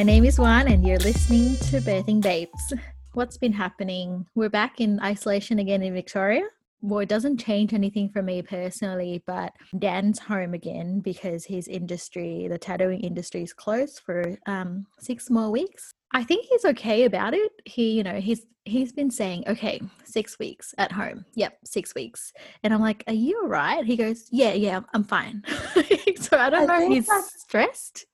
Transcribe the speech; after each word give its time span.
My 0.00 0.04
name 0.04 0.24
is 0.24 0.38
Juan, 0.38 0.66
and 0.68 0.82
you're 0.86 0.98
listening 0.98 1.56
to 1.56 1.78
Birthing 1.82 2.22
Babes. 2.22 2.72
What's 3.12 3.36
been 3.36 3.52
happening? 3.52 4.24
We're 4.34 4.48
back 4.48 4.80
in 4.80 4.98
isolation 5.00 5.58
again 5.58 5.82
in 5.82 5.92
Victoria. 5.92 6.44
Well, 6.80 7.00
it 7.00 7.08
doesn't 7.10 7.36
change 7.36 7.74
anything 7.74 8.08
for 8.08 8.22
me 8.22 8.40
personally, 8.40 9.22
but 9.26 9.52
Dan's 9.78 10.18
home 10.18 10.54
again 10.54 11.00
because 11.00 11.44
his 11.44 11.68
industry, 11.68 12.48
the 12.48 12.56
tattooing 12.56 13.00
industry, 13.00 13.42
is 13.42 13.52
closed 13.52 14.00
for 14.00 14.38
um, 14.46 14.86
six 15.00 15.28
more 15.28 15.50
weeks. 15.50 15.92
I 16.14 16.24
think 16.24 16.46
he's 16.46 16.64
okay 16.64 17.04
about 17.04 17.34
it. 17.34 17.52
He, 17.66 17.92
you 17.92 18.02
know, 18.02 18.20
he's 18.22 18.46
he's 18.64 18.92
been 18.92 19.10
saying, 19.10 19.44
okay, 19.48 19.82
six 20.04 20.38
weeks 20.38 20.74
at 20.78 20.92
home. 20.92 21.26
Yep, 21.34 21.58
six 21.66 21.94
weeks. 21.94 22.32
And 22.62 22.72
I'm 22.72 22.80
like, 22.80 23.04
are 23.06 23.12
you 23.12 23.38
all 23.42 23.48
right? 23.48 23.84
He 23.84 23.96
goes, 23.96 24.28
yeah, 24.30 24.54
yeah, 24.54 24.80
I'm 24.94 25.04
fine. 25.04 25.44
so 26.18 26.38
I 26.38 26.48
don't 26.48 26.70
I 26.70 26.78
know 26.78 26.88
he's 26.88 27.10
stressed. 27.36 28.06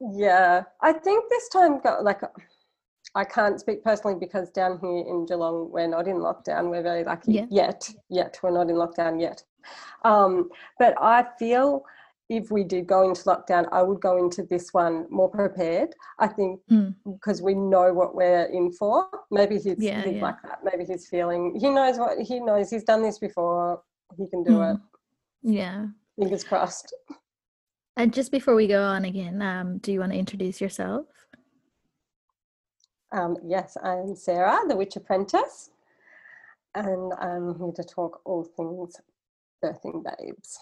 Yeah, 0.00 0.62
I 0.80 0.92
think 0.92 1.24
this 1.28 1.48
time, 1.48 1.80
got, 1.80 2.04
like, 2.04 2.20
I 3.14 3.24
can't 3.24 3.58
speak 3.58 3.82
personally 3.82 4.16
because 4.18 4.50
down 4.50 4.78
here 4.80 5.04
in 5.06 5.26
Geelong, 5.26 5.70
we're 5.72 5.88
not 5.88 6.06
in 6.06 6.16
lockdown. 6.18 6.70
We're 6.70 6.82
very 6.82 7.04
lucky 7.04 7.32
Yeah. 7.32 7.46
yet. 7.50 7.88
Yet 8.08 8.38
we're 8.42 8.50
not 8.52 8.70
in 8.70 8.76
lockdown 8.76 9.20
yet. 9.20 9.42
Um, 10.04 10.50
but 10.78 10.94
I 11.00 11.26
feel 11.38 11.84
if 12.28 12.50
we 12.50 12.62
did 12.62 12.86
go 12.86 13.02
into 13.08 13.22
lockdown, 13.24 13.66
I 13.72 13.82
would 13.82 14.00
go 14.00 14.18
into 14.18 14.42
this 14.42 14.72
one 14.74 15.06
more 15.10 15.30
prepared. 15.30 15.94
I 16.18 16.28
think 16.28 16.60
Mm. 16.70 16.94
because 17.04 17.40
we 17.42 17.54
know 17.54 17.92
what 17.94 18.14
we're 18.14 18.44
in 18.44 18.70
for. 18.72 19.08
Maybe 19.30 19.54
he's, 19.58 19.78
Yeah, 19.82 20.02
he's 20.02 20.16
yeah. 20.16 20.22
like 20.22 20.40
that. 20.42 20.62
Maybe 20.62 20.84
he's 20.84 21.08
feeling. 21.08 21.54
He 21.56 21.70
knows 21.70 21.98
what 21.98 22.18
he 22.20 22.38
knows. 22.38 22.70
He's 22.70 22.84
done 22.84 23.02
this 23.02 23.18
before. 23.18 23.82
He 24.16 24.28
can 24.28 24.42
do 24.44 24.58
Mm. 24.58 24.74
it. 24.74 24.80
Yeah. 25.42 25.86
Fingers 26.18 26.44
crossed. 26.44 26.94
And 27.98 28.14
just 28.14 28.30
before 28.30 28.54
we 28.54 28.68
go 28.68 28.84
on 28.84 29.04
again, 29.04 29.42
um, 29.42 29.78
do 29.78 29.92
you 29.92 29.98
want 29.98 30.12
to 30.12 30.18
introduce 30.18 30.60
yourself? 30.60 31.06
Um, 33.10 33.36
yes, 33.44 33.76
I'm 33.82 34.14
Sarah, 34.14 34.60
the 34.68 34.76
Witch 34.76 34.94
Apprentice, 34.94 35.70
and 36.76 37.12
I'm 37.14 37.58
here 37.58 37.72
to 37.74 37.82
talk 37.82 38.20
all 38.24 38.44
things 38.56 39.00
birthing 39.64 40.04
babes. 40.04 40.60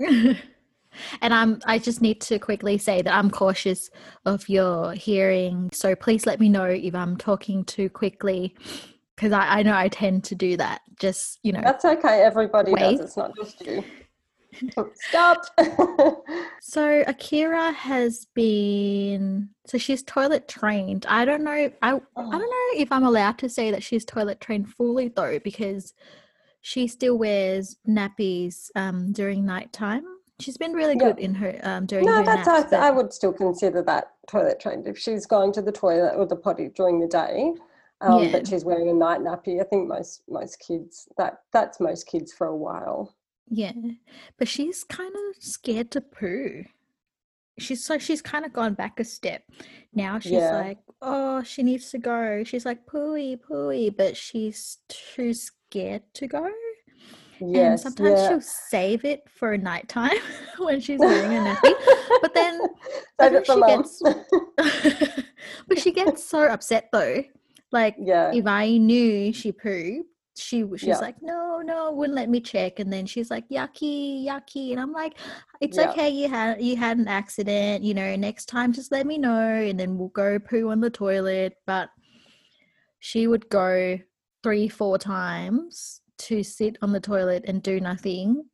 and 1.20 1.34
I'm 1.34 1.60
I 1.66 1.78
just 1.78 2.00
need 2.00 2.22
to 2.22 2.38
quickly 2.38 2.78
say 2.78 3.02
that 3.02 3.14
I'm 3.14 3.30
cautious 3.30 3.90
of 4.24 4.48
your 4.48 4.94
hearing. 4.94 5.68
So 5.74 5.94
please 5.94 6.24
let 6.24 6.40
me 6.40 6.48
know 6.48 6.64
if 6.64 6.94
I'm 6.94 7.18
talking 7.18 7.62
too 7.64 7.90
quickly 7.90 8.54
because 9.16 9.32
I, 9.32 9.58
I 9.58 9.62
know 9.64 9.76
I 9.76 9.88
tend 9.88 10.24
to 10.24 10.34
do 10.34 10.56
that. 10.56 10.80
Just, 10.98 11.40
you 11.42 11.52
know. 11.52 11.60
That's 11.62 11.84
okay, 11.84 12.22
everybody 12.22 12.72
Wait. 12.72 12.80
does, 12.80 13.00
it's 13.00 13.16
not 13.18 13.36
just 13.36 13.60
you. 13.66 13.84
Stop! 14.94 15.44
So 16.62 17.02
Akira 17.06 17.72
has 17.72 18.26
been 18.34 19.48
so 19.66 19.76
she's 19.78 20.02
toilet 20.02 20.46
trained. 20.46 21.06
I 21.08 21.24
don't 21.24 21.42
know 21.42 21.50
I 21.82 21.88
I 21.88 21.98
don't 22.16 22.32
know 22.32 22.80
if 22.80 22.92
I'm 22.92 23.02
allowed 23.04 23.38
to 23.38 23.48
say 23.48 23.70
that 23.70 23.82
she's 23.82 24.04
toilet 24.04 24.40
trained 24.40 24.68
fully 24.68 25.08
though 25.08 25.38
because 25.40 25.94
she 26.60 26.86
still 26.86 27.16
wears 27.18 27.76
nappies 27.88 28.70
um 28.76 29.12
during 29.12 29.44
nighttime. 29.46 30.04
She's 30.38 30.58
been 30.58 30.74
really 30.74 30.96
Yeah. 31.00 31.08
good 31.12 31.18
in 31.18 31.34
her 31.34 31.58
um 31.62 31.86
during 31.86 32.04
no, 32.06 32.16
her 32.18 32.24
that's 32.24 32.46
naps. 32.46 32.72
I, 32.72 32.88
I 32.88 32.90
would 32.90 33.12
still 33.12 33.32
consider 33.32 33.82
that 33.82 34.12
toilet 34.28 34.60
trained. 34.60 34.86
If 34.86 34.98
she's 34.98 35.26
going 35.26 35.52
to 35.54 35.62
the 35.62 35.72
toilet 35.72 36.14
or 36.16 36.26
the 36.26 36.36
potty 36.36 36.68
during 36.68 37.00
the 37.00 37.08
day, 37.08 37.54
um, 38.02 38.24
Yeah. 38.24 38.28
but 38.32 38.46
she's 38.46 38.64
wearing 38.66 38.90
a 38.90 38.94
night 38.94 39.20
nappy, 39.20 39.60
I 39.60 39.64
think 39.64 39.88
most 39.88 40.22
most 40.28 40.60
kids 40.60 41.08
that 41.16 41.40
that's 41.52 41.80
most 41.80 42.06
kids 42.06 42.32
for 42.32 42.46
a 42.48 42.56
while. 42.56 43.14
Yeah, 43.50 43.72
but 44.38 44.46
she's 44.48 44.84
kind 44.84 45.12
of 45.14 45.42
scared 45.42 45.90
to 45.92 46.00
poo. 46.00 46.64
She's 47.58 47.84
so 47.84 47.98
she's 47.98 48.22
kind 48.22 48.44
of 48.46 48.52
gone 48.52 48.74
back 48.74 49.00
a 49.00 49.04
step. 49.04 49.42
Now 49.92 50.18
she's 50.20 50.32
Yeah. 50.32 50.56
like, 50.56 50.78
oh, 51.02 51.42
she 51.42 51.62
needs 51.62 51.90
to 51.90 51.98
go. 51.98 52.42
She's 52.44 52.64
like 52.64 52.86
pooey 52.86 53.38
pooey, 53.38 53.94
but 53.94 54.16
she's 54.16 54.78
too 54.88 55.34
scared 55.34 56.02
to 56.14 56.26
go. 56.28 56.48
And 57.40 57.54
Yes, 57.54 57.82
sometimes 57.82 58.20
yeah. 58.20 58.28
she'll 58.28 58.40
save 58.40 59.04
it 59.04 59.24
for 59.28 59.52
a 59.52 59.58
nighttime 59.58 60.18
when 60.58 60.80
she's 60.80 61.00
wearing 61.00 61.36
a 61.36 61.40
nappy. 61.54 61.72
But 62.22 62.34
then, 62.34 62.60
but 63.18 63.30
Save 63.30 63.34
it 63.34 63.46
for 63.46 63.54
she 63.54 63.60
gets, 63.66 65.22
but 65.68 65.78
she 65.78 65.92
gets 65.92 66.24
so 66.24 66.46
upset 66.48 66.88
though. 66.92 67.24
Like 67.72 67.96
yeah, 67.98 68.32
if 68.34 68.46
I 68.46 68.76
knew 68.78 69.32
she 69.32 69.52
pooped, 69.52 70.08
she 70.36 70.64
she's 70.76 70.86
Yeah. 70.88 70.98
like, 70.98 71.16
no, 71.22 71.60
no, 71.62 71.92
wouldn't 71.92 72.16
let 72.16 72.28
me 72.28 72.40
check, 72.40 72.78
and 72.78 72.92
then 72.92 73.06
she's 73.06 73.30
like, 73.30 73.48
yucky, 73.48 74.24
yucky, 74.24 74.70
and 74.72 74.80
I'm 74.80 74.92
like, 74.92 75.18
it's 75.60 75.76
Yeah. 75.76 75.90
okay, 75.90 76.08
you 76.08 76.28
had 76.28 76.62
you 76.62 76.76
had 76.76 76.98
an 76.98 77.08
accident, 77.08 77.82
you 77.84 77.94
know, 77.94 78.14
next 78.16 78.46
time 78.46 78.72
just 78.72 78.92
let 78.92 79.06
me 79.06 79.18
know, 79.18 79.40
and 79.54 79.78
then 79.78 79.98
we'll 79.98 80.08
go 80.08 80.38
poo 80.38 80.70
on 80.70 80.80
the 80.80 80.90
toilet. 80.90 81.54
But 81.66 81.90
she 83.00 83.26
would 83.26 83.48
go 83.48 83.98
three, 84.42 84.68
four 84.68 84.98
times 84.98 86.00
to 86.18 86.42
sit 86.42 86.76
on 86.82 86.92
the 86.92 87.00
toilet 87.00 87.44
and 87.46 87.62
do 87.62 87.80
nothing 87.80 88.44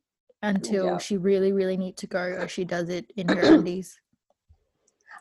until 0.41 0.85
Yeah. 0.85 0.97
she 0.97 1.17
really, 1.17 1.51
really 1.51 1.77
need 1.77 1.97
to 1.97 2.07
go, 2.07 2.21
or 2.21 2.47
she 2.47 2.63
does 2.65 2.89
it 2.89 3.11
in 3.17 3.27
her 3.29 3.41
undies. 3.53 3.99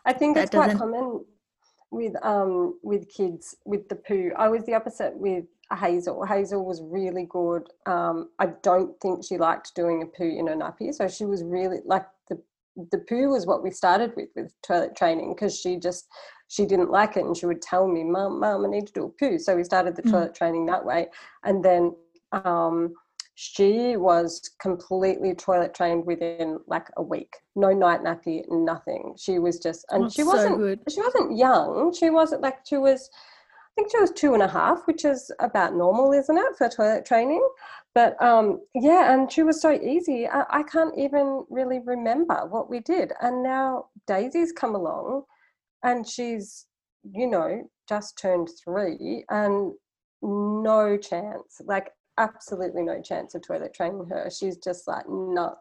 I 0.04 0.12
think 0.12 0.36
That 0.36 0.50
quite 0.50 0.76
common 0.78 1.24
with 1.90 2.14
um 2.24 2.78
with 2.82 3.08
kids 3.08 3.56
with 3.64 3.88
the 3.88 3.96
poo. 3.96 4.32
I 4.36 4.48
was 4.48 4.64
the 4.64 4.74
opposite 4.74 5.16
with 5.16 5.44
Hazel. 5.74 6.24
Hazel 6.24 6.64
was 6.64 6.80
really 6.82 7.26
good. 7.28 7.68
Um, 7.86 8.30
I 8.38 8.46
don't 8.62 8.98
think 9.00 9.24
she 9.24 9.36
liked 9.36 9.74
doing 9.74 10.02
a 10.02 10.06
poo 10.06 10.24
in 10.24 10.48
a 10.48 10.52
nappy, 10.52 10.94
so 10.94 11.08
she 11.08 11.24
was 11.24 11.42
really 11.42 11.78
like 11.84 12.06
the 12.28 12.40
the 12.92 12.98
poo 12.98 13.30
was 13.30 13.46
what 13.46 13.62
we 13.62 13.70
started 13.70 14.12
with 14.16 14.28
with 14.36 14.52
toilet 14.62 14.94
training 14.94 15.34
because 15.34 15.58
she 15.58 15.76
just 15.76 16.06
she 16.48 16.66
didn't 16.66 16.90
like 16.90 17.16
it 17.16 17.24
and 17.24 17.36
she 17.36 17.46
would 17.46 17.62
tell 17.62 17.88
me, 17.88 18.04
"Mum, 18.04 18.38
mum, 18.38 18.64
I 18.64 18.68
need 18.68 18.86
to 18.86 18.92
do 18.92 19.04
a 19.06 19.08
poo." 19.08 19.38
So 19.38 19.56
we 19.56 19.64
started 19.64 19.96
the 19.96 20.02
Mm. 20.02 20.10
toilet 20.12 20.34
training 20.34 20.66
that 20.66 20.84
way, 20.84 21.08
and 21.42 21.64
then 21.64 21.96
um, 22.32 22.94
she 23.34 23.96
was 23.96 24.50
completely 24.60 25.34
toilet 25.34 25.74
trained 25.74 26.06
within 26.06 26.58
like 26.68 26.88
a 26.96 27.02
week. 27.02 27.36
No 27.56 27.72
night 27.72 28.02
nappy, 28.02 28.44
nothing. 28.48 29.14
She 29.18 29.38
was 29.38 29.58
just, 29.58 29.84
and 29.90 30.04
That's 30.04 30.14
she 30.14 30.22
wasn't. 30.22 30.58
good. 30.58 30.80
She 30.88 31.00
wasn't 31.00 31.36
young. 31.36 31.92
She 31.92 32.08
wasn't 32.10 32.42
like 32.42 32.58
she 32.64 32.76
was. 32.76 33.10
Think 33.76 33.90
she 33.90 34.00
was 34.00 34.10
two 34.10 34.32
and 34.32 34.42
a 34.42 34.48
half, 34.48 34.86
which 34.86 35.04
is 35.04 35.30
about 35.38 35.74
normal, 35.74 36.12
isn't 36.12 36.38
it, 36.38 36.56
for 36.56 36.68
toilet 36.68 37.04
training? 37.04 37.46
But 37.94 38.20
um, 38.22 38.60
yeah, 38.74 39.12
and 39.12 39.30
she 39.30 39.42
was 39.42 39.60
so 39.60 39.72
easy. 39.72 40.26
I, 40.26 40.44
I 40.48 40.62
can't 40.62 40.96
even 40.98 41.44
really 41.50 41.80
remember 41.84 42.46
what 42.46 42.70
we 42.70 42.80
did. 42.80 43.12
And 43.20 43.42
now 43.42 43.86
Daisy's 44.06 44.52
come 44.52 44.74
along, 44.74 45.24
and 45.82 46.08
she's, 46.08 46.66
you 47.12 47.26
know, 47.26 47.68
just 47.86 48.18
turned 48.18 48.48
three, 48.64 49.24
and 49.28 49.72
no 50.22 50.96
chance, 50.96 51.60
like 51.64 51.90
absolutely 52.18 52.82
no 52.82 53.02
chance 53.02 53.34
of 53.34 53.42
toilet 53.46 53.74
training 53.74 54.06
her. 54.08 54.30
She's 54.30 54.56
just 54.56 54.88
like, 54.88 55.04
no, 55.08 55.54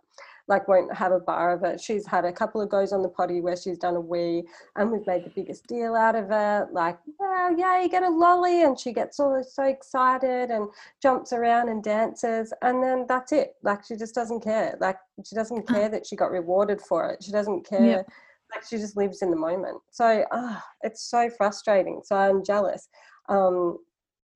like 0.47 0.67
won't 0.67 0.93
have 0.93 1.11
a 1.11 1.19
bar 1.19 1.53
of 1.53 1.63
it. 1.63 1.81
She's 1.81 2.05
had 2.05 2.23
a 2.23 2.31
couple 2.31 2.61
of 2.61 2.69
goes 2.69 2.93
on 2.93 3.01
the 3.01 3.09
potty 3.09 3.41
where 3.41 3.55
she's 3.57 3.79
done 3.79 3.95
a 3.95 3.99
wee 3.99 4.43
and 4.75 4.91
we've 4.91 5.05
made 5.07 5.25
the 5.25 5.31
biggest 5.31 5.65
deal 5.65 5.95
out 5.95 6.15
of 6.15 6.29
it. 6.29 6.71
Like, 6.71 6.99
oh, 7.19 7.55
yeah, 7.57 7.81
you 7.81 7.89
get 7.89 8.03
a 8.03 8.09
lolly. 8.09 8.63
And 8.63 8.79
she 8.79 8.93
gets 8.93 9.19
all 9.19 9.43
so 9.43 9.63
excited 9.63 10.51
and 10.51 10.69
jumps 11.01 11.33
around 11.33 11.69
and 11.69 11.83
dances. 11.83 12.53
And 12.61 12.83
then 12.83 13.05
that's 13.07 13.31
it. 13.31 13.55
Like, 13.63 13.83
she 13.85 13.95
just 13.95 14.13
doesn't 14.13 14.41
care. 14.43 14.77
Like, 14.79 14.97
she 15.25 15.35
doesn't 15.35 15.67
Uh. 15.69 15.73
care 15.73 15.89
that 15.89 16.05
she 16.05 16.15
got 16.15 16.29
rewarded 16.31 16.79
for 16.79 17.09
it. 17.09 17.23
She 17.23 17.31
doesn't 17.31 17.65
care. 17.67 17.81
Yep. 17.83 18.09
Like, 18.53 18.63
she 18.63 18.77
just 18.77 18.95
lives 18.95 19.23
in 19.23 19.31
the 19.31 19.35
moment. 19.35 19.81
So, 19.89 20.23
ah, 20.31 20.63
it's 20.83 21.01
so 21.09 21.27
frustrating. 21.31 22.01
So, 22.05 22.15
I'm 22.15 22.43
jealous. 22.43 22.87
Um, 23.29 23.79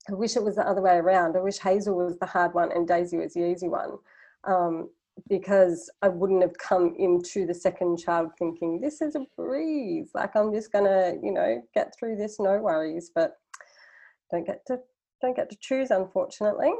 I 0.09 0.13
wish 0.15 0.35
it 0.35 0.43
was 0.43 0.55
the 0.55 0.67
other 0.67 0.81
way 0.81 0.95
around. 0.97 1.37
I 1.37 1.41
wish 1.41 1.59
Hazel 1.59 1.95
was 1.95 2.17
the 2.17 2.25
hard 2.25 2.55
one 2.55 2.71
and 2.71 2.87
Daisy 2.87 3.17
was 3.17 3.35
the 3.35 3.45
easy 3.45 3.67
one. 3.69 3.99
Um, 4.45 4.89
because 5.27 5.89
I 6.01 6.09
wouldn't 6.09 6.41
have 6.41 6.57
come 6.57 6.95
into 6.97 7.45
the 7.45 7.53
second 7.53 7.97
child 7.97 8.31
thinking 8.37 8.79
this 8.79 9.01
is 9.01 9.15
a 9.15 9.25
breeze. 9.35 10.11
Like 10.13 10.35
I'm 10.35 10.53
just 10.53 10.71
gonna, 10.71 11.15
you 11.21 11.31
know, 11.31 11.61
get 11.73 11.93
through 11.97 12.17
this, 12.17 12.39
no 12.39 12.59
worries. 12.59 13.11
But 13.13 13.33
don't 14.31 14.45
get 14.45 14.65
to 14.67 14.79
don't 15.21 15.35
get 15.35 15.49
to 15.49 15.57
choose, 15.59 15.91
unfortunately. 15.91 16.71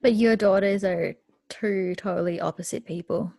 But 0.00 0.14
your 0.14 0.36
daughters 0.36 0.84
are 0.84 1.14
two 1.48 1.94
totally 1.96 2.40
opposite 2.40 2.86
people. 2.86 3.32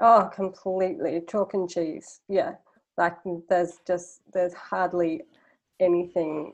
Oh, 0.00 0.30
completely 0.32 1.22
chalk 1.28 1.54
and 1.54 1.68
cheese. 1.68 2.20
Yeah, 2.28 2.54
like 2.96 3.16
there's 3.48 3.78
just 3.86 4.20
there's 4.32 4.54
hardly 4.54 5.22
anything, 5.80 6.52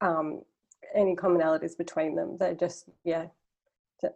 um, 0.00 0.42
any 0.94 1.16
commonalities 1.16 1.76
between 1.76 2.14
them. 2.14 2.36
They're 2.38 2.54
just 2.54 2.88
yeah, 3.04 3.26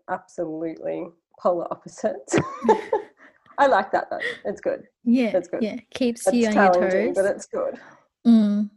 absolutely 0.08 1.06
polar 1.40 1.66
opposites. 1.72 2.36
I 3.58 3.66
like 3.66 3.92
that 3.92 4.08
though. 4.10 4.18
It's 4.44 4.60
good. 4.60 4.84
Yeah, 5.04 5.32
That's 5.32 5.48
good. 5.48 5.62
yeah, 5.62 5.76
keeps 5.92 6.26
It's 6.26 6.36
you 6.36 6.48
on 6.48 6.54
your 6.54 6.72
toes. 6.90 7.12
but 7.14 7.24
it's 7.26 7.46
good. 7.46 7.78
Mm. 8.26 8.70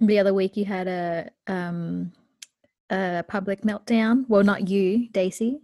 The 0.00 0.18
other 0.18 0.34
week 0.34 0.56
you 0.56 0.64
had 0.64 0.88
a 0.88 1.30
um 1.46 2.12
a 2.90 3.24
public 3.26 3.62
meltdown. 3.62 4.24
Well, 4.28 4.44
not 4.44 4.68
you, 4.68 5.08
Daisy. 5.12 5.60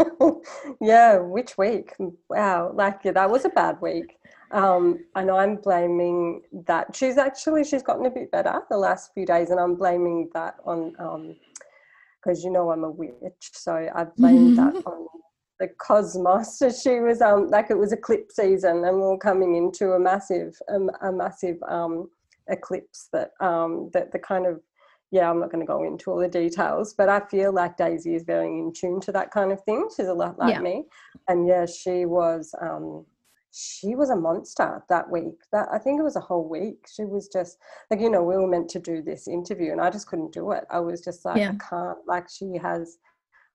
yeah, 0.80 1.18
which 1.18 1.58
week? 1.58 1.94
Wow, 2.30 2.72
like 2.74 3.00
yeah, 3.04 3.12
that 3.12 3.30
was 3.30 3.44
a 3.44 3.50
bad 3.50 3.80
week. 3.80 4.16
Um, 4.52 5.04
and 5.14 5.30
I'm 5.30 5.56
blaming 5.56 6.42
that. 6.66 6.94
She's 6.94 7.18
actually 7.18 7.64
she's 7.64 7.82
gotten 7.82 8.06
a 8.06 8.10
bit 8.10 8.30
better 8.30 8.60
the 8.70 8.76
last 8.78 9.12
few 9.14 9.26
days, 9.26 9.50
and 9.50 9.60
I'm 9.60 9.74
blaming 9.74 10.30
that 10.34 10.56
on 10.64 10.92
because 12.22 12.38
um, 12.38 12.44
you 12.44 12.50
know 12.50 12.70
I'm 12.70 12.84
a 12.84 12.90
witch, 12.90 13.50
so 13.52 13.88
I 13.94 14.04
blamed 14.16 14.58
that 14.58 14.76
on 14.86 15.06
the 15.62 15.68
cosmos. 15.78 16.60
She 16.82 17.00
was 17.00 17.22
um 17.22 17.48
like 17.48 17.70
it 17.70 17.78
was 17.78 17.92
eclipse 17.92 18.36
season, 18.36 18.84
and 18.84 18.96
we 18.96 19.04
are 19.04 19.16
coming 19.16 19.54
into 19.54 19.92
a 19.92 19.98
massive 19.98 20.54
um, 20.68 20.90
a 21.00 21.12
massive 21.12 21.58
um, 21.68 22.10
eclipse 22.48 23.08
that 23.12 23.30
um 23.40 23.90
that 23.94 24.12
the 24.12 24.18
kind 24.18 24.46
of 24.46 24.60
yeah, 25.12 25.30
I'm 25.30 25.40
not 25.40 25.52
going 25.52 25.60
to 25.60 25.66
go 25.66 25.84
into 25.84 26.10
all 26.10 26.18
the 26.18 26.26
details, 26.26 26.94
but 26.94 27.10
I 27.10 27.20
feel 27.20 27.52
like 27.52 27.76
Daisy 27.76 28.14
is 28.14 28.24
very 28.24 28.46
in 28.46 28.72
tune 28.74 28.98
to 29.02 29.12
that 29.12 29.30
kind 29.30 29.52
of 29.52 29.62
thing. 29.64 29.90
She's 29.94 30.06
a 30.06 30.14
lot 30.14 30.38
like 30.38 30.54
yeah. 30.54 30.60
me, 30.60 30.84
and 31.28 31.46
yeah, 31.46 31.66
she 31.66 32.06
was 32.06 32.54
um, 32.60 33.04
she 33.52 33.94
was 33.94 34.08
a 34.08 34.16
monster 34.16 34.82
that 34.88 35.10
week. 35.10 35.38
That 35.52 35.68
I 35.70 35.78
think 35.78 36.00
it 36.00 36.02
was 36.02 36.16
a 36.16 36.20
whole 36.20 36.48
week. 36.48 36.86
She 36.92 37.04
was 37.04 37.28
just 37.28 37.58
like 37.90 38.00
you 38.00 38.10
know 38.10 38.22
we 38.22 38.36
were 38.36 38.48
meant 38.48 38.70
to 38.70 38.80
do 38.80 39.02
this 39.02 39.28
interview, 39.28 39.72
and 39.72 39.80
I 39.80 39.90
just 39.90 40.06
couldn't 40.06 40.32
do 40.32 40.52
it. 40.52 40.64
I 40.70 40.80
was 40.80 41.02
just 41.02 41.24
like 41.24 41.36
yeah. 41.36 41.52
I 41.52 41.68
can't. 41.68 41.98
Like 42.06 42.28
she 42.30 42.56
has, 42.62 42.96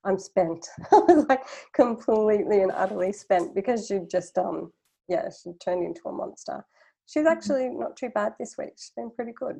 I'm 0.07 0.17
spent. 0.17 0.67
I 0.91 0.99
was 1.07 1.25
like 1.27 1.43
completely 1.73 2.61
and 2.61 2.71
utterly 2.71 3.11
spent 3.11 3.53
because 3.53 3.87
she 3.87 3.99
just 4.09 4.37
um 4.37 4.71
yeah 5.07 5.29
she 5.29 5.51
turned 5.63 5.85
into 5.85 6.01
a 6.07 6.11
monster. 6.11 6.65
She's 7.05 7.23
mm-hmm. 7.23 7.27
actually 7.27 7.69
not 7.69 7.97
too 7.97 8.09
bad 8.09 8.33
this 8.39 8.55
week. 8.57 8.73
She's 8.77 8.93
been 8.95 9.11
pretty 9.11 9.33
good. 9.33 9.59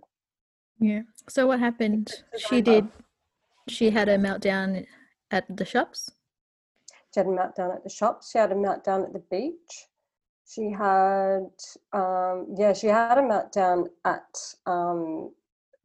Yeah. 0.80 1.02
So 1.30 1.48
what 1.48 1.60
happened? 1.60 2.12
She 2.38 2.62
did. 2.62 2.88
She 3.68 3.90
had 3.90 4.08
a 4.10 4.18
meltdown 4.18 4.86
at 5.32 5.46
the 5.56 5.66
shops. 5.66 6.10
She 7.14 7.20
had 7.20 7.28
a 7.28 7.30
meltdown 7.30 7.76
at 7.76 7.84
the 7.84 7.90
shops. 7.90 8.32
She 8.32 8.38
had 8.38 8.52
a 8.52 8.56
meltdown 8.56 9.04
at 9.04 9.14
the 9.14 9.24
beach. 9.32 9.88
She 10.48 10.72
had, 10.72 11.50
um, 11.92 12.56
yeah, 12.58 12.72
she 12.72 12.88
had 12.88 13.18
a 13.18 13.22
meltdown 13.22 13.88
at 14.06 14.38
um, 14.66 15.32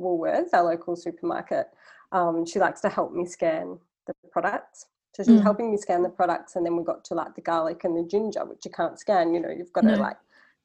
Woolworths, 0.01 0.51
our 0.53 0.65
local 0.65 0.95
supermarket. 0.95 1.67
Um, 2.13 2.47
she 2.47 2.61
likes 2.61 2.81
to 2.83 2.89
help 2.89 3.13
me 3.13 3.27
scan 3.27 3.79
the 4.07 4.15
products. 4.31 4.87
So 5.15 5.23
she 5.23 5.33
was 5.33 5.41
mm. 5.41 5.45
helping 5.45 5.71
me 5.71 5.77
scan 5.77 6.03
the 6.03 6.09
products, 6.09 6.57
and 6.57 6.65
then 6.65 6.77
we 6.77 6.85
got 6.85 7.05
to 7.07 7.15
like 7.15 7.35
the 7.35 7.43
garlic 7.43 7.85
and 7.85 7.97
the 7.97 8.09
ginger, 8.09 8.45
which 8.45 8.65
you 8.65 8.71
can't 8.71 8.99
scan. 8.99 9.35
You 9.35 9.41
know, 9.41 9.51
you've 9.51 9.73
got 9.73 9.85
no. 9.85 9.97
to 9.97 10.01
like 10.01 10.17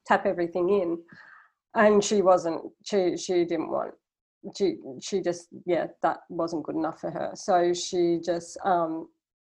tap 0.06 0.25
everything 0.25 0.69
in. 0.69 1.00
And 1.75 2.04
she 2.04 2.22
wasn't. 2.22 2.72
She 2.84 3.18
she 3.18 3.44
didn't 3.45 3.69
want 3.69 3.94
she 4.56 4.78
she 5.01 5.22
just 5.22 5.48
yeah 5.66 5.88
that 6.01 6.19
wasn't 6.30 6.63
good 6.63 6.75
enough 6.75 7.01
for 7.01 7.12
her 7.12 7.31
so 7.34 7.74
she 7.74 8.19
just 8.24 8.57
um, 8.63 9.07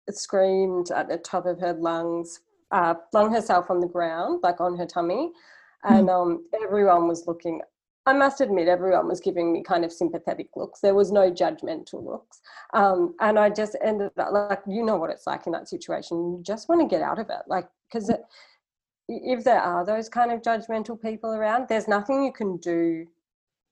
screamed 0.10 0.92
at 0.92 1.08
the 1.08 1.18
top 1.18 1.46
of 1.46 1.60
her 1.60 1.74
lungs 1.74 2.42
uh, 2.72 2.94
flung 3.12 3.32
herself 3.32 3.70
on 3.70 3.80
the 3.80 3.88
ground 3.88 4.40
like 4.44 4.60
on 4.60 4.78
her 4.78 4.86
tummy 4.86 5.32
and 5.84 6.08
mm. 6.08 6.22
um, 6.22 6.46
everyone 6.64 7.08
was 7.08 7.28
looking 7.28 7.62
i 8.08 8.14
must 8.14 8.42
admit 8.42 8.68
everyone 8.68 9.08
was 9.08 9.20
giving 9.20 9.52
me 9.54 9.62
kind 9.62 9.86
of 9.86 9.92
sympathetic 9.92 10.48
looks. 10.56 10.80
There 10.80 10.96
was 10.96 11.12
no 11.12 11.30
judgmental 11.32 12.04
looks. 12.04 12.42
Um, 12.74 13.16
and 13.20 13.38
i 13.38 13.50
just 13.50 13.76
ended 13.84 14.12
up 14.18 14.32
like 14.32 14.62
you 14.68 14.84
know 14.84 14.96
what 14.98 15.10
it's 15.10 15.28
like 15.28 15.46
in 15.46 15.52
that 15.54 15.70
situation. 15.70 16.18
You 16.18 16.40
just 16.42 16.70
want 16.70 16.82
to 16.82 16.88
get 16.88 17.02
out 17.02 17.20
of 17.20 17.30
it 17.30 17.44
like 17.48 17.68
because 17.88 18.12
if 19.10 19.44
there 19.44 19.62
are 19.62 19.86
those 19.86 20.10
kind 20.10 20.32
of 20.32 20.42
judgmental 20.42 21.02
people 21.02 21.34
around 21.34 21.68
there's 21.70 21.88
nothing 21.88 22.24
you 22.24 22.32
can 22.32 22.58
do 22.58 23.08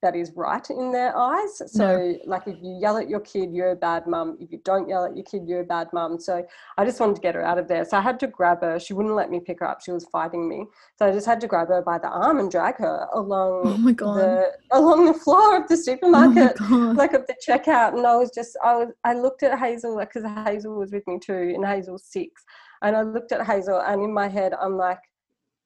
that 0.05 0.15
is 0.15 0.31
right 0.35 0.69
in 0.69 0.91
their 0.91 1.17
eyes. 1.17 1.61
So, 1.65 1.97
no. 1.97 2.17
like, 2.25 2.43
if 2.45 2.57
you 2.61 2.77
yell 2.79 2.97
at 2.97 3.09
your 3.09 3.21
kid, 3.21 3.51
you're 3.51 3.71
a 3.71 3.75
bad 3.75 4.05
mum. 4.05 4.37
If 4.39 4.51
you 4.51 4.59
don't 4.63 4.87
yell 4.87 5.03
at 5.03 5.15
your 5.15 5.25
kid, 5.25 5.41
you're 5.47 5.61
a 5.61 5.65
bad 5.65 5.87
mum. 5.93 6.19
So, 6.19 6.45
I 6.77 6.85
just 6.85 6.99
wanted 6.99 7.15
to 7.15 7.21
get 7.21 7.33
her 7.33 7.43
out 7.43 7.57
of 7.57 7.67
there. 7.67 7.83
So, 7.85 7.97
I 7.97 8.01
had 8.01 8.19
to 8.19 8.27
grab 8.27 8.61
her. 8.61 8.79
She 8.79 8.93
wouldn't 8.93 9.15
let 9.15 9.31
me 9.31 9.39
pick 9.39 9.61
her 9.61 9.67
up. 9.67 9.81
She 9.81 9.91
was 9.91 10.05
fighting 10.11 10.47
me. 10.47 10.67
So, 10.97 11.07
I 11.07 11.11
just 11.11 11.25
had 11.25 11.41
to 11.41 11.47
grab 11.47 11.69
her 11.69 11.81
by 11.81 11.97
the 11.97 12.07
arm 12.07 12.37
and 12.37 12.51
drag 12.51 12.77
her 12.77 13.07
along 13.13 13.95
oh 13.99 14.13
the 14.15 14.51
along 14.71 15.05
the 15.07 15.13
floor 15.15 15.57
of 15.57 15.67
the 15.67 15.77
supermarket, 15.77 16.55
oh 16.61 16.93
like 16.95 17.13
of 17.13 17.25
the 17.25 17.35
checkout. 17.45 17.97
And 17.97 18.05
I 18.05 18.15
was 18.15 18.29
just, 18.29 18.55
I 18.63 18.75
was, 18.75 18.89
I 19.03 19.13
looked 19.13 19.41
at 19.41 19.57
Hazel 19.57 19.97
because 19.97 20.23
Hazel 20.45 20.77
was 20.77 20.91
with 20.91 21.07
me 21.07 21.17
too, 21.19 21.53
and 21.55 21.65
Hazel's 21.65 22.05
six. 22.05 22.43
And 22.83 22.95
I 22.95 23.01
looked 23.01 23.31
at 23.31 23.45
Hazel, 23.47 23.79
and 23.79 24.03
in 24.03 24.13
my 24.13 24.27
head, 24.27 24.53
I'm 24.61 24.77
like, 24.77 24.99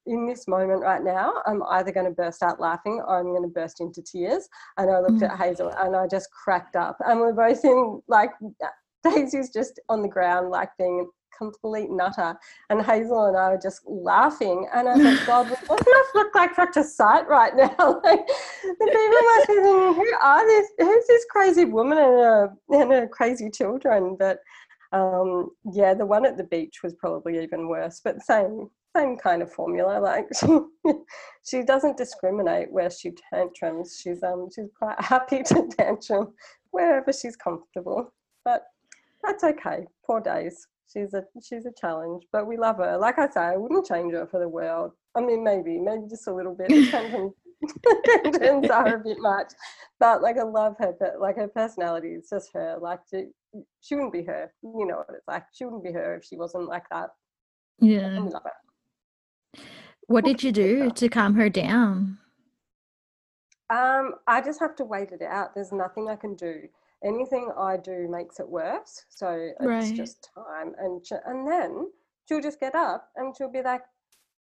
in 0.10 0.26
this 0.26 0.48
moment 0.48 0.82
right 0.82 1.04
now, 1.04 1.34
I'm 1.46 1.62
either 1.64 1.92
going 1.92 2.08
to 2.08 2.12
burst 2.12 2.42
out 2.42 2.60
laughing 2.60 3.02
or 3.08 3.20
I'm 3.20 3.28
going 3.28 3.44
to 3.44 3.48
burst 3.48 3.80
into 3.80 4.02
tears. 4.02 4.50
And 4.78 4.90
I 4.90 5.00
looked 5.00 5.22
mm. 5.22 5.30
at 5.30 5.38
Hazel 5.38 5.72
and 5.78 5.96
I 5.96 6.08
just 6.08 6.30
cracked 6.32 6.76
up. 6.76 6.98
And 7.06 7.20
we're 7.20 7.34
both 7.34 7.64
in 7.64 8.02
like 8.08 8.32
Daisy's 9.04 9.52
just 9.52 9.80
on 9.88 10.02
the 10.02 10.08
ground, 10.08 10.50
like 10.50 10.70
being 10.78 11.06
a 11.06 11.38
complete 11.38 11.90
nutter. 11.92 12.36
And 12.70 12.82
Hazel 12.82 13.28
and 13.28 13.38
I 13.38 13.50
were 13.50 13.60
just 13.62 13.82
laughing. 13.86 14.68
And 14.74 14.90
I 14.90 14.96
thought, 14.96 15.28
God, 15.28 15.58
what 15.68 15.86
must 15.88 16.16
look 16.16 16.34
like 16.34 16.56
such 16.56 16.76
a 16.76 16.84
sight 16.84 17.28
right 17.28 17.56
now? 17.56 17.68
like, 18.04 18.28
the 18.28 18.86
people 18.86 19.22
must 19.36 19.48
be 19.48 19.54
thinking, 19.54 19.94
who 19.94 20.14
are 20.22 20.48
this? 20.48 20.68
Who's 20.80 21.08
this 21.08 21.26
crazy 21.30 21.66
woman 21.66 21.98
and 22.00 22.08
her, 22.08 22.50
and 22.72 22.92
her 22.92 23.08
crazy 23.08 23.50
children? 23.52 24.18
But 24.20 24.40
um, 24.92 25.52
yeah, 25.72 25.94
the 25.94 26.06
one 26.06 26.26
at 26.26 26.36
the 26.36 26.44
beach 26.44 26.80
was 26.84 26.96
probably 26.96 27.42
even 27.44 27.70
worse, 27.70 28.02
but 28.04 28.22
same 28.24 28.70
same 29.00 29.18
kind 29.18 29.42
of 29.42 29.52
formula. 29.52 30.00
Like 30.00 30.28
she, 30.40 30.94
she 31.44 31.64
doesn't 31.64 31.98
discriminate 31.98 32.72
where 32.72 32.90
she 32.90 33.14
tantrums. 33.34 34.00
She's 34.02 34.24
um 34.24 34.50
she's 34.54 34.70
quite 34.78 35.00
happy 35.04 35.44
to 35.44 35.68
tantrum 35.78 36.34
wherever 36.72 37.12
she's 37.12 37.36
comfortable. 37.36 38.14
But 38.46 38.64
that's 39.24 39.44
okay. 39.44 39.86
Poor 40.06 40.22
days. 40.22 40.68
She's 40.92 41.14
a 41.14 41.24
she's 41.44 41.66
a 41.66 41.74
challenge, 41.80 42.24
but 42.32 42.48
we 42.48 42.58
love 42.58 42.78
her. 42.78 42.98
Like 42.98 43.20
I 43.20 43.30
say, 43.30 43.42
I 43.42 43.58
wouldn't 43.58 43.86
change 43.86 44.14
her 44.14 44.28
for 44.28 44.40
the 44.40 44.50
world. 44.50 44.92
I 45.16 45.22
mean, 45.22 45.44
maybe 45.44 45.78
maybe 45.80 46.08
just 46.10 46.28
a 46.28 46.34
little 46.34 46.56
bit. 46.56 46.70
Tantrums, 46.90 47.34
tantrums 48.24 48.70
are 48.70 48.96
a 48.96 49.00
bit 49.00 49.18
much, 49.20 49.54
but 50.00 50.24
like 50.24 50.38
I 50.38 50.44
love 50.44 50.76
her. 50.80 50.94
But 51.00 51.20
like 51.20 51.36
her 51.36 51.48
personality 51.48 52.10
is 52.10 52.30
just 52.30 52.50
her. 52.54 52.78
Like 52.82 53.02
she, 53.10 53.26
she 53.82 53.96
wouldn't 53.96 54.14
be 54.14 54.24
her. 54.24 54.52
You 54.64 54.88
know 54.88 54.98
what 54.98 55.16
it's 55.16 55.28
like. 55.28 55.44
She 55.54 55.66
wouldn't 55.66 55.84
be 55.84 55.92
her 55.92 56.16
if 56.16 56.24
she 56.24 56.38
wasn't 56.38 56.68
like 56.68 56.86
that. 56.90 57.10
Yeah. 57.80 58.20
I 60.10 60.14
love 60.14 60.24
her. 60.24 60.26
What 60.26 60.26
did 60.26 60.44
you 60.44 60.52
do 60.52 60.92
to 60.92 61.10
calm 61.10 61.36
her 61.36 61.50
down? 61.50 62.18
Um, 63.70 64.16
I 64.28 64.42
just 64.42 64.60
have 64.60 64.76
to 64.78 64.86
wait 64.86 65.12
it 65.12 65.22
out. 65.22 65.54
There's 65.54 65.72
nothing 65.72 66.10
I 66.10 66.16
can 66.16 66.36
do. 66.36 66.68
Anything 67.04 67.52
I 67.58 67.78
do 67.78 68.08
makes 68.10 68.40
it 68.40 68.50
worse. 68.50 69.06
So 69.10 69.52
it's 69.60 69.66
right. 69.66 69.96
just 69.96 70.30
time. 70.34 70.74
And 70.80 71.04
and 71.26 71.48
then 71.48 71.92
she'll 72.28 72.42
just 72.42 72.60
get 72.60 72.76
up 72.76 73.10
and 73.16 73.36
she'll 73.38 73.52
be 73.52 73.62
like, 73.62 73.82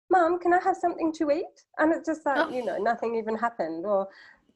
"Mom, 0.09 0.39
can 0.39 0.53
I 0.53 0.59
have 0.63 0.75
something 0.75 1.13
to 1.13 1.31
eat?" 1.31 1.65
And 1.77 1.93
it's 1.93 2.07
just 2.07 2.25
like 2.25 2.47
oh. 2.47 2.49
you 2.49 2.65
know, 2.65 2.77
nothing 2.77 3.15
even 3.15 3.38
happened. 3.38 3.85
Or, 3.85 4.09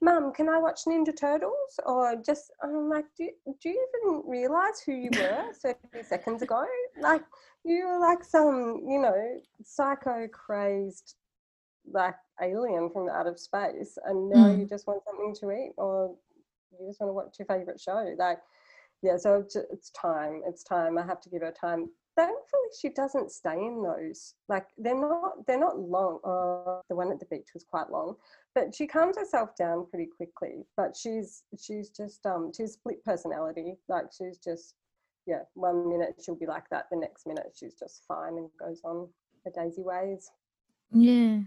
"Mom, 0.04 0.34
can 0.34 0.50
I 0.50 0.60
watch 0.60 0.82
Ninja 0.86 1.16
Turtles?" 1.16 1.80
Or 1.86 2.16
just 2.16 2.52
I'm 2.62 2.90
like, 2.90 3.06
"Do 3.18 3.30
do 3.62 3.70
you 3.70 3.88
even 3.90 4.24
realize 4.30 4.82
who 4.86 4.94
you 4.94 5.10
were 5.14 5.54
30 5.62 6.04
seconds 6.04 6.42
ago?" 6.42 6.66
Like 7.00 7.24
you're 7.64 8.00
like 8.00 8.24
some, 8.24 8.82
you 8.88 9.00
know, 9.00 9.40
psycho 9.64 10.28
crazed 10.28 11.16
like 11.92 12.16
alien 12.42 12.90
from 12.90 13.10
out 13.10 13.28
of 13.28 13.40
space 13.40 13.98
and 14.06 14.30
now 14.30 14.48
mm. 14.48 14.60
you 14.60 14.66
just 14.66 14.88
want 14.88 15.04
something 15.04 15.36
to 15.36 15.52
eat 15.52 15.74
or 15.78 16.16
you 16.80 16.88
just 16.88 17.00
want 17.00 17.10
to 17.10 17.14
watch 17.14 17.36
your 17.38 17.46
favorite 17.46 17.80
show 17.80 18.16
like 18.18 18.40
yeah 19.02 19.18
so 19.18 19.40
it's, 19.40 19.56
it's 19.56 19.90
time 19.92 20.42
it's 20.46 20.64
time 20.64 20.98
i 20.98 21.06
have 21.06 21.20
to 21.20 21.30
give 21.30 21.42
her 21.42 21.52
time 21.52 21.90
thankfully 22.16 22.70
she 22.80 22.90
doesn't 22.90 23.32
stay 23.32 23.56
in 23.56 23.82
those 23.82 24.36
like 24.48 24.68
they're 24.78 25.00
not 25.00 25.46
they're 25.48 25.60
not 25.60 25.80
long 25.80 26.20
uh, 26.24 26.82
the 26.90 26.96
one 26.96 27.12
at 27.12 27.20
the 27.20 27.26
beach 27.26 27.50
was 27.54 27.66
quite 27.70 27.90
long 27.90 28.16
but 28.54 28.74
she 28.74 28.86
calms 28.86 29.18
herself 29.18 29.50
down 29.58 29.86
pretty 29.90 30.08
quickly 30.16 30.66
but 30.78 30.96
she's 30.96 31.44
she's 31.60 31.90
just 31.90 32.26
um 32.26 32.52
she's 32.56 32.74
split 32.74 33.04
personality 33.04 33.76
like 33.90 34.06
she's 34.16 34.38
just 34.38 34.76
yeah, 35.26 35.42
one 35.54 35.90
minute 35.90 36.16
she'll 36.24 36.36
be 36.36 36.46
like 36.46 36.70
that, 36.70 36.88
the 36.92 36.98
next 36.98 37.26
minute 37.26 37.54
she's 37.56 37.76
just 37.76 38.04
fine 38.08 38.38
and 38.38 38.50
goes 38.60 38.82
on 38.84 39.08
her 39.46 39.52
daisy 39.56 39.82
ways. 39.82 40.30
Yeah. 40.92 41.40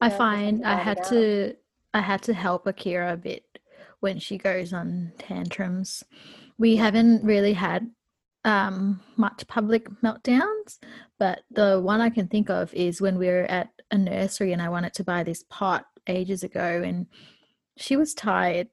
I 0.00 0.10
find 0.10 0.64
I 0.64 0.76
had 0.76 1.02
to 1.04 1.56
I 1.94 2.00
had 2.00 2.22
to 2.22 2.34
help 2.34 2.66
Akira 2.66 3.12
a 3.12 3.16
bit 3.16 3.44
when 4.00 4.18
she 4.18 4.38
goes 4.38 4.72
on 4.72 5.12
tantrums. 5.18 6.02
We 6.58 6.76
haven't 6.76 7.24
really 7.24 7.52
had 7.52 7.90
um, 8.44 9.00
much 9.16 9.46
public 9.46 9.88
meltdowns, 10.02 10.78
but 11.18 11.40
the 11.50 11.80
one 11.80 12.00
I 12.00 12.10
can 12.10 12.28
think 12.28 12.50
of 12.50 12.72
is 12.74 13.00
when 13.00 13.18
we 13.18 13.26
were 13.26 13.44
at 13.44 13.68
a 13.90 13.98
nursery 13.98 14.52
and 14.52 14.62
I 14.62 14.68
wanted 14.68 14.94
to 14.94 15.04
buy 15.04 15.22
this 15.22 15.44
pot 15.48 15.84
ages 16.06 16.42
ago 16.42 16.82
and 16.84 17.06
she 17.76 17.96
was 17.96 18.14
tired 18.14 18.68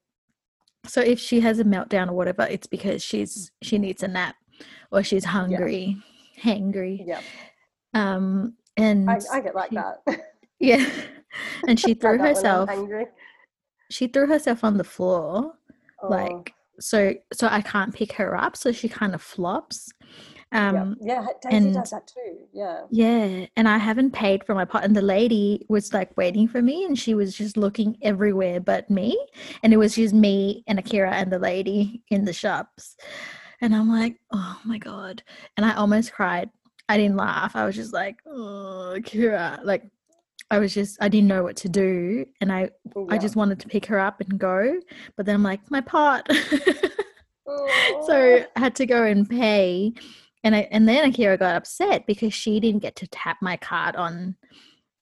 so 0.87 1.01
if 1.01 1.19
she 1.19 1.39
has 1.41 1.59
a 1.59 1.63
meltdown 1.63 2.09
or 2.09 2.13
whatever, 2.13 2.43
it's 2.43 2.67
because 2.67 3.03
she's 3.03 3.51
she 3.61 3.77
needs 3.77 4.03
a 4.03 4.07
nap 4.07 4.35
or 4.91 5.03
she's 5.03 5.25
hungry, 5.25 5.97
yeah. 6.35 6.55
hangry. 6.55 7.03
Yeah. 7.05 7.21
Um 7.93 8.55
and 8.77 9.09
I, 9.09 9.19
I 9.33 9.41
get 9.41 9.55
like 9.55 9.69
she, 9.69 9.75
that. 9.75 10.21
yeah. 10.59 10.89
And 11.67 11.79
she 11.79 11.93
threw 12.01 12.17
herself 12.17 12.69
she 13.89 14.07
threw 14.07 14.27
herself 14.27 14.63
on 14.63 14.77
the 14.77 14.83
floor. 14.83 15.53
Oh. 16.01 16.07
Like 16.07 16.53
so 16.79 17.13
so 17.33 17.47
I 17.47 17.61
can't 17.61 17.93
pick 17.93 18.13
her 18.13 18.35
up. 18.35 18.55
So 18.55 18.71
she 18.71 18.89
kind 18.89 19.13
of 19.15 19.21
flops. 19.21 19.91
Um, 20.53 20.95
yeah, 21.01 21.21
yeah 21.21 21.27
Daisy 21.41 21.55
and- 21.57 21.73
does 21.73 21.89
that 21.91 22.07
too. 22.07 22.37
Yeah. 22.53 22.83
Yeah, 22.89 23.45
and 23.57 23.67
I 23.67 23.77
haven't 23.77 24.11
paid 24.11 24.45
for 24.45 24.55
my 24.55 24.63
pot, 24.63 24.85
and 24.85 24.95
the 24.95 25.01
lady 25.01 25.65
was 25.67 25.93
like 25.93 26.15
waiting 26.15 26.47
for 26.47 26.61
me, 26.61 26.85
and 26.85 26.97
she 26.97 27.13
was 27.15 27.35
just 27.35 27.57
looking 27.57 27.97
everywhere 28.01 28.59
but 28.61 28.89
me, 28.89 29.17
and 29.61 29.73
it 29.73 29.77
was 29.77 29.95
just 29.95 30.13
me 30.13 30.63
and 30.67 30.79
Akira 30.79 31.11
and 31.11 31.31
the 31.31 31.39
lady 31.39 32.01
in 32.09 32.23
the 32.23 32.31
shops, 32.33 32.95
and 33.59 33.75
I'm 33.75 33.89
like, 33.89 34.19
oh 34.31 34.57
my 34.63 34.77
god, 34.77 35.21
and 35.57 35.65
I 35.65 35.73
almost 35.75 36.13
cried. 36.13 36.49
I 36.89 36.95
didn't 36.95 37.17
laugh. 37.17 37.53
I 37.53 37.65
was 37.65 37.75
just 37.75 37.91
like, 37.91 38.15
oh, 38.25 38.93
Akira, 38.95 39.59
like 39.65 39.83
I 40.49 40.59
was 40.59 40.73
just 40.73 40.97
I 41.01 41.09
didn't 41.09 41.27
know 41.27 41.43
what 41.43 41.57
to 41.57 41.69
do, 41.69 42.25
and 42.41 42.51
I 42.51 42.69
oh, 42.95 43.07
I 43.09 43.15
Yeah. 43.15 43.19
just 43.19 43.35
wanted 43.35 43.59
to 43.61 43.67
pick 43.67 43.85
her 43.87 43.99
up 43.99 44.21
and 44.21 44.39
go, 44.39 44.79
but 45.15 45.25
then 45.25 45.35
I'm 45.35 45.43
like, 45.43 45.59
my 45.69 45.81
part 45.81 46.27
Oh. 47.49 48.03
so 48.07 48.43
I 48.55 48.59
had 48.59 48.75
to 48.75 48.85
go 48.85 49.03
and 49.03 49.29
pay. 49.29 49.93
And 50.43 50.55
I, 50.55 50.67
and 50.71 50.87
then 50.87 51.09
Akira 51.09 51.37
got 51.37 51.55
upset 51.55 52.05
because 52.05 52.33
she 52.33 52.59
didn't 52.59 52.81
get 52.81 52.95
to 52.97 53.07
tap 53.07 53.37
my 53.41 53.57
card 53.57 53.95
on 53.95 54.35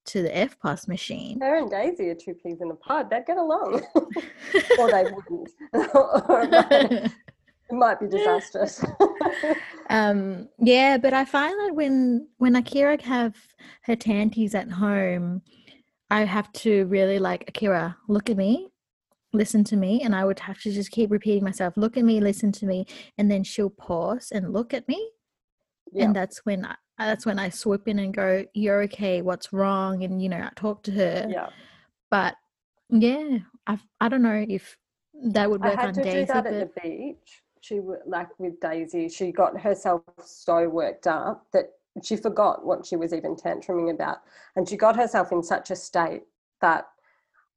to 0.06 0.22
the 0.22 0.36
F 0.36 0.58
EFTPOS 0.60 0.88
machine. 0.88 1.40
Her 1.42 1.58
and 1.58 1.70
Daisy 1.70 2.10
are 2.10 2.16
two 2.16 2.34
peas 2.36 2.62
in 2.62 2.72
a 2.72 2.76
pod. 2.76 3.10
They'd 3.10 3.26
get 3.26 3.38
along, 3.38 3.82
or 4.80 4.92
they 4.92 5.04
wouldn't. 5.04 5.50
or 5.74 6.42
it, 6.44 6.52
might, 6.52 6.92
it 6.92 7.12
might 7.72 8.00
be 8.00 8.08
disastrous. 8.08 8.84
Um, 9.90 10.50
yeah, 10.60 10.98
but 10.98 11.14
I 11.14 11.26
find 11.26 11.54
that 11.62 11.76
when 11.76 12.28
when 12.38 12.56
Akira 12.56 13.02
have 13.04 13.36
her 13.84 13.96
tanties 13.96 14.56
at 14.56 14.70
home, 14.72 15.42
I 16.10 16.22
have 16.26 16.52
to 16.54 16.86
really 16.86 17.20
like 17.20 17.46
Akira, 17.48 17.98
look 18.08 18.30
at 18.30 18.38
me, 18.38 18.70
listen 19.34 19.64
to 19.66 19.76
me, 19.78 20.02
and 20.02 20.16
I 20.16 20.26
would 20.26 20.40
have 20.40 20.60
to 20.62 20.72
just 20.72 20.92
keep 20.92 21.12
repeating 21.12 21.44
myself, 21.44 21.76
look 21.78 21.98
at 21.98 22.04
me, 22.06 22.20
listen 22.20 22.52
to 22.54 22.66
me, 22.66 22.86
and 23.18 23.30
then 23.30 23.44
she'll 23.44 23.70
pause 23.70 24.32
and 24.32 24.54
look 24.54 24.74
at 24.74 24.88
me. 24.88 25.10
and 26.06 26.16
that's 26.16 26.46
when 26.46 26.66
I, 26.66 26.76
that's 26.98 27.26
when 27.26 27.40
I 27.40 27.50
swoop 27.50 27.88
in 27.88 28.00
and 28.00 28.14
go, 28.14 28.46
"You're 28.54 28.84
okay. 28.84 29.22
What's 29.22 29.52
wrong?" 29.54 30.04
And 30.04 30.22
you 30.22 30.30
know, 30.30 30.38
I 30.42 30.50
talk 30.56 30.84
to 30.84 30.92
her. 30.92 31.28
yeah. 31.30 31.50
But 32.10 32.36
yeah, 32.90 33.40
I 33.68 33.80
I 34.00 34.10
don't 34.10 34.22
know 34.22 34.46
if 34.48 34.78
that 35.32 35.50
would 35.50 35.64
I 35.64 35.70
work 35.70 35.80
had 35.80 35.88
on 35.90 35.94
to 35.96 36.04
Daisy, 36.04 36.20
do 36.22 36.26
that 36.34 36.46
at 36.46 36.74
the 36.76 36.82
beach. 36.82 37.42
She 37.66 37.80
like 38.06 38.28
with 38.38 38.60
Daisy, 38.60 39.10
she 39.10 39.32
got 39.32 39.60
herself 39.60 40.04
so 40.24 40.70
worked 40.70 41.08
up 41.08 41.48
that 41.52 41.72
she 42.04 42.16
forgot 42.16 42.64
what 42.64 42.86
she 42.86 42.96
was 42.96 43.12
even 43.12 43.36
tantruming 43.36 43.92
about, 43.92 44.18
and 44.56 44.70
she 44.70 44.78
got 44.78 44.96
herself 44.96 45.32
in 45.32 45.42
such 45.42 45.72
a 45.72 45.76
state 45.76 46.22
that 46.62 46.86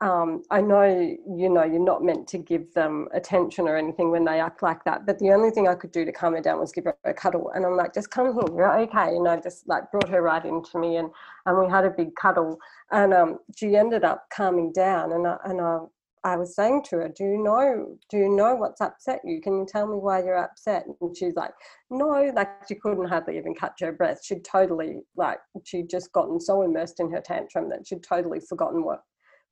um, 0.00 0.44
I 0.50 0.62
know 0.62 0.84
you 0.84 1.50
know 1.50 1.64
you're 1.64 1.78
not 1.78 2.02
meant 2.02 2.26
to 2.28 2.38
give 2.38 2.72
them 2.72 3.08
attention 3.12 3.68
or 3.68 3.76
anything 3.76 4.10
when 4.10 4.24
they 4.24 4.40
act 4.40 4.62
like 4.62 4.82
that, 4.84 5.04
but 5.04 5.18
the 5.18 5.30
only 5.32 5.50
thing 5.50 5.68
I 5.68 5.74
could 5.74 5.92
do 5.92 6.06
to 6.06 6.12
calm 6.12 6.32
her 6.32 6.40
down 6.40 6.58
was 6.58 6.72
give 6.72 6.84
her 6.84 6.96
a 7.04 7.12
cuddle, 7.12 7.50
and 7.54 7.66
I'm 7.66 7.76
like, 7.76 7.92
just 7.92 8.10
come 8.10 8.32
here, 8.32 8.56
you're 8.56 8.80
okay, 8.84 9.14
and 9.14 9.28
I 9.28 9.40
just 9.40 9.68
like 9.68 9.90
brought 9.90 10.08
her 10.08 10.22
right 10.22 10.44
into 10.44 10.78
me, 10.78 10.96
and 10.96 11.10
and 11.44 11.58
we 11.58 11.68
had 11.70 11.84
a 11.84 11.90
big 11.90 12.14
cuddle, 12.14 12.58
and 12.92 13.12
um, 13.12 13.40
she 13.54 13.76
ended 13.76 14.04
up 14.04 14.26
calming 14.30 14.72
down, 14.72 15.12
and 15.12 15.26
I, 15.26 15.36
and 15.44 15.60
I 15.60 15.80
I 16.28 16.36
was 16.36 16.54
saying 16.54 16.82
to 16.84 16.96
her, 16.98 17.08
"Do 17.08 17.24
you 17.24 17.42
know? 17.42 17.98
Do 18.10 18.16
you 18.18 18.28
know 18.28 18.54
what's 18.54 18.80
upset 18.80 19.20
you? 19.24 19.40
Can 19.40 19.58
you 19.58 19.66
tell 19.66 19.86
me 19.86 19.96
why 19.96 20.22
you're 20.22 20.36
upset?" 20.48 20.86
And 21.00 21.16
she's 21.16 21.36
like, 21.36 21.52
"No." 21.90 22.08
Like 22.34 22.50
she 22.68 22.74
couldn't 22.74 23.08
hardly 23.08 23.36
even 23.38 23.54
catch 23.54 23.80
her 23.80 23.92
breath. 23.92 24.20
She'd 24.24 24.44
totally 24.44 25.00
like 25.16 25.40
she'd 25.64 25.88
just 25.90 26.12
gotten 26.12 26.38
so 26.40 26.62
immersed 26.62 27.00
in 27.00 27.10
her 27.12 27.20
tantrum 27.20 27.68
that 27.70 27.86
she'd 27.86 28.02
totally 28.02 28.40
forgotten 28.40 28.84
what 28.84 29.02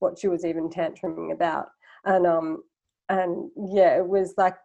what 0.01 0.19
she 0.19 0.29
was 0.29 0.45
even 0.45 0.69
tantruming 0.69 1.33
about. 1.33 1.67
And 2.05 2.27
um 2.27 2.63
and 3.09 3.51
yeah, 3.57 3.97
it 3.97 4.07
was 4.07 4.35
like 4.37 4.57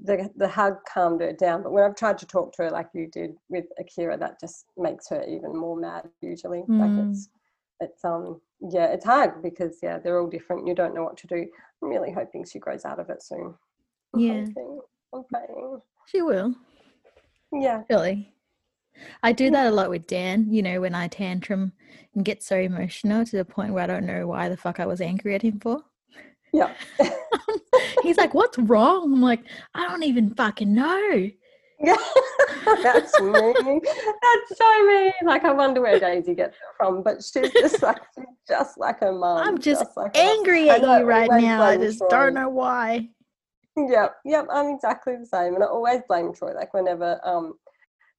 the 0.00 0.28
the 0.36 0.48
hug 0.48 0.76
calmed 0.92 1.20
her 1.22 1.32
down. 1.32 1.62
But 1.62 1.72
when 1.72 1.84
I've 1.84 1.96
tried 1.96 2.18
to 2.18 2.26
talk 2.26 2.52
to 2.54 2.64
her 2.64 2.70
like 2.70 2.88
you 2.94 3.08
did 3.10 3.30
with 3.48 3.66
Akira, 3.78 4.18
that 4.18 4.40
just 4.40 4.66
makes 4.76 5.08
her 5.08 5.22
even 5.24 5.56
more 5.56 5.76
mad. 5.76 6.08
Usually, 6.20 6.62
Mm. 6.68 6.80
like 6.80 7.06
it's 7.06 7.28
it's 7.80 8.04
um 8.04 8.40
yeah 8.70 8.86
it's 8.86 9.04
hard 9.04 9.42
because 9.42 9.78
yeah 9.82 9.98
they're 9.98 10.18
all 10.20 10.28
different 10.28 10.66
you 10.66 10.74
don't 10.74 10.94
know 10.94 11.02
what 11.04 11.16
to 11.16 11.26
do 11.26 11.46
i'm 11.82 11.88
really 11.88 12.10
hoping 12.12 12.44
she 12.44 12.58
grows 12.58 12.84
out 12.84 12.98
of 12.98 13.10
it 13.10 13.22
soon 13.22 13.54
I'm 14.14 14.20
Yeah. 14.20 14.44
hoping. 14.46 14.80
i'm 15.14 15.24
praying 15.32 15.80
she 16.06 16.22
will. 16.22 16.54
yeah 17.52 17.82
Really. 17.90 18.30
I 19.24 19.32
do 19.32 19.50
that 19.50 19.66
a 19.66 19.70
lot 19.72 19.90
with 19.90 20.06
Dan, 20.06 20.46
you 20.52 20.62
know, 20.62 20.80
when 20.80 20.94
I 20.94 21.08
tantrum 21.08 21.72
and 22.14 22.24
get 22.24 22.44
so 22.44 22.56
emotional 22.56 23.24
to 23.24 23.36
the 23.36 23.44
point 23.44 23.72
where 23.72 23.82
I 23.82 23.88
don't 23.88 24.06
know 24.06 24.28
why 24.28 24.48
the 24.48 24.56
fuck 24.56 24.78
I 24.78 24.86
was 24.86 25.00
angry 25.00 25.34
at 25.34 25.42
him 25.42 25.58
for. 25.58 25.82
yeah 26.52 26.72
He's 28.04 28.16
like, 28.18 28.34
What's 28.34 28.56
wrong? 28.58 29.12
I'm 29.12 29.20
like, 29.20 29.40
I 29.74 29.88
don't 29.88 30.04
even 30.04 30.32
fucking 30.34 30.72
know. 30.72 31.28
Yeah 31.84 31.96
that's 32.82 33.20
me 33.20 33.80
that's 33.82 34.58
so 34.58 34.86
me 34.86 35.12
like 35.24 35.44
i 35.44 35.52
wonder 35.52 35.80
where 35.80 35.98
daisy 35.98 36.34
gets 36.34 36.56
it 36.56 36.62
from 36.76 37.02
but 37.02 37.22
she's 37.22 37.52
just 37.52 37.82
like 37.82 38.00
she's 38.16 38.24
just 38.48 38.78
like 38.78 39.00
her 39.00 39.12
mom 39.12 39.44
I'm 39.46 39.58
just 39.58 39.96
like 39.96 40.16
angry 40.16 40.70
I 40.70 40.76
at 40.76 40.82
you 40.82 41.04
right 41.04 41.30
now. 41.30 41.62
I 41.62 41.76
just 41.76 41.98
Troy. 41.98 42.08
don't 42.08 42.34
know 42.34 42.48
why. 42.48 43.08
Yep, 43.76 44.16
yep, 44.24 44.46
I'm 44.50 44.74
exactly 44.74 45.16
the 45.16 45.26
same, 45.26 45.54
and 45.54 45.62
I 45.62 45.66
always 45.66 46.00
blame 46.08 46.32
Troy. 46.32 46.52
Like 46.54 46.72
whenever, 46.72 47.20
um, 47.24 47.54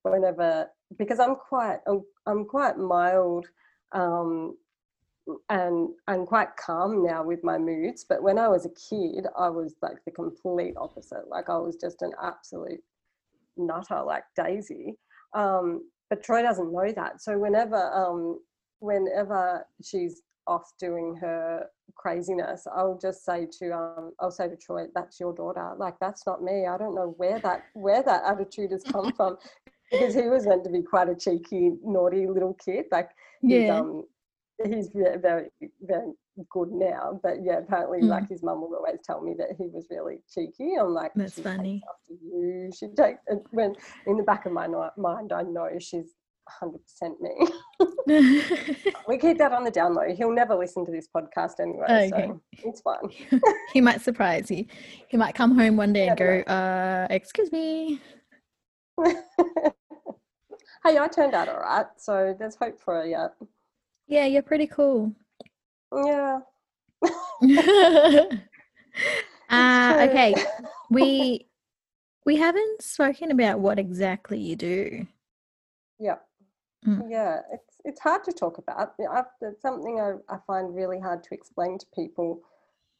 whenever 0.02 0.68
because 0.98 1.18
I'm 1.18 1.34
quite, 1.34 1.78
I'm, 1.86 2.02
I'm 2.26 2.44
quite 2.44 2.76
mild, 2.76 3.46
um, 3.92 4.56
and 5.48 5.88
and 6.08 6.26
quite 6.26 6.56
calm 6.56 7.04
now 7.04 7.24
with 7.24 7.42
my 7.42 7.58
moods. 7.58 8.04
But 8.08 8.22
when 8.22 8.38
I 8.38 8.48
was 8.48 8.66
a 8.66 8.70
kid, 8.70 9.26
I 9.38 9.48
was 9.48 9.74
like 9.82 9.96
the 10.04 10.10
complete 10.10 10.74
opposite. 10.76 11.28
Like 11.28 11.48
I 11.48 11.56
was 11.56 11.76
just 11.76 12.02
an 12.02 12.12
absolute 12.22 12.82
nutter, 13.56 14.02
like 14.02 14.24
Daisy. 14.36 14.96
Um, 15.34 15.88
but 16.10 16.22
Troy 16.22 16.42
doesn't 16.42 16.72
know 16.72 16.92
that. 16.92 17.20
So 17.20 17.38
whenever, 17.38 17.76
um, 17.92 18.40
whenever 18.80 19.66
she's 19.82 20.22
off 20.46 20.70
doing 20.78 21.16
her 21.20 21.66
craziness, 21.96 22.66
I'll 22.74 22.98
just 23.00 23.24
say 23.24 23.46
to 23.58 23.70
um, 23.72 24.12
I'll 24.20 24.30
say 24.30 24.48
to 24.48 24.56
Troy, 24.56 24.86
"That's 24.94 25.18
your 25.18 25.34
daughter. 25.34 25.72
Like 25.76 25.94
that's 26.00 26.24
not 26.26 26.42
me. 26.42 26.66
I 26.66 26.78
don't 26.78 26.94
know 26.94 27.14
where 27.16 27.40
that 27.40 27.64
where 27.74 28.02
that 28.02 28.22
attitude 28.24 28.70
has 28.70 28.84
come 28.84 29.12
from." 29.16 29.36
Because 29.90 30.14
he 30.14 30.22
was 30.22 30.46
meant 30.46 30.64
to 30.64 30.70
be 30.70 30.82
quite 30.82 31.08
a 31.08 31.14
cheeky, 31.14 31.72
naughty 31.84 32.26
little 32.26 32.54
kid. 32.54 32.86
Like 32.90 33.10
Yeah. 33.42 33.80
um 33.80 34.04
he's 34.64 34.88
very 34.94 35.18
very 35.18 35.48
very 35.82 36.12
good 36.50 36.70
now. 36.72 37.18
But 37.22 37.42
yeah, 37.42 37.58
apparently 37.58 38.00
Mm. 38.02 38.08
like 38.08 38.28
his 38.28 38.42
mum 38.42 38.60
would 38.62 38.74
always 38.76 39.00
tell 39.04 39.20
me 39.20 39.34
that 39.38 39.50
he 39.58 39.68
was 39.68 39.86
really 39.90 40.22
cheeky. 40.32 40.74
I'm 40.78 40.92
like, 40.94 41.12
That's 41.14 41.34
"She 41.36 41.42
funny. 41.42 41.82
After 41.88 42.14
you, 42.22 42.70
she 42.78 42.88
takes 42.88 43.20
when 43.50 43.74
in 44.06 44.16
the 44.16 44.22
back 44.22 44.46
of 44.46 44.52
my 44.52 44.66
mind, 44.96 45.32
I 45.32 45.42
know 45.42 45.68
she's 45.78 46.14
100% 46.62 47.20
me. 47.20 47.34
We 49.08 49.18
keep 49.18 49.38
that 49.38 49.52
on 49.52 49.64
the 49.64 49.70
down 49.70 49.94
low. 49.94 50.14
He'll 50.14 50.32
never 50.32 50.54
listen 50.54 50.84
to 50.86 50.92
this 50.92 51.08
podcast 51.14 51.58
anyway, 51.60 51.86
Okay. 52.12 52.28
so 52.28 52.40
it's 52.64 52.80
fine. 52.80 53.10
he 53.72 53.80
might 53.80 54.00
surprise 54.00 54.50
you. 54.50 54.64
He 55.08 55.16
might 55.16 55.34
come 55.34 55.56
home 55.58 55.76
one 55.76 55.92
day 55.92 56.08
and 56.08 56.16
go, 56.16 56.40
uh, 56.42 57.06
excuse 57.10 57.50
me. 57.52 58.00
hey, 59.04 59.12
I 60.84 61.08
turned 61.08 61.34
out 61.34 61.48
all 61.48 61.58
right, 61.60 61.86
so 61.96 62.34
there's 62.38 62.54
hope 62.56 62.80
for 62.80 63.04
yet. 63.04 63.32
Yeah, 64.06 64.26
you're 64.26 64.42
pretty 64.42 64.66
cool. 64.66 65.12
Yeah. 65.92 66.40
uh, 69.50 70.08
okay. 70.08 70.34
We 70.90 71.46
we 72.24 72.36
haven't 72.36 72.82
spoken 72.82 73.30
about 73.30 73.60
what 73.60 73.78
exactly 73.78 74.38
you 74.38 74.56
do. 74.56 75.06
Yeah. 75.98 76.16
Mm. 76.86 77.06
Yeah, 77.08 77.40
it's 77.52 77.76
it's 77.84 78.00
hard 78.00 78.24
to 78.24 78.32
talk 78.32 78.58
about. 78.58 78.94
It's 78.98 79.62
something 79.62 80.00
I, 80.00 80.34
I 80.34 80.38
find 80.46 80.74
really 80.74 81.00
hard 81.00 81.22
to 81.24 81.34
explain 81.34 81.78
to 81.78 81.86
people 81.94 82.42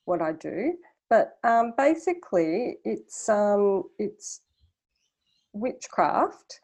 what 0.04 0.22
I 0.22 0.32
do. 0.32 0.74
But 1.08 1.38
um, 1.44 1.74
basically, 1.76 2.78
it's 2.84 3.28
um, 3.28 3.84
it's 3.98 4.40
witchcraft 5.52 6.60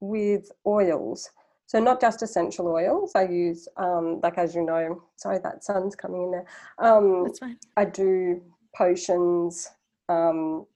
with 0.00 0.50
oils. 0.66 1.30
So 1.66 1.80
not 1.80 2.00
just 2.00 2.22
essential 2.22 2.68
oils. 2.68 3.12
I 3.14 3.24
use 3.24 3.68
um, 3.76 4.20
like 4.22 4.38
as 4.38 4.54
you 4.54 4.64
know. 4.64 5.02
Sorry, 5.16 5.38
that 5.42 5.64
sun's 5.64 5.96
coming 5.96 6.24
in 6.24 6.30
there. 6.30 6.46
Um, 6.78 7.24
That's 7.24 7.38
fine. 7.38 7.58
I 7.76 7.84
do 7.86 8.42
potions, 8.76 9.70
um, 10.08 10.66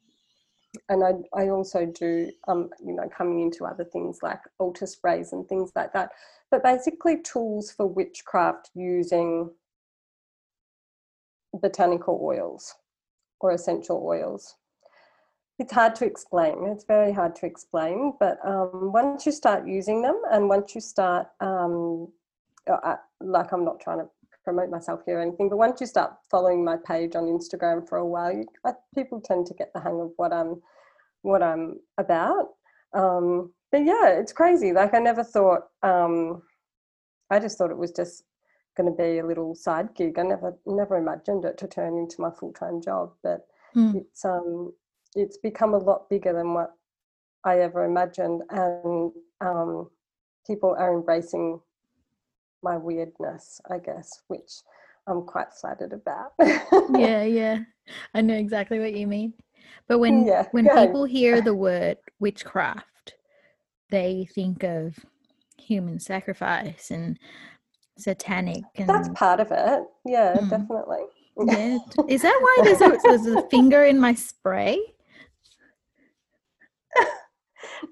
and 0.89 1.05
I, 1.05 1.13
I 1.39 1.49
also 1.49 1.87
do, 1.87 2.31
um, 2.47 2.71
you 2.85 2.95
know, 2.95 3.09
coming 3.17 3.41
into 3.41 3.65
other 3.65 3.85
things 3.85 4.19
like 4.23 4.41
altar 4.59 4.87
sprays 4.87 5.33
and 5.33 5.47
things 5.49 5.73
like 5.75 5.93
that. 5.93 6.11
But 6.51 6.63
basically, 6.63 7.21
tools 7.23 7.71
for 7.71 7.87
witchcraft 7.87 8.71
using 8.75 9.51
botanical 11.53 12.21
oils 12.23 12.75
or 13.41 13.53
essential 13.53 14.03
oils. 14.07 14.57
It's 15.59 15.73
hard 15.73 15.95
to 15.97 16.05
explain. 16.07 16.67
It's 16.67 16.85
very 16.85 17.13
hard 17.13 17.35
to 17.37 17.47
explain. 17.47 18.13
But 18.21 18.39
um, 18.47 18.93
once 18.93 19.27
you 19.27 19.33
start 19.33 19.67
using 19.67 20.03
them, 20.03 20.21
and 20.31 20.49
once 20.49 20.75
you 20.75 20.81
start, 20.81 21.29
um, 21.41 22.09
uh, 22.71 22.75
uh, 22.75 22.97
like 23.21 23.53
I'm 23.53 23.65
not 23.65 23.81
trying 23.81 23.99
to 23.99 24.09
promote 24.45 24.71
myself 24.71 25.01
here 25.05 25.19
or 25.19 25.23
anything, 25.23 25.49
but 25.49 25.57
once 25.59 25.81
you 25.81 25.87
start 25.87 26.13
following 26.31 26.65
my 26.65 26.77
page 26.87 27.17
on 27.17 27.25
Instagram 27.25 27.89
for 27.89 27.99
a 27.99 28.07
while, 28.07 28.33
you, 28.33 28.47
uh, 28.65 28.73
people 28.95 29.21
tend 29.21 29.47
to 29.47 29.55
get 29.55 29.73
the 29.75 29.81
hang 29.81 30.01
of 30.01 30.13
what 30.17 30.33
I'm 30.33 30.63
what 31.23 31.43
I'm 31.43 31.81
about. 31.99 32.51
Um, 32.95 33.53
but 33.73 33.85
yeah, 33.85 34.09
it's 34.11 34.33
crazy. 34.33 34.73
Like 34.73 34.95
I 34.95 34.99
never 35.01 35.25
thought. 35.25 35.65
Um, 35.83 36.43
I 37.31 37.41
just 37.41 37.59
thought 37.59 37.71
it 37.71 37.77
was 37.77 37.91
just 37.91 38.23
going 38.77 38.91
to 38.91 38.97
be 38.97 39.19
a 39.19 39.27
little 39.27 39.55
side 39.57 39.89
gig. 39.97 40.19
I 40.19 40.23
never 40.23 40.57
never 40.67 40.97
imagined 40.97 41.45
it 41.45 41.59
to 41.59 41.67
turn 41.67 41.99
into 41.99 42.21
my 42.21 42.31
full 42.31 42.53
time 42.53 42.81
job, 42.81 43.13
but 43.25 43.41
Mm. 43.77 43.97
it's 43.97 44.25
um 44.25 44.73
it's 45.15 45.39
become 45.39 45.75
a 45.75 45.79
lot 45.79 46.09
bigger 46.09 46.33
than 46.33 46.55
what 46.55 46.73
I 47.45 47.61
ever 47.61 47.85
imagined, 47.85 48.43
and 48.51 49.13
um, 49.41 49.91
people 50.47 50.75
are 50.79 50.93
embracing 50.95 51.61
my 52.63 52.77
weirdness, 52.77 53.61
I 53.71 53.79
guess, 53.79 54.23
which 54.29 54.53
I'm 55.07 55.23
quite 55.23 55.53
flattered 55.53 55.93
about. 55.93 56.33
yeah, 56.99 57.23
yeah. 57.23 57.61
I 58.15 58.21
know 58.21 58.35
exactly 58.35 58.79
what 58.81 58.95
you 58.95 59.07
mean. 59.07 59.35
But 59.87 59.99
when 59.99 60.27
Yeah, 60.27 60.47
when 60.53 60.67
ahead. 60.67 60.89
people 60.89 61.05
hear 61.05 61.41
the 61.41 61.55
word 61.55 61.99
witchcraft, 62.19 63.15
they 63.91 64.29
think 64.35 64.65
of 64.65 64.97
human 65.57 65.99
sacrifice 66.01 66.91
and 66.91 67.19
satanic 67.99 68.65
and 68.77 68.89
That's 68.89 69.09
part 69.15 69.41
of 69.41 69.49
it. 69.51 69.85
Yeah, 70.05 70.37
Mm. 70.41 70.51
definitely. 70.51 71.05
yeah. 71.47 71.79
Is 72.09 72.23
that 72.23 72.39
why 72.41 72.61
there's 72.65 72.81
a, 72.81 72.99
there's 73.03 73.27
a 73.27 73.49
finger 73.49 73.85
in 73.85 73.99
my 73.99 74.15
spray? 74.15 74.79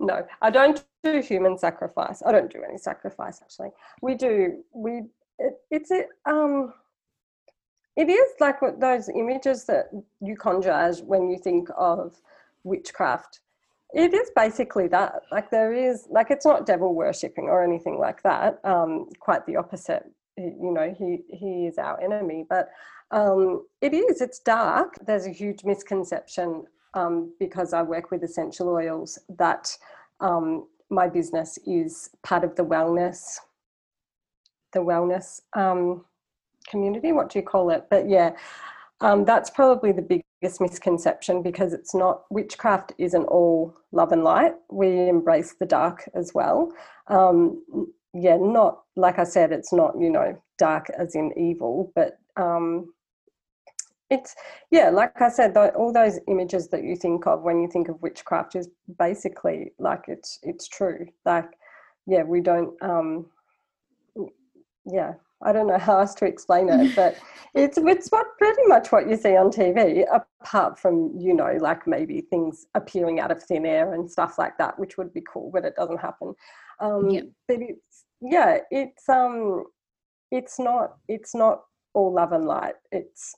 No, 0.01 0.27
I 0.43 0.51
don't 0.51 0.85
do 1.03 1.21
human 1.21 1.59
sacrifice. 1.59 2.23
I 2.25 2.33
don't 2.33 2.53
do 2.53 2.63
any 2.67 2.79
sacrifice 2.79 3.41
actually. 3.43 3.71
We 4.03 4.15
do 4.15 4.63
we 4.75 5.03
it, 5.39 5.55
it's 5.71 5.91
it 5.91 6.09
um 6.27 6.73
it 7.97 8.09
is 8.11 8.33
like 8.41 8.61
what 8.61 8.81
those 8.81 9.09
images 9.09 9.65
that 9.67 9.87
you 10.21 10.37
conjure 10.37 10.71
as 10.73 11.03
when 11.03 11.31
you 11.31 11.39
think 11.39 11.69
of 11.77 12.21
witchcraft. 12.65 13.41
It 13.95 14.13
is 14.13 14.31
basically 14.37 14.89
that. 14.89 15.23
Like 15.33 15.51
there 15.51 15.73
is 15.73 16.07
like 16.11 16.31
it's 16.31 16.45
not 16.45 16.67
devil 16.67 16.95
worshipping 16.95 17.45
or 17.45 17.63
anything 17.63 17.99
like 17.99 18.23
that. 18.23 18.59
Um 18.65 19.09
quite 19.21 19.47
the 19.47 19.57
opposite. 19.57 20.05
You 20.37 20.73
know, 20.73 20.95
he 20.97 21.23
he 21.35 21.67
is 21.67 21.79
our 21.79 22.01
enemy, 22.03 22.45
but 22.49 22.69
um 23.11 23.67
it 23.81 23.95
is 23.95 24.21
it's 24.21 24.41
dark. 24.41 24.95
There's 25.07 25.27
a 25.27 25.31
huge 25.31 25.65
misconception 25.65 26.65
um, 26.97 27.33
because 27.39 27.73
I 27.73 27.83
work 27.83 28.11
with 28.11 28.25
essential 28.25 28.69
oils, 28.69 29.19
that 29.39 29.77
um, 30.21 30.67
my 30.91 31.09
business 31.09 31.59
is 31.67 32.11
part 32.23 32.43
of 32.43 32.57
the 32.57 32.65
wellness, 32.65 33.37
the 34.73 34.81
wellness 34.81 35.43
um, 35.55 36.05
community. 36.69 37.13
What 37.13 37.31
do 37.31 37.39
you 37.39 37.45
call 37.45 37.71
it? 37.71 37.87
But 37.91 38.09
yeah, 38.09 38.33
um, 39.01 39.25
that's 39.25 39.51
probably 39.51 39.93
the 39.93 40.03
biggest 40.43 40.61
misconception 40.61 41.43
because 41.43 41.75
it's 41.75 41.95
not 41.95 42.23
witchcraft 42.31 42.93
isn't 42.99 43.25
all 43.25 43.77
love 43.93 44.13
and 44.13 44.25
light. 44.25 44.55
We 44.71 45.09
embrace 45.09 45.55
the 45.61 45.67
dark 45.67 46.09
as 46.15 46.33
well. 46.35 46.73
Um, 47.09 47.63
yeah, 48.15 48.39
not 48.41 48.83
like 48.97 49.19
I 49.19 49.25
said, 49.25 49.53
it's 49.53 49.73
not 49.73 50.01
you 50.01 50.09
know 50.09 50.41
dark 50.59 50.89
as 50.99 51.15
in 51.15 51.33
evil, 51.37 51.93
but 51.95 52.19
um, 52.39 52.93
it's 54.11 54.35
yeah 54.71 54.89
like 54.89 55.21
i 55.21 55.29
said 55.29 55.57
all 55.57 55.93
those 55.93 56.19
images 56.29 56.69
that 56.69 56.85
you 56.85 56.95
think 56.95 57.27
of 57.27 57.43
when 57.43 57.61
you 57.61 57.69
think 57.69 57.89
of 57.89 58.01
witchcraft 58.03 58.55
is 58.55 58.69
basically 58.99 59.73
like 59.79 60.05
it's 60.09 60.39
it's 60.43 60.69
true. 60.69 61.07
Like 61.25 61.51
yeah 62.07 62.23
we 62.23 62.41
don't 62.41 62.81
um 62.83 63.27
yeah 64.89 65.15
i 65.43 65.53
don't 65.53 65.67
know 65.67 65.79
how 65.89 65.99
else 65.99 66.15
to 66.15 66.25
explain 66.25 66.69
it 66.69 66.95
but 66.95 67.17
it's 67.55 67.79
it's 67.79 68.09
what 68.09 68.27
pretty 68.39 68.63
much 68.67 68.93
what 68.93 69.09
you 69.09 69.17
see 69.17 69.37
on 69.37 69.51
tv 69.51 70.05
apart 70.15 70.79
from 70.79 71.13
you 71.19 71.35
know 71.35 71.59
like 71.61 71.87
maybe 71.87 72.21
things 72.21 72.67
appearing 72.75 73.19
out 73.19 73.33
of 73.33 73.43
thin 73.43 73.67
air 73.67 73.93
and 73.95 74.09
stuff 74.11 74.39
like 74.39 74.57
that 74.59 74.79
which 74.79 74.97
would 74.97 75.13
be 75.13 75.23
cool 75.33 75.51
but 75.53 75.65
it 75.65 75.75
doesn't 75.75 75.99
happen. 76.01 76.35
Um 76.81 77.11
Yep. 77.11 77.25
but 77.49 77.57
it's 77.61 78.05
yeah 78.21 78.59
it's 78.71 79.09
um 79.09 79.65
it's 80.31 80.59
not 80.59 80.97
it's 81.09 81.35
not 81.35 81.63
all 81.95 82.13
love 82.13 82.33
and 82.33 82.45
light. 82.45 82.75
It's 82.93 83.35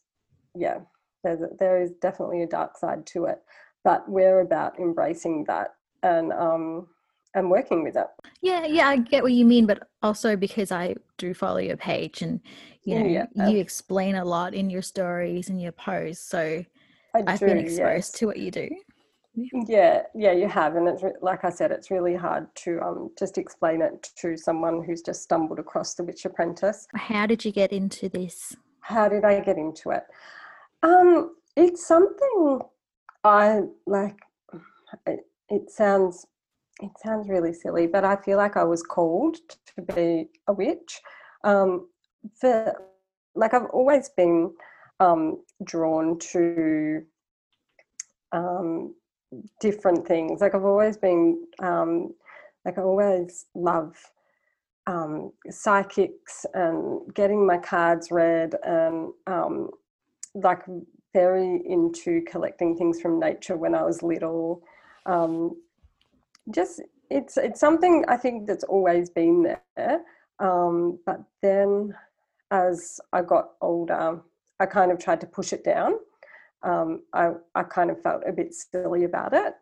yeah, 0.59 0.79
there's 1.25 1.41
a, 1.41 1.49
there 1.59 1.81
is 1.81 1.93
definitely 2.01 2.43
a 2.43 2.47
dark 2.47 2.77
side 2.77 3.07
to 3.07 3.25
it, 3.27 3.39
but 3.85 4.09
we're 4.09 4.41
about 4.41 4.79
embracing 4.79 5.45
that 5.45 5.75
and 6.03 6.33
um 6.33 6.89
and 7.35 7.51
working 7.51 7.83
with 7.83 7.97
it. 7.97 8.07
Yeah, 8.41 8.65
yeah, 8.65 8.89
I 8.89 8.97
get 8.97 9.23
what 9.23 9.33
you 9.33 9.45
mean, 9.45 9.67
but 9.67 9.89
also 10.03 10.35
because 10.37 10.73
I 10.73 10.95
do 11.19 11.35
follow 11.35 11.59
your 11.59 11.77
page 11.77 12.23
and 12.23 12.41
you 12.85 12.99
know 12.99 13.07
Yeah. 13.07 13.49
you 13.49 13.59
explain 13.59 14.17
a 14.17 14.25
lot 14.25 14.55
in 14.55 14.71
your 14.71 14.83
stories 14.83 15.49
and 15.51 15.61
your 15.61 15.73
posts, 15.73 16.29
so 16.29 16.65
I 17.15 17.23
I've 17.27 17.39
do, 17.39 17.47
been 17.47 17.59
exposed 17.59 17.81
yes. 17.81 18.13
to 18.13 18.27
what 18.27 18.39
you 18.39 18.51
do. 18.51 18.69
Yeah, 19.69 20.03
yeah, 20.17 20.33
you 20.33 20.49
have, 20.49 20.75
and 20.75 20.89
it's 20.89 21.05
like 21.21 21.45
I 21.45 21.51
said, 21.51 21.71
it's 21.71 21.91
really 21.91 22.17
hard 22.17 22.47
to 22.65 22.81
um 22.81 23.11
just 23.19 23.39
explain 23.39 23.83
it 23.83 24.11
to 24.17 24.37
someone 24.37 24.83
who's 24.83 25.03
just 25.03 25.23
stumbled 25.23 25.59
across 25.59 25.95
the 25.95 26.05
Witch 26.05 26.25
Apprentice. 26.25 26.87
How 26.95 27.27
did 27.27 27.45
you 27.45 27.53
get 27.53 27.73
into 27.73 28.09
this? 28.09 28.57
How 28.81 29.09
did 29.09 29.25
I 29.25 29.41
get 29.41 29.59
into 29.59 29.91
it? 29.91 30.05
Um, 30.83 31.35
it's 31.57 31.87
something 31.87 32.61
I 33.25 33.63
like. 33.87 34.17
It, 35.07 35.71
sounds 35.71 36.27
it 36.81 36.91
sounds 37.03 37.29
really 37.29 37.53
silly, 37.53 37.87
but 37.87 38.05
I 38.05 38.17
feel 38.17 38.37
like 38.39 38.57
I 38.57 38.65
was 38.65 38.83
called 38.83 39.37
to 39.77 39.83
be 39.83 40.29
a 40.47 40.53
witch. 40.53 41.01
Um, 41.45 41.89
for 42.41 42.75
like 43.35 43.55
I've 43.55 43.71
always 43.73 44.09
been 44.11 44.53
um, 45.01 45.43
drawn 45.65 46.19
to 46.33 47.03
um, 48.33 48.95
different 49.61 50.07
things. 50.07 50.41
Like 50.41 50.55
I've 50.55 50.65
always 50.65 50.97
been 50.97 51.45
um, 51.61 52.15
like 52.65 52.79
I 52.79 52.83
always 52.83 53.47
love 53.55 53.97
um, 54.87 55.33
psychics 55.51 56.47
and 56.55 57.15
getting 57.15 57.47
my 57.47 57.59
cards 57.59 58.11
read 58.11 58.55
and 58.65 59.13
um, 59.27 59.71
like 60.43 60.63
very 61.13 61.63
into 61.65 62.23
collecting 62.23 62.77
things 62.77 63.01
from 63.01 63.19
nature 63.19 63.57
when 63.57 63.75
I 63.75 63.83
was 63.83 64.03
little. 64.03 64.63
Um, 65.07 65.57
just 66.51 66.83
it's 67.11 67.37
it's 67.37 67.61
something 67.61 68.05
I 68.09 68.17
think 68.17 68.47
that's 68.47 68.65
always 68.65 69.11
been 69.11 69.43
there. 69.43 70.03
Um, 70.39 70.99
but 71.05 71.21
then 71.43 71.95
as 72.51 73.01
I 73.13 73.23
got 73.23 73.51
older, 73.61 74.21
I 74.61 74.67
kind 74.67 74.93
of 74.93 74.99
tried 74.99 75.21
to 75.21 75.27
push 75.27 75.53
it 75.53 75.65
down. 75.65 75.95
Um, 76.63 77.03
I, 77.13 77.31
I 77.55 77.63
kind 77.63 77.91
of 77.91 78.03
felt 78.03 78.23
a 78.27 78.33
bit 78.33 78.55
silly 78.55 79.05
about 79.05 79.33
it. 79.33 79.55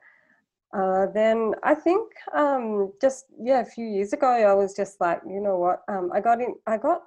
Uh, 0.73 1.07
then 1.15 1.55
I 1.63 1.75
think 1.75 2.13
um, 2.35 2.93
just 3.01 3.27
yeah, 3.41 3.61
a 3.61 3.65
few 3.65 3.87
years 3.87 4.13
ago, 4.13 4.29
I 4.29 4.53
was 4.55 4.75
just 4.75 5.01
like, 5.01 5.21
you 5.27 5.41
know 5.41 5.57
what? 5.57 5.83
Um, 5.89 6.11
I 6.13 6.21
got 6.21 6.41
in, 6.41 6.55
I 6.67 6.77
got 6.77 7.03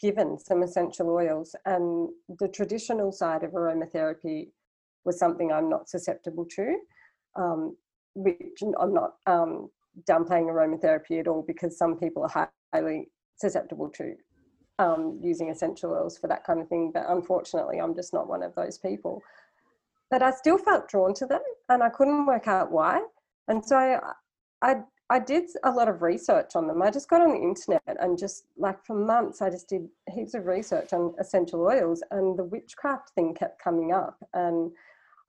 given 0.00 0.38
some 0.38 0.62
essential 0.62 1.08
oils, 1.08 1.54
and 1.66 2.08
the 2.40 2.48
traditional 2.48 3.12
side 3.12 3.42
of 3.42 3.52
aromatherapy 3.52 4.48
was 5.04 5.18
something 5.18 5.52
I'm 5.52 5.68
not 5.68 5.88
susceptible 5.88 6.46
to. 6.56 6.78
Um, 7.36 7.76
which 8.14 8.62
I'm 8.80 8.94
not 8.94 9.14
um, 9.26 9.70
downplaying 10.08 10.46
aromatherapy 10.46 11.20
at 11.20 11.28
all 11.28 11.44
because 11.46 11.76
some 11.76 11.96
people 11.96 12.24
are 12.24 12.48
highly 12.72 13.08
susceptible 13.36 13.90
to 13.90 14.14
um, 14.78 15.20
using 15.22 15.50
essential 15.50 15.92
oils 15.92 16.18
for 16.18 16.28
that 16.28 16.44
kind 16.44 16.60
of 16.60 16.68
thing. 16.68 16.90
But 16.92 17.06
unfortunately, 17.08 17.78
I'm 17.78 17.94
just 17.94 18.12
not 18.12 18.28
one 18.28 18.42
of 18.42 18.54
those 18.54 18.78
people. 18.78 19.22
But 20.10 20.22
I 20.22 20.30
still 20.30 20.58
felt 20.58 20.88
drawn 20.88 21.14
to 21.14 21.26
them, 21.26 21.40
and 21.68 21.82
I 21.82 21.88
couldn't 21.88 22.26
work 22.26 22.46
out 22.46 22.70
why. 22.70 23.02
And 23.48 23.64
so 23.64 23.76
I, 23.76 23.98
I, 24.62 24.76
I 25.10 25.18
did 25.18 25.44
a 25.64 25.70
lot 25.70 25.88
of 25.88 26.02
research 26.02 26.56
on 26.56 26.66
them. 26.66 26.82
I 26.82 26.90
just 26.90 27.10
got 27.10 27.20
on 27.20 27.32
the 27.32 27.42
internet 27.42 27.96
and 28.00 28.18
just 28.18 28.46
like 28.56 28.84
for 28.84 28.94
months, 28.96 29.42
I 29.42 29.50
just 29.50 29.68
did 29.68 29.88
heaps 30.10 30.34
of 30.34 30.46
research 30.46 30.92
on 30.92 31.14
essential 31.18 31.60
oils, 31.60 32.02
and 32.10 32.38
the 32.38 32.44
witchcraft 32.44 33.10
thing 33.10 33.34
kept 33.34 33.62
coming 33.62 33.92
up, 33.92 34.16
and 34.32 34.72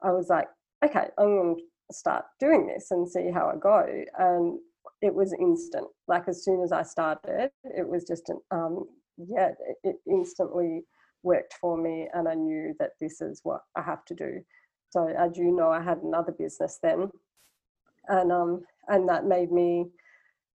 I 0.01 0.11
was 0.11 0.29
like, 0.29 0.47
okay, 0.83 1.07
I'm 1.17 1.37
going 1.37 1.55
to 1.57 1.95
start 1.95 2.25
doing 2.39 2.67
this 2.67 2.91
and 2.91 3.09
see 3.09 3.29
how 3.31 3.47
I 3.49 3.57
go. 3.57 3.85
And 4.17 4.59
it 5.01 5.13
was 5.13 5.33
instant. 5.33 5.87
Like 6.07 6.27
as 6.27 6.43
soon 6.43 6.63
as 6.63 6.71
I 6.71 6.83
started, 6.83 7.51
it 7.63 7.87
was 7.87 8.05
just 8.05 8.29
an 8.29 8.39
um, 8.51 8.85
yeah, 9.17 9.51
it, 9.83 9.97
instantly 10.09 10.83
worked 11.23 11.55
for 11.59 11.77
me, 11.77 12.07
and 12.13 12.27
I 12.27 12.33
knew 12.35 12.73
that 12.79 12.91
this 13.01 13.19
is 13.21 13.41
what 13.43 13.61
I 13.75 13.81
have 13.81 14.05
to 14.05 14.15
do. 14.15 14.41
So 14.89 15.07
as 15.09 15.37
you 15.37 15.51
know, 15.51 15.69
I 15.69 15.81
had 15.81 15.97
another 15.97 16.31
business 16.31 16.79
then, 16.81 17.11
and 18.07 18.31
um, 18.31 18.63
and 18.87 19.07
that 19.09 19.25
made 19.25 19.51
me, 19.51 19.87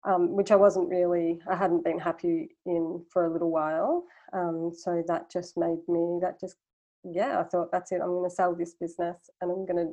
um, 0.04 0.36
which 0.36 0.50
I 0.50 0.56
wasn't 0.56 0.88
really, 0.88 1.40
I 1.50 1.56
hadn't 1.56 1.84
been 1.84 1.98
happy 1.98 2.50
in 2.66 3.02
for 3.10 3.26
a 3.26 3.32
little 3.32 3.50
while. 3.50 4.04
Um, 4.32 4.72
so 4.74 5.02
that 5.06 5.30
just 5.30 5.56
made 5.56 5.80
me, 5.88 6.18
that 6.20 6.38
just, 6.38 6.56
yeah, 7.04 7.40
I 7.40 7.44
thought 7.44 7.72
that's 7.72 7.92
it. 7.92 8.00
I'm 8.02 8.08
going 8.08 8.28
to 8.28 8.34
sell 8.34 8.54
this 8.54 8.74
business, 8.74 9.30
and 9.40 9.50
I'm 9.50 9.64
going 9.64 9.86
to 9.86 9.92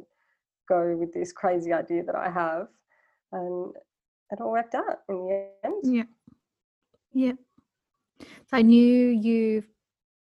go 0.67 0.95
with 0.97 1.13
this 1.13 1.31
crazy 1.31 1.71
idea 1.71 2.03
that 2.03 2.15
I 2.15 2.29
have, 2.29 2.67
and 3.31 3.73
it 4.31 4.41
all 4.41 4.51
worked 4.51 4.75
out 4.75 4.99
in 5.09 5.15
the 5.15 5.47
end. 5.63 5.81
Yeah. 5.83 6.03
Yeah. 7.13 7.33
So 8.19 8.57
I 8.57 8.61
knew 8.61 9.07
you 9.07 9.63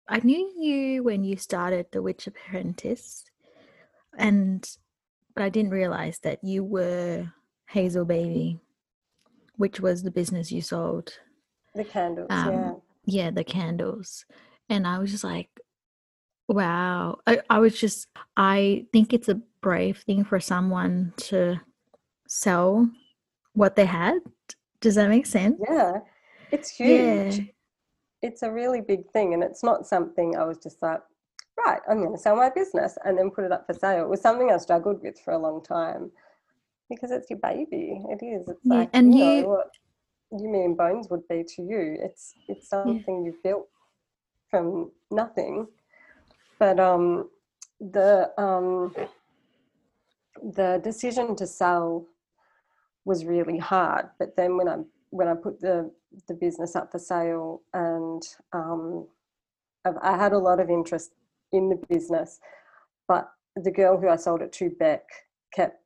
I 0.07 0.19
knew 0.23 0.51
you 0.57 1.03
when 1.03 1.23
you 1.23 1.37
started 1.37 1.85
the 1.91 2.01
Witch 2.01 2.27
Apprentice 2.27 3.23
and 4.17 4.67
but 5.35 5.43
I 5.43 5.49
didn't 5.49 5.71
realize 5.71 6.19
that 6.19 6.43
you 6.43 6.63
were 6.63 7.31
Hazel 7.67 8.05
Baby 8.05 8.59
which 9.61 9.79
was 9.79 10.01
the 10.01 10.09
business 10.09 10.51
you 10.51 10.59
sold. 10.59 11.13
The 11.75 11.83
candles, 11.83 12.27
yeah. 12.31 12.47
Um, 12.47 12.81
yeah, 13.05 13.29
the 13.29 13.43
candles. 13.43 14.25
And 14.69 14.87
I 14.87 14.97
was 14.97 15.11
just 15.11 15.23
like, 15.23 15.49
wow. 16.47 17.19
I, 17.27 17.41
I 17.47 17.59
was 17.59 17.79
just, 17.79 18.07
I 18.35 18.87
think 18.91 19.13
it's 19.13 19.29
a 19.29 19.39
brave 19.61 19.99
thing 19.99 20.23
for 20.23 20.39
someone 20.39 21.13
to 21.17 21.61
sell 22.27 22.89
what 23.53 23.75
they 23.75 23.85
had. 23.85 24.17
Does 24.79 24.95
that 24.95 25.09
make 25.09 25.27
sense? 25.27 25.61
Yeah, 25.69 25.99
it's 26.51 26.71
huge. 26.71 27.37
Yeah. 27.37 27.43
It's 28.23 28.41
a 28.41 28.51
really 28.51 28.81
big 28.81 29.07
thing, 29.11 29.35
and 29.35 29.43
it's 29.43 29.63
not 29.63 29.85
something 29.85 30.35
I 30.35 30.43
was 30.43 30.57
just 30.57 30.81
like, 30.81 31.01
right, 31.65 31.81
I'm 31.89 31.99
going 31.99 32.11
to 32.13 32.17
sell 32.17 32.35
my 32.35 32.49
business 32.49 32.97
and 33.05 33.17
then 33.17 33.31
put 33.31 33.45
it 33.45 33.51
up 33.51 33.65
for 33.65 33.73
sale. 33.73 34.03
It 34.03 34.09
was 34.09 34.21
something 34.21 34.51
I 34.51 34.57
struggled 34.57 35.01
with 35.01 35.19
for 35.23 35.33
a 35.33 35.37
long 35.37 35.63
time 35.63 36.11
because 36.89 37.11
it's 37.11 37.29
your 37.29 37.39
baby. 37.39 38.01
It 38.09 38.23
is. 38.23 38.47
It's 38.47 38.59
Yeah, 38.63 38.79
like 38.81 38.89
and 38.93 39.13
you, 39.13 39.23
you- 39.23 39.41
know 39.41 39.49
what 39.49 39.71
you 40.31 40.49
mean 40.49 40.75
bones 40.75 41.09
would 41.09 41.27
be 41.27 41.43
to 41.55 41.61
you. 41.61 41.97
It's 42.01 42.35
it's 42.47 42.69
something 42.69 43.25
you've 43.25 43.43
built 43.43 43.67
from 44.49 44.91
nothing. 45.11 45.67
But 46.59 46.79
um, 46.79 47.29
the 47.79 48.31
um, 48.37 48.95
the 50.41 50.79
decision 50.83 51.35
to 51.37 51.47
sell 51.47 52.05
was 53.05 53.25
really 53.25 53.57
hard. 53.57 54.07
But 54.19 54.35
then 54.37 54.57
when 54.57 54.67
I 54.67 54.77
when 55.09 55.27
I 55.27 55.33
put 55.35 55.59
the 55.61 55.91
the 56.27 56.33
business 56.33 56.75
up 56.75 56.91
for 56.91 56.99
sale 56.99 57.61
and 57.73 58.21
um, 58.53 59.07
I've, 59.85 59.97
I 60.01 60.17
had 60.17 60.33
a 60.33 60.37
lot 60.37 60.59
of 60.59 60.69
interest 60.69 61.11
in 61.51 61.69
the 61.69 61.79
business, 61.89 62.39
but 63.07 63.29
the 63.55 63.71
girl 63.71 63.99
who 63.99 64.09
I 64.09 64.15
sold 64.15 64.41
it 64.41 64.51
to, 64.53 64.69
Beck, 64.69 65.03
kept 65.53 65.77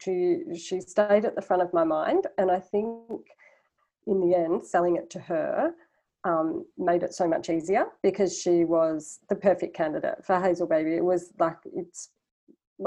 she 0.00 0.42
she 0.56 0.80
stayed 0.80 1.24
at 1.24 1.34
the 1.34 1.42
front 1.42 1.62
of 1.62 1.72
my 1.72 1.84
mind, 1.84 2.26
and 2.38 2.50
I 2.50 2.60
think 2.60 3.26
in 4.06 4.20
the 4.20 4.34
end, 4.34 4.64
selling 4.64 4.96
it 4.96 5.10
to 5.10 5.20
her 5.20 5.72
um, 6.24 6.66
made 6.76 7.02
it 7.02 7.14
so 7.14 7.26
much 7.26 7.48
easier 7.48 7.86
because 8.02 8.38
she 8.38 8.64
was 8.64 9.20
the 9.28 9.36
perfect 9.36 9.74
candidate 9.74 10.24
for 10.24 10.40
Hazel 10.40 10.66
Baby. 10.66 10.94
It 10.94 11.04
was 11.04 11.32
like 11.38 11.56
it's. 11.64 12.10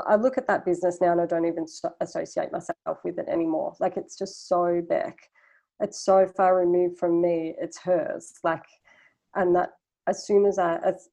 I 0.08 0.16
look 0.16 0.40
at 0.40 0.48
that 0.48 0.66
business 0.66 1.00
now 1.02 1.12
and 1.12 1.22
I 1.22 1.28
don't 1.28 1.46
even 1.46 1.68
associate 2.02 2.52
myself 2.52 2.98
with 3.04 3.20
it 3.20 3.28
anymore. 3.30 3.76
Like 3.80 3.96
it's 3.96 4.18
just 4.18 4.48
so 4.48 4.82
Beck. 4.88 5.18
It's 5.80 6.04
so 6.04 6.28
far 6.36 6.58
removed 6.58 6.98
from 6.98 7.22
me. 7.22 7.54
It's 7.60 7.78
hers. 7.78 8.34
Like, 8.44 8.64
and 9.36 9.56
that 9.56 9.70
as 10.08 10.26
soon 10.26 10.46
as 10.46 10.58
I, 10.58 10.78
as 10.78 11.10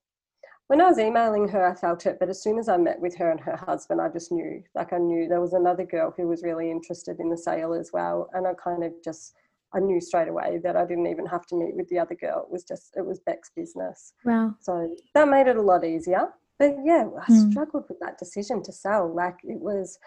when 0.70 0.80
I 0.80 0.86
was 0.86 1.00
emailing 1.00 1.48
her, 1.48 1.66
I 1.66 1.74
felt 1.74 2.06
it. 2.06 2.18
But 2.20 2.28
as 2.28 2.40
soon 2.44 2.56
as 2.56 2.68
I 2.68 2.76
met 2.76 3.00
with 3.00 3.16
her 3.16 3.32
and 3.32 3.40
her 3.40 3.56
husband, 3.56 4.00
I 4.00 4.08
just 4.08 4.30
knew. 4.30 4.62
Like 4.76 4.92
I 4.92 4.98
knew 4.98 5.26
there 5.26 5.40
was 5.40 5.52
another 5.52 5.84
girl 5.84 6.14
who 6.16 6.28
was 6.28 6.44
really 6.44 6.70
interested 6.70 7.18
in 7.18 7.28
the 7.28 7.36
sale 7.36 7.74
as 7.74 7.90
well, 7.92 8.30
and 8.34 8.46
I 8.46 8.52
kind 8.54 8.84
of 8.84 8.92
just 9.02 9.34
I 9.74 9.80
knew 9.80 10.00
straight 10.00 10.28
away 10.28 10.60
that 10.62 10.76
I 10.76 10.84
didn't 10.86 11.08
even 11.08 11.26
have 11.26 11.44
to 11.46 11.56
meet 11.56 11.74
with 11.74 11.88
the 11.88 11.98
other 11.98 12.14
girl. 12.14 12.44
It 12.46 12.52
was 12.52 12.62
just 12.62 12.92
it 12.96 13.04
was 13.04 13.18
Beck's 13.18 13.50
business. 13.56 14.12
Wow. 14.24 14.54
So 14.60 14.94
that 15.14 15.26
made 15.28 15.48
it 15.48 15.56
a 15.56 15.60
lot 15.62 15.84
easier. 15.84 16.28
But 16.60 16.76
yeah, 16.84 17.08
I 17.20 17.28
Mm. 17.32 17.50
struggled 17.50 17.86
with 17.88 17.98
that 17.98 18.18
decision 18.18 18.62
to 18.62 18.72
sell. 18.72 19.12
Like 19.12 19.38
it 19.42 19.58
was, 19.58 19.98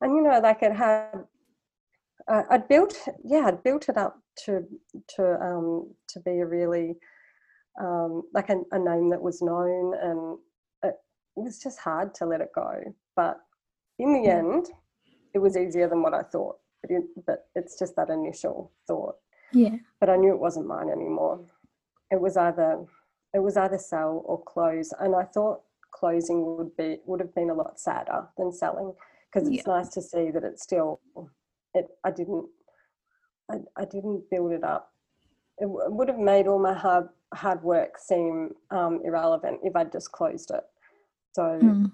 and 0.00 0.16
you 0.16 0.22
know, 0.24 0.40
like 0.40 0.64
it 0.64 0.72
had, 0.72 1.26
uh, 2.26 2.42
I'd 2.50 2.66
built, 2.66 2.94
yeah, 3.22 3.44
I'd 3.46 3.62
built 3.62 3.88
it 3.88 3.96
up 3.96 4.18
to 4.46 4.66
to 5.14 5.22
um, 5.40 5.94
to 6.08 6.18
be 6.18 6.40
a 6.40 6.46
really 6.46 6.96
um, 7.80 8.22
like 8.34 8.50
a, 8.50 8.60
a 8.72 8.78
name 8.78 9.10
that 9.10 9.20
was 9.22 9.42
known, 9.42 9.94
and 10.00 10.38
it, 10.84 10.94
it 11.36 11.40
was 11.40 11.58
just 11.58 11.78
hard 11.78 12.14
to 12.16 12.26
let 12.26 12.40
it 12.40 12.50
go. 12.54 12.70
But 13.16 13.38
in 13.98 14.12
the 14.12 14.28
end, 14.28 14.66
it 15.34 15.38
was 15.38 15.56
easier 15.56 15.88
than 15.88 16.02
what 16.02 16.14
I 16.14 16.22
thought. 16.22 16.56
But, 16.82 16.90
it, 16.90 17.02
but 17.26 17.46
it's 17.54 17.78
just 17.78 17.94
that 17.96 18.10
initial 18.10 18.72
thought 18.88 19.14
Yeah. 19.52 19.76
but 20.00 20.10
I 20.10 20.16
knew 20.16 20.32
it 20.34 20.40
wasn't 20.40 20.66
mine 20.66 20.88
anymore. 20.90 21.40
It 22.10 22.20
was 22.20 22.36
either 22.36 22.84
it 23.32 23.38
was 23.38 23.56
either 23.56 23.78
sell 23.78 24.22
or 24.26 24.42
close, 24.42 24.92
and 24.98 25.14
I 25.14 25.22
thought 25.22 25.60
closing 25.92 26.56
would 26.56 26.76
be 26.76 26.98
would 27.06 27.20
have 27.20 27.34
been 27.36 27.50
a 27.50 27.54
lot 27.54 27.78
sadder 27.78 28.26
than 28.36 28.50
selling 28.52 28.92
because 29.32 29.48
it's 29.48 29.66
nice 29.66 29.88
to 29.90 30.02
see 30.02 30.30
that 30.32 30.42
it's 30.42 30.62
still 30.64 31.00
it. 31.72 31.86
I 32.04 32.10
didn't 32.10 32.46
I, 33.50 33.58
I 33.76 33.84
didn't 33.84 34.28
build 34.28 34.50
it 34.52 34.64
up. 34.64 34.90
It, 35.58 35.64
w- 35.66 35.84
it 35.86 35.92
would 35.92 36.08
have 36.08 36.18
made 36.18 36.48
all 36.48 36.58
my 36.58 36.74
hard 36.74 37.08
hard 37.34 37.62
work 37.62 37.98
seem 37.98 38.50
um, 38.70 39.00
irrelevant 39.04 39.60
if 39.62 39.74
I'd 39.76 39.92
just 39.92 40.12
closed 40.12 40.50
it. 40.50 40.64
So 41.32 41.42
Mm. 41.42 41.92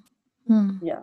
Mm. 0.50 0.78
yeah. 0.82 1.00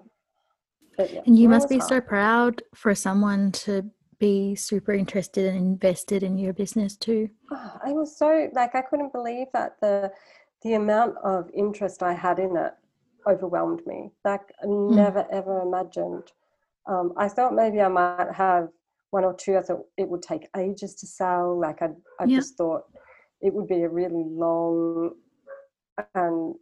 But, 0.98 1.14
yeah, 1.14 1.22
And 1.26 1.38
you 1.38 1.50
must 1.50 1.70
be 1.70 1.80
so 1.80 2.00
proud 2.02 2.62
for 2.74 2.96
someone 2.96 3.52
to 3.52 3.90
be 4.18 4.56
super 4.56 4.94
interested 4.94 5.46
and 5.46 5.58
invested 5.58 6.24
in 6.24 6.38
your 6.38 6.54
business 6.54 6.96
too. 6.96 7.30
Oh, 7.52 7.72
I 7.86 7.92
was 7.92 8.18
so 8.18 8.50
like 8.54 8.76
I 8.76 8.82
couldn't 8.82 9.12
believe 9.12 9.48
that 9.54 9.76
the 9.82 10.12
the 10.64 10.74
amount 10.76 11.18
of 11.24 11.50
interest 11.54 12.02
I 12.02 12.14
had 12.14 12.40
in 12.40 12.56
it 12.56 12.74
overwhelmed 13.28 13.86
me. 13.86 14.12
Like 14.24 14.42
I 14.64 14.68
never 14.68 15.28
ever 15.32 15.62
imagined. 15.62 16.32
Um, 16.88 17.14
I 17.18 17.28
thought 17.28 17.54
maybe 17.54 17.82
I 17.82 17.88
might 17.90 18.32
have 18.34 18.70
one 19.12 19.26
or 19.26 19.34
two. 19.34 19.58
I 19.58 19.62
thought 19.62 19.84
it 19.98 20.08
would 20.08 20.22
take 20.22 20.48
ages 20.56 20.96
to 20.96 21.08
sell. 21.08 21.60
Like 21.60 21.82
I, 21.82 21.90
I 22.20 22.26
Yeah. 22.26 22.38
just 22.38 22.58
thought 22.58 22.84
it 23.42 23.54
would 23.54 23.68
be 23.68 23.84
a 23.84 23.90
really 23.90 24.24
long 24.28 25.12
and 26.14 26.56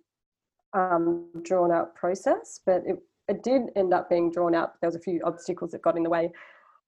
um, 0.73 1.27
drawn 1.43 1.71
out 1.71 1.95
process. 1.95 2.59
But 2.65 2.83
it 2.85 2.97
it 3.27 3.43
did 3.43 3.63
end 3.75 3.93
up 3.93 4.09
being 4.09 4.31
drawn 4.31 4.53
out. 4.53 4.73
There 4.81 4.87
was 4.87 4.95
a 4.95 4.99
few 4.99 5.21
obstacles 5.23 5.71
that 5.71 5.81
got 5.81 5.97
in 5.97 6.03
the 6.03 6.09
way 6.09 6.31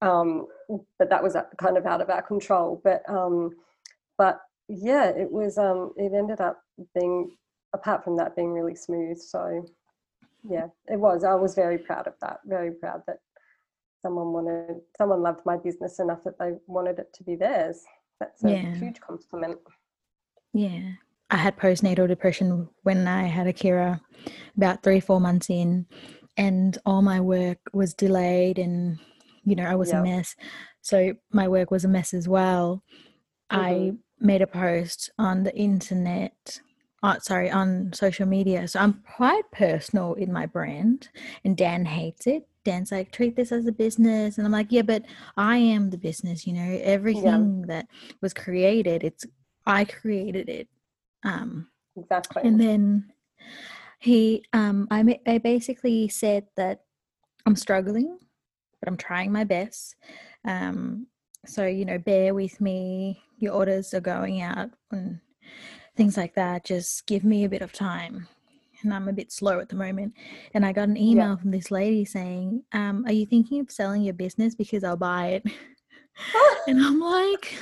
um, 0.02 0.48
but 1.00 1.10
that 1.10 1.24
was 1.24 1.36
kind 1.58 1.78
of 1.78 1.86
out 1.86 2.02
of 2.02 2.10
our 2.10 2.22
control. 2.22 2.82
But 2.84 3.04
um, 3.10 3.52
but 4.18 4.40
yeah, 4.68 5.10
it 5.10 5.32
was. 5.32 5.58
Um, 5.58 5.94
it 5.98 6.14
ended 6.14 6.42
up 6.42 6.62
being, 6.94 7.36
apart 7.74 8.04
from 8.04 8.18
that, 8.18 8.36
being 8.36 8.52
really 8.54 8.76
smooth. 8.76 9.18
So 9.18 9.66
yeah, 10.48 10.68
it 10.88 11.00
was. 11.00 11.24
I 11.24 11.36
was 11.36 11.56
very 11.56 11.78
proud 11.78 12.08
of 12.08 12.14
that. 12.22 12.40
Very 12.46 12.72
proud 12.72 13.04
that 13.08 13.20
someone 14.02 14.34
wanted, 14.34 14.82
someone 14.98 15.22
loved 15.22 15.42
my 15.46 15.58
business 15.58 16.00
enough 16.00 16.24
that 16.24 16.38
they 16.40 16.54
wanted 16.68 17.00
it 17.00 17.14
to 17.14 17.24
be 17.24 17.36
theirs. 17.36 17.82
That's 18.20 18.44
a 18.44 18.52
Yeah. 18.52 18.76
huge 18.76 19.00
compliment. 19.02 19.60
Yeah. 20.54 20.94
I 21.30 21.38
had 21.38 21.58
postnatal 21.58 22.08
depression 22.08 22.70
when 22.84 23.08
I 23.08 23.24
had 23.24 23.48
Akira 23.48 24.02
about 24.56 24.84
three, 24.84 25.00
four 25.00 25.20
months 25.20 25.50
in, 25.50 25.88
and 26.38 26.78
all 26.86 27.02
my 27.02 27.20
work 27.20 27.60
was 27.74 27.94
delayed, 27.94 28.60
and 28.60 29.00
you 29.44 29.56
know, 29.56 29.66
I 29.66 29.76
was 29.76 29.90
Yeah. 29.92 30.00
a 30.00 30.04
mess. 30.04 30.36
So 30.82 31.14
my 31.32 31.48
work 31.48 31.72
was 31.72 31.86
a 31.86 31.88
mess 31.88 32.14
as 32.14 32.28
well. 32.28 32.84
I 33.50 33.74
mm-hmm. 33.74 34.26
made 34.26 34.42
a 34.42 34.48
post 34.48 35.12
on 35.20 35.44
the 35.44 35.56
internet, 35.56 36.62
uh, 37.06 37.20
sorry, 37.20 37.52
on 37.52 37.92
social 37.94 38.26
media. 38.26 38.68
So 38.68 38.80
I'm 38.80 39.04
quite 39.16 39.44
personal 39.52 40.14
in 40.16 40.34
my 40.34 40.46
brand, 40.46 41.10
and 41.44 41.56
Dan 41.56 41.86
hates 41.86 42.26
it. 42.26 42.48
Dan's 42.64 42.92
like, 42.92 43.12
treat 43.12 43.36
this 43.36 43.52
as 43.52 43.68
a 43.68 43.72
business. 43.72 44.38
And 44.38 44.46
I'm 44.46 44.52
like, 44.52 44.72
yeah, 44.72 44.82
but 44.82 45.04
I 45.38 45.58
am 45.58 45.92
the 45.92 46.00
business, 46.00 46.48
you 46.48 46.54
know, 46.54 46.80
everything 46.82 47.62
that 47.68 47.86
was 48.22 48.34
created, 48.34 49.04
it's, 49.04 49.24
I 49.68 49.86
created 49.86 50.50
it. 50.50 50.68
Um, 51.24 51.68
Exactly. 51.96 52.42
and 52.44 52.60
then 52.60 53.14
he, 54.00 54.44
um, 54.52 54.88
I, 54.90 55.20
I 55.28 55.38
basically 55.38 56.08
said 56.10 56.48
that 56.58 56.82
I'm 57.46 57.56
struggling, 57.56 58.18
but 58.80 58.90
I'm 58.90 58.98
trying 58.98 59.32
my 59.32 59.44
best. 59.44 59.96
Um, 60.44 61.08
so, 61.46 61.66
you 61.68 61.86
know, 61.86 62.00
bear 62.00 62.34
with 62.34 62.60
me. 62.60 63.22
Your 63.38 63.54
orders 63.54 63.94
are 63.94 64.02
going 64.02 64.42
out 64.42 64.72
and 64.92 65.20
things 65.96 66.18
like 66.18 66.36
that. 66.36 66.66
Just 66.66 67.06
give 67.08 67.24
me 67.24 67.46
a 67.46 67.50
bit 67.50 67.62
of 67.62 67.74
time. 67.74 68.28
And 68.84 68.94
I'm 68.94 69.08
a 69.08 69.14
bit 69.14 69.32
slow 69.32 69.60
at 69.60 69.70
the 69.70 69.76
moment. 69.76 70.14
And 70.54 70.66
I 70.66 70.72
got 70.72 70.90
an 70.90 70.98
email 70.98 71.38
from 71.38 71.52
this 71.52 71.72
lady 71.72 72.06
saying, 72.06 72.64
um, 72.74 73.04
Are 73.08 73.14
you 73.14 73.26
thinking 73.26 73.60
of 73.62 73.72
selling 73.72 74.04
your 74.04 74.14
business? 74.14 74.54
Because 74.54 74.84
I'll 74.84 74.98
buy 74.98 75.28
it. 75.28 75.46
and 76.68 76.80
I'm 76.84 77.00
like, 77.00 77.56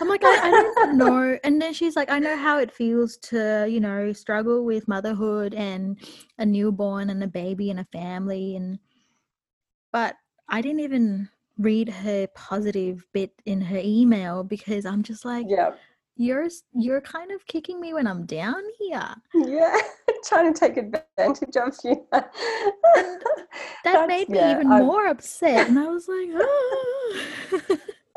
I'm 0.00 0.08
like, 0.08 0.24
I, 0.24 0.48
I 0.48 0.50
don't 0.50 0.98
know. 0.98 1.38
And 1.44 1.60
then 1.60 1.72
she's 1.72 1.96
like, 1.96 2.10
I 2.10 2.18
know 2.18 2.36
how 2.36 2.58
it 2.58 2.72
feels 2.72 3.16
to, 3.18 3.66
you 3.68 3.80
know, 3.80 4.12
struggle 4.12 4.64
with 4.64 4.88
motherhood 4.88 5.54
and 5.54 5.98
a 6.38 6.46
newborn 6.46 7.10
and 7.10 7.22
a 7.22 7.28
baby 7.28 7.70
and 7.70 7.80
a 7.80 7.86
family. 7.92 8.56
And, 8.56 8.78
but 9.92 10.16
I 10.48 10.60
didn't 10.60 10.80
even 10.80 11.28
read 11.58 11.88
her 11.88 12.26
positive 12.34 13.06
bit 13.12 13.32
in 13.46 13.60
her 13.60 13.80
email 13.82 14.44
because 14.44 14.84
I'm 14.84 15.02
just 15.02 15.24
like, 15.24 15.46
yeah. 15.48 15.72
You're, 16.16 16.48
you're 16.74 17.00
kind 17.00 17.30
of 17.30 17.46
kicking 17.46 17.80
me 17.80 17.94
when 17.94 18.06
I'm 18.06 18.26
down 18.26 18.62
here. 18.78 19.14
Yeah. 19.34 19.76
Trying 20.24 20.52
to 20.52 20.58
take 20.58 20.76
advantage 20.76 21.56
of 21.56 21.74
you. 21.84 22.06
That 23.84 23.92
That's- 23.92 24.08
made 24.08 24.28
me 24.28 24.38
yeah, 24.38 24.56
even 24.56 24.72
I- 24.72 24.80
more 24.80 25.06
upset. 25.06 25.68
And 25.68 25.78
I 25.78 25.86
was 25.86 26.08
like, 26.08 26.28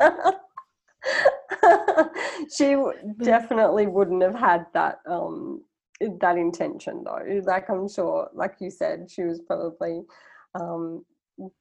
she 2.56 2.76
definitely 3.22 3.86
wouldn't 3.86 4.22
have 4.22 4.34
had 4.34 4.66
that 4.74 4.98
um 5.08 5.62
that 6.20 6.36
intention 6.36 7.02
though 7.04 7.20
like 7.44 7.68
i'm 7.70 7.88
sure 7.88 8.28
like 8.34 8.54
you 8.60 8.70
said 8.70 9.08
she 9.10 9.22
was 9.22 9.40
probably 9.46 10.00
um 10.58 11.04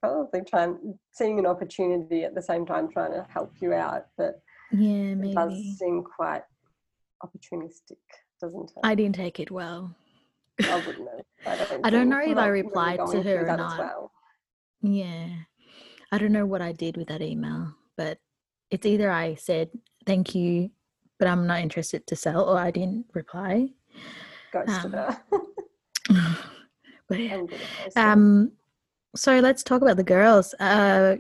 probably 0.02 0.42
trying 0.42 0.78
seeing 1.12 1.40
an 1.40 1.46
opportunity 1.46 2.24
at 2.24 2.36
the 2.36 2.42
same 2.42 2.66
time 2.66 2.90
trying 2.90 3.14
to 3.14 3.26
help 3.30 3.54
you 3.62 3.74
out, 3.74 4.08
but 4.18 4.42
Yeah, 4.72 5.16
maybe. 5.16 5.32
it 5.32 5.36
does 5.36 5.78
seem 5.80 6.04
quite 6.04 6.44
opportunistic, 7.24 7.98
doesn't 8.42 8.72
it? 8.72 8.78
I 8.84 8.96
didn't 8.96 9.16
take 9.16 9.40
it 9.40 9.52
well. 9.52 9.96
I 10.62 10.76
wouldn't 10.86 11.08
have. 11.10 11.26
I 11.46 11.56
don't, 11.66 11.86
I 11.86 11.90
don't 11.90 12.10
know 12.10 12.20
if 12.22 12.38
I 12.38 12.48
replied 12.48 13.00
to 13.12 13.22
her 13.24 13.48
or 13.48 13.58
not. 13.58 13.80
well. 13.80 14.12
Yeah. 14.82 15.28
I 16.12 16.18
don't 16.18 16.32
know 16.32 16.46
what 16.46 16.62
I 16.62 16.72
did 16.72 16.98
with 16.98 17.08
that 17.10 17.22
email, 17.22 17.74
but 17.98 18.18
it's 18.72 18.86
either 18.86 19.12
I 19.12 19.36
said 19.36 19.70
thank 20.06 20.34
you, 20.36 20.72
but 21.18 21.28
I'm 21.28 21.46
not 21.48 21.60
interested 21.62 22.06
to 22.08 22.16
sell, 22.16 22.44
or 22.50 22.58
I 22.58 22.72
didn't 22.72 23.06
reply. 23.14 23.70
Ghosted 24.52 24.86
Um, 24.86 24.92
her. 24.94 25.22
but 27.08 27.20
yeah. 27.20 27.36
I'm 27.36 27.46
good 27.46 27.60
at 27.62 27.94
ghosting. 27.94 28.02
Um, 28.02 28.52
so 29.16 29.40
let's 29.40 29.64
talk 29.64 29.82
about 29.82 29.98
the 29.98 30.04
girls. 30.04 30.54
Uh, 30.60 31.18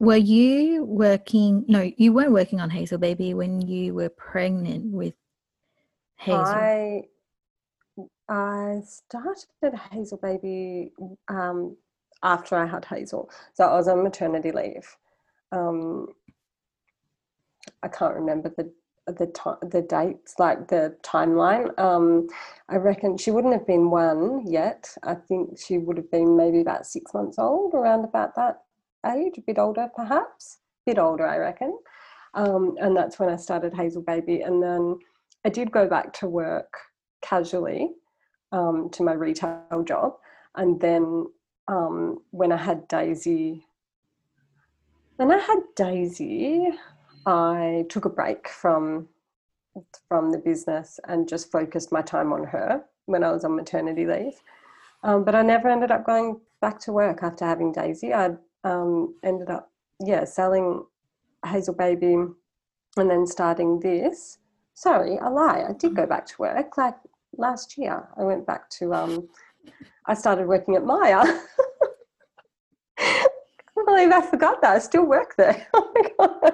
were 0.00 0.16
you 0.16 0.82
working? 0.84 1.64
No, 1.68 1.92
you 1.98 2.12
weren't 2.14 2.32
working 2.32 2.58
on 2.58 2.70
Hazel 2.70 2.98
Baby 2.98 3.34
when 3.34 3.60
you 3.60 3.94
were 3.94 4.08
pregnant 4.08 4.86
with 4.86 5.14
Hazel. 6.16 6.44
I 6.46 7.02
I 8.28 8.80
started 8.82 9.74
Hazel 9.92 10.18
Baby 10.18 10.92
um, 11.28 11.76
after 12.22 12.56
I 12.56 12.66
had 12.66 12.86
Hazel, 12.86 13.30
so 13.52 13.64
I 13.64 13.74
was 13.76 13.88
on 13.88 14.02
maternity 14.02 14.52
leave. 14.52 14.96
Um, 15.52 16.08
I 17.82 17.88
can't 17.88 18.14
remember 18.14 18.52
the 18.56 18.72
the 19.06 19.26
time 19.26 19.56
the 19.60 19.82
dates 19.82 20.36
like 20.38 20.68
the 20.68 20.96
timeline. 21.02 21.78
Um, 21.78 22.26
I 22.70 22.76
reckon 22.76 23.18
she 23.18 23.32
wouldn't 23.32 23.52
have 23.52 23.66
been 23.66 23.90
one 23.90 24.50
yet. 24.50 24.96
I 25.02 25.14
think 25.14 25.58
she 25.58 25.76
would 25.76 25.98
have 25.98 26.10
been 26.10 26.38
maybe 26.38 26.62
about 26.62 26.86
six 26.86 27.12
months 27.12 27.38
old, 27.38 27.74
around 27.74 28.04
about 28.04 28.34
that 28.36 28.62
age, 29.06 29.38
a 29.38 29.42
bit 29.42 29.58
older 29.58 29.88
perhaps, 29.94 30.58
a 30.86 30.90
bit 30.90 30.98
older 30.98 31.26
I 31.26 31.38
reckon. 31.38 31.78
Um, 32.34 32.76
and 32.80 32.96
that's 32.96 33.18
when 33.18 33.28
I 33.28 33.36
started 33.36 33.74
Hazel 33.74 34.02
Baby, 34.02 34.42
and 34.42 34.62
then 34.62 34.98
I 35.44 35.48
did 35.48 35.72
go 35.72 35.88
back 35.88 36.12
to 36.14 36.28
work 36.28 36.74
casually 37.22 37.90
um, 38.52 38.88
to 38.92 39.02
my 39.02 39.12
retail 39.12 39.84
job. 39.84 40.14
And 40.54 40.80
then 40.80 41.26
um, 41.68 42.18
when 42.30 42.52
I 42.52 42.56
had 42.56 42.86
Daisy, 42.88 43.66
when 45.16 45.30
I 45.32 45.38
had 45.38 45.58
Daisy, 45.76 46.68
I 47.26 47.84
took 47.88 48.04
a 48.04 48.10
break 48.10 48.48
from 48.48 49.08
from 50.08 50.30
the 50.30 50.38
business 50.38 50.98
and 51.06 51.28
just 51.28 51.52
focused 51.52 51.92
my 51.92 52.02
time 52.02 52.32
on 52.32 52.44
her 52.44 52.82
when 53.06 53.22
I 53.22 53.30
was 53.30 53.44
on 53.44 53.54
maternity 53.54 54.04
leave. 54.04 54.34
Um, 55.04 55.24
but 55.24 55.34
I 55.34 55.42
never 55.42 55.68
ended 55.68 55.90
up 55.90 56.04
going 56.04 56.40
back 56.60 56.80
to 56.80 56.92
work 56.92 57.22
after 57.22 57.44
having 57.44 57.72
Daisy. 57.72 58.12
I 58.12 58.30
um, 58.64 59.14
ended 59.24 59.50
up, 59.50 59.70
yeah, 60.04 60.24
selling 60.24 60.84
Hazel 61.46 61.74
Baby 61.74 62.14
and 62.96 63.10
then 63.10 63.26
starting 63.26 63.80
this. 63.80 64.38
Sorry, 64.74 65.18
I 65.18 65.28
lie. 65.28 65.64
I 65.68 65.72
did 65.72 65.94
go 65.94 66.06
back 66.06 66.26
to 66.26 66.34
work. 66.38 66.76
Like 66.76 66.94
last 67.36 67.76
year, 67.78 68.08
I 68.16 68.22
went 68.22 68.46
back 68.46 68.68
to. 68.70 68.94
Um, 68.94 69.28
I 70.06 70.14
started 70.14 70.46
working 70.48 70.74
at 70.76 70.84
Myer. 70.84 71.22
I 72.98 73.26
can't 73.74 73.86
believe 73.86 74.10
I 74.10 74.20
forgot 74.22 74.60
that. 74.62 74.76
I 74.76 74.78
still 74.78 75.04
work 75.04 75.34
there. 75.36 75.66
Oh 75.74 75.92
my 75.94 76.02
god. 76.18 76.52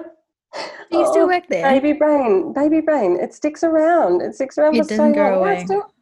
Do 0.91 0.97
you 0.97 1.05
still 1.07 1.23
Oh, 1.23 1.27
work 1.27 1.43
there? 1.49 1.69
Baby 1.69 1.93
brain, 1.93 2.53
baby 2.53 2.81
brain. 2.81 3.17
It 3.19 3.33
sticks 3.33 3.63
around. 3.63 4.21
It 4.21 4.33
sticks 4.35 4.57
around 4.57 4.75
It 4.75 4.83
for 4.83 4.83
so 4.85 4.97
doesn't 4.97 5.13
go 5.13 5.21
long. 5.21 5.31
Yeah, 5.31 5.37
I 5.37 5.53
away. 5.53 5.65
still, 5.65 5.93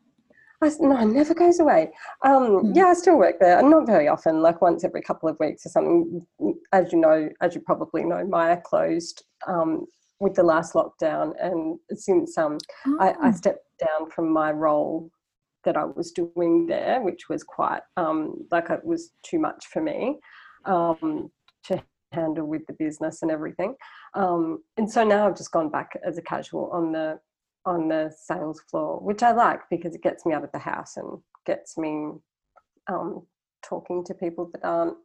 I 0.62 0.72
no, 0.80 0.98
it 1.00 1.06
never 1.06 1.34
goes 1.34 1.60
away. 1.60 1.92
Um, 2.24 2.60
Hmm. 2.62 2.72
Yeah, 2.74 2.86
I 2.88 2.94
still 2.94 3.18
work 3.18 3.40
there, 3.40 3.60
and 3.60 3.70
not 3.70 3.86
very 3.86 4.08
often, 4.08 4.42
like 4.42 4.62
once 4.62 4.84
every 4.84 5.02
couple 5.02 5.30
of 5.30 5.38
weeks 5.40 5.66
or 5.66 5.70
something. 5.70 6.26
As 6.72 6.92
you 6.92 7.00
know, 7.00 7.30
as 7.42 7.56
you 7.56 7.62
probably 7.62 8.04
know, 8.04 8.26
Myer 8.26 8.62
closed 8.64 9.24
um, 9.48 9.86
with 10.20 10.36
the 10.36 10.44
last 10.44 10.74
lockdown, 10.74 11.34
and 11.42 11.78
since 11.92 12.38
um, 12.38 12.58
I, 13.00 13.10
I 13.22 13.30
Oh, 13.30 13.32
stepped 13.32 13.66
down 13.80 14.10
from 14.10 14.30
my 14.32 14.52
role 14.52 15.10
that 15.66 15.76
I 15.78 15.86
was 15.86 16.12
doing 16.12 16.68
there, 16.68 17.02
which 17.02 17.28
was 17.30 17.44
quite 17.44 17.82
um, 17.98 18.46
like 18.52 18.70
it 18.70 18.86
was 18.86 19.12
too 19.24 19.40
much 19.40 19.66
for 19.68 19.82
me 19.82 20.20
um, 20.66 21.32
to 21.66 21.82
handle 22.12 22.46
with 22.46 22.66
the 22.68 22.74
business 22.74 23.22
and 23.22 23.32
everything. 23.32 23.76
Um, 24.14 24.64
and 24.78 24.90
so 24.90 25.04
now 25.04 25.28
I've 25.28 25.36
just 25.38 25.52
gone 25.52 25.70
back 25.70 26.00
as 26.06 26.18
a 26.18 26.22
casual 26.22 26.70
on 26.72 26.92
the 26.92 27.20
on 27.66 27.88
the 27.88 28.14
sales 28.16 28.62
floor, 28.70 29.00
which 29.00 29.24
I 29.24 29.32
like 29.32 29.62
because 29.70 29.96
it 29.96 30.04
gets 30.04 30.26
me 30.26 30.34
out 30.34 30.44
of 30.44 30.52
the 30.52 30.60
house 30.60 30.98
and 30.98 31.20
gets 31.46 31.78
me 31.78 32.12
um, 32.88 33.26
talking 33.64 34.04
to 34.06 34.14
people 34.14 34.50
that 34.54 34.64
aren't 34.64 34.98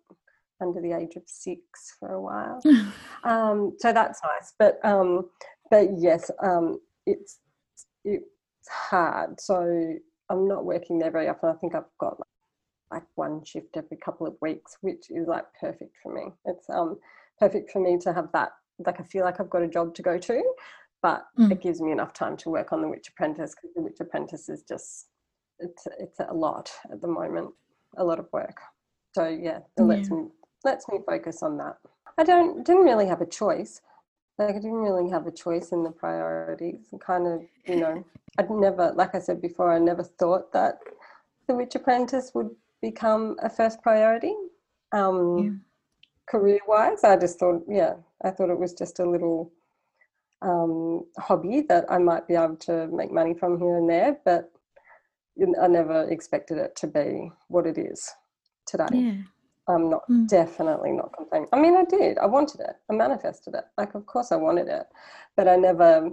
under 0.60 0.80
the 0.80 0.92
age 0.92 1.16
of 1.16 1.22
six 1.26 1.96
for 1.98 2.12
a 2.12 2.20
while. 2.20 2.62
Um, 3.22 3.76
so 3.78 3.92
that's 3.92 4.18
nice 4.22 4.54
but 4.58 4.82
um, 4.82 5.28
but 5.70 5.88
yes 5.98 6.30
um, 6.42 6.80
it's 7.04 7.38
it's 8.04 8.68
hard. 8.68 9.38
So 9.40 9.94
i'm 10.30 10.48
not 10.48 10.64
working 10.64 10.98
there 10.98 11.10
very 11.10 11.28
often. 11.28 11.50
I 11.50 11.54
think 11.54 11.74
i've 11.74 11.84
got 11.98 12.18
like, 12.18 13.02
like 13.02 13.08
one 13.16 13.44
shift 13.44 13.76
every 13.76 13.98
couple 13.98 14.26
of 14.26 14.36
weeks 14.40 14.78
which 14.80 15.10
is 15.10 15.26
like 15.26 15.44
perfect 15.60 15.96
for 16.02 16.14
me. 16.14 16.32
It's 16.46 16.68
um 16.70 16.96
perfect 17.38 17.70
for 17.70 17.80
me 17.80 17.98
to 17.98 18.12
have 18.12 18.28
that 18.32 18.52
like 18.86 19.00
i 19.00 19.02
feel 19.04 19.24
like 19.24 19.40
i've 19.40 19.50
got 19.50 19.62
a 19.62 19.68
job 19.68 19.94
to 19.94 20.02
go 20.02 20.18
to 20.18 20.42
but 21.02 21.26
Mm. 21.38 21.50
it 21.52 21.60
gives 21.60 21.80
me 21.80 21.92
enough 21.92 22.12
time 22.12 22.36
to 22.38 22.50
work 22.50 22.72
on 22.72 22.82
the 22.82 22.88
witch 22.88 23.08
apprentice 23.08 23.54
because 23.54 23.72
the 23.74 23.82
witch 23.82 24.00
apprentice 24.00 24.48
is 24.48 24.62
just 24.62 25.08
it's 25.58 25.86
it's 25.98 26.20
a 26.20 26.32
lot 26.34 26.70
at 26.92 27.00
the 27.00 27.08
moment 27.08 27.50
a 27.96 28.04
lot 28.04 28.18
of 28.18 28.26
work 28.32 28.60
so 29.14 29.26
yeah 29.28 29.58
it 29.76 29.82
lets 29.82 30.10
me 30.10 30.28
lets 30.64 30.88
me 30.88 30.98
focus 31.06 31.42
on 31.42 31.56
that 31.58 31.76
I 32.18 32.24
don't 32.24 32.64
didn't 32.64 32.84
really 32.84 33.06
have 33.06 33.22
a 33.22 33.26
choice. 33.26 33.80
Like 34.38 34.50
I 34.50 34.58
didn't 34.58 34.84
really 34.88 35.08
have 35.10 35.26
a 35.26 35.30
choice 35.30 35.72
in 35.72 35.82
the 35.84 35.90
priorities. 35.90 36.88
And 36.92 37.00
kind 37.00 37.26
of, 37.26 37.42
you 37.66 37.76
know, 37.76 38.04
I'd 38.38 38.50
never, 38.50 38.92
like 38.92 39.14
I 39.14 39.20
said 39.20 39.40
before, 39.40 39.72
I 39.72 39.78
never 39.78 40.02
thought 40.02 40.52
that 40.52 40.80
the 41.46 41.54
Witch 41.54 41.74
Apprentice 41.76 42.32
would 42.34 42.50
become 42.82 43.36
a 43.42 43.48
first 43.48 43.80
priority. 43.82 44.34
Um, 44.92 45.38
Yeah. 45.38 45.50
Career 46.26 46.60
wise, 46.68 47.04
I 47.04 47.16
just 47.16 47.38
thought, 47.38 47.62
yeah, 47.68 47.94
I 48.22 48.30
thought 48.30 48.50
it 48.50 48.58
was 48.58 48.74
just 48.74 48.98
a 48.98 49.08
little 49.08 49.50
um, 50.42 51.04
hobby 51.18 51.62
that 51.68 51.84
I 51.90 51.98
might 51.98 52.26
be 52.26 52.34
able 52.34 52.56
to 52.56 52.86
make 52.88 53.12
money 53.12 53.34
from 53.34 53.58
here 53.58 53.76
and 53.76 53.88
there, 53.88 54.18
but 54.24 54.50
I 55.62 55.68
never 55.68 56.08
expected 56.10 56.58
it 56.58 56.76
to 56.76 56.86
be 56.86 57.30
what 57.48 57.66
it 57.66 57.78
is 57.78 58.08
today. 58.66 58.88
yeah. 58.92 59.14
I'm 59.68 59.88
not 59.88 60.02
Mm. 60.10 60.26
definitely 60.28 60.92
not 60.92 61.12
complaining. 61.16 61.48
I 61.52 61.60
mean, 61.60 61.76
I 61.76 61.84
did. 61.84 62.18
I 62.18 62.26
wanted 62.26 62.60
it. 62.60 62.74
I 62.90 62.94
manifested 62.94 63.54
it. 63.54 63.64
Like, 63.78 63.94
of 63.94 64.04
course, 64.06 64.32
I 64.32 64.36
wanted 64.36 64.66
it, 64.68 64.86
but 65.36 65.46
I 65.46 65.54
never 65.56 66.10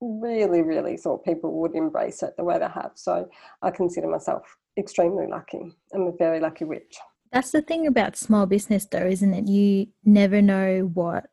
really, 0.00 0.62
really 0.62 0.96
thought 0.96 1.24
people 1.24 1.52
would 1.60 1.74
embrace 1.76 2.22
it 2.22 2.36
the 2.36 2.44
way 2.44 2.58
they 2.58 2.66
have. 2.68 2.92
So 2.96 3.28
I 3.62 3.70
consider 3.70 4.08
myself 4.08 4.56
extremely 4.76 5.26
lucky. 5.28 5.76
I'm 5.94 6.08
a 6.08 6.12
very 6.12 6.40
lucky 6.40 6.64
witch. 6.64 6.98
That's 7.30 7.50
the 7.52 7.62
thing 7.62 7.86
about 7.86 8.16
small 8.16 8.46
business, 8.46 8.86
though, 8.86 9.06
isn't 9.06 9.34
it? 9.34 9.46
You 9.48 9.88
never 10.04 10.40
know 10.42 10.90
what 10.92 11.26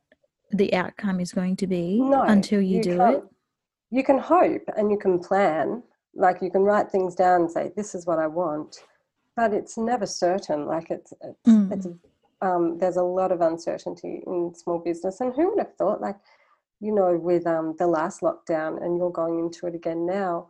the 0.57 0.73
outcome 0.73 1.19
is 1.19 1.31
going 1.31 1.55
to 1.57 1.67
be 1.67 1.99
No, 1.99 2.23
until 2.23 2.61
you, 2.61 2.81
do 2.81 3.01
it. 3.01 3.23
You 3.91 4.03
can 4.03 4.17
hope 4.17 4.63
and 4.77 4.91
you 4.91 4.97
can 4.97 5.19
plan. 5.19 5.83
Like 6.15 6.41
you 6.41 6.49
can 6.49 6.61
write 6.61 6.91
things 6.91 7.13
down 7.15 7.41
and 7.41 7.51
say, 7.51 7.71
"This 7.75 7.93
is 7.93 8.05
what 8.05 8.19
I 8.19 8.27
want," 8.27 8.83
but 9.35 9.53
it's 9.53 9.77
never 9.77 10.05
certain. 10.05 10.65
Like 10.65 10.89
it's 10.89 11.13
it's, 11.21 11.39
Mm. 11.47 11.71
it's 11.71 11.87
um, 12.41 12.77
there's 12.77 12.97
a 12.97 13.03
lot 13.03 13.31
of 13.31 13.41
uncertainty 13.41 14.23
in 14.25 14.53
small 14.55 14.79
business, 14.79 15.19
and 15.19 15.33
who 15.35 15.49
would 15.49 15.59
have 15.59 15.75
thought? 15.75 16.01
Like 16.01 16.17
you 16.79 16.93
know, 16.93 17.17
with 17.17 17.45
um, 17.47 17.75
the 17.77 17.87
last 17.87 18.21
lockdown, 18.21 18.81
and 18.83 18.97
you're 18.97 19.11
going 19.11 19.39
into 19.39 19.67
it 19.67 19.75
again 19.75 20.05
now. 20.05 20.47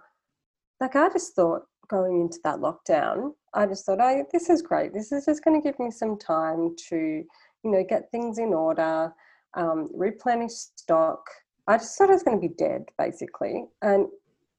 Like 0.80 0.96
I 0.96 1.10
just 1.10 1.36
thought 1.36 1.64
going 1.88 2.22
into 2.22 2.40
that 2.44 2.58
lockdown, 2.60 3.34
I 3.54 3.66
just 3.66 3.86
thought, 3.86 4.00
oh, 4.02 4.26
this 4.32 4.50
is 4.50 4.62
great. 4.62 4.94
This 4.94 5.12
is 5.12 5.26
just 5.26 5.44
going 5.44 5.60
to 5.62 5.66
give 5.66 5.80
me 5.80 5.92
some 5.92 6.18
time 6.18 6.76
to, 6.90 6.96
you 6.98 7.72
know, 7.72 7.84
get 7.88 8.12
things 8.12 8.38
in 8.40 8.54
order, 8.54 9.14
um, 9.56 9.90
replenish 9.94 10.54
stock. 10.76 11.26
I 11.68 11.78
just 11.78 11.98
thought 11.98 12.10
I 12.10 12.14
was 12.14 12.24
going 12.24 12.40
to 12.40 12.48
be 12.48 12.54
dead, 12.54 12.86
basically. 12.98 13.66
And 13.82 14.08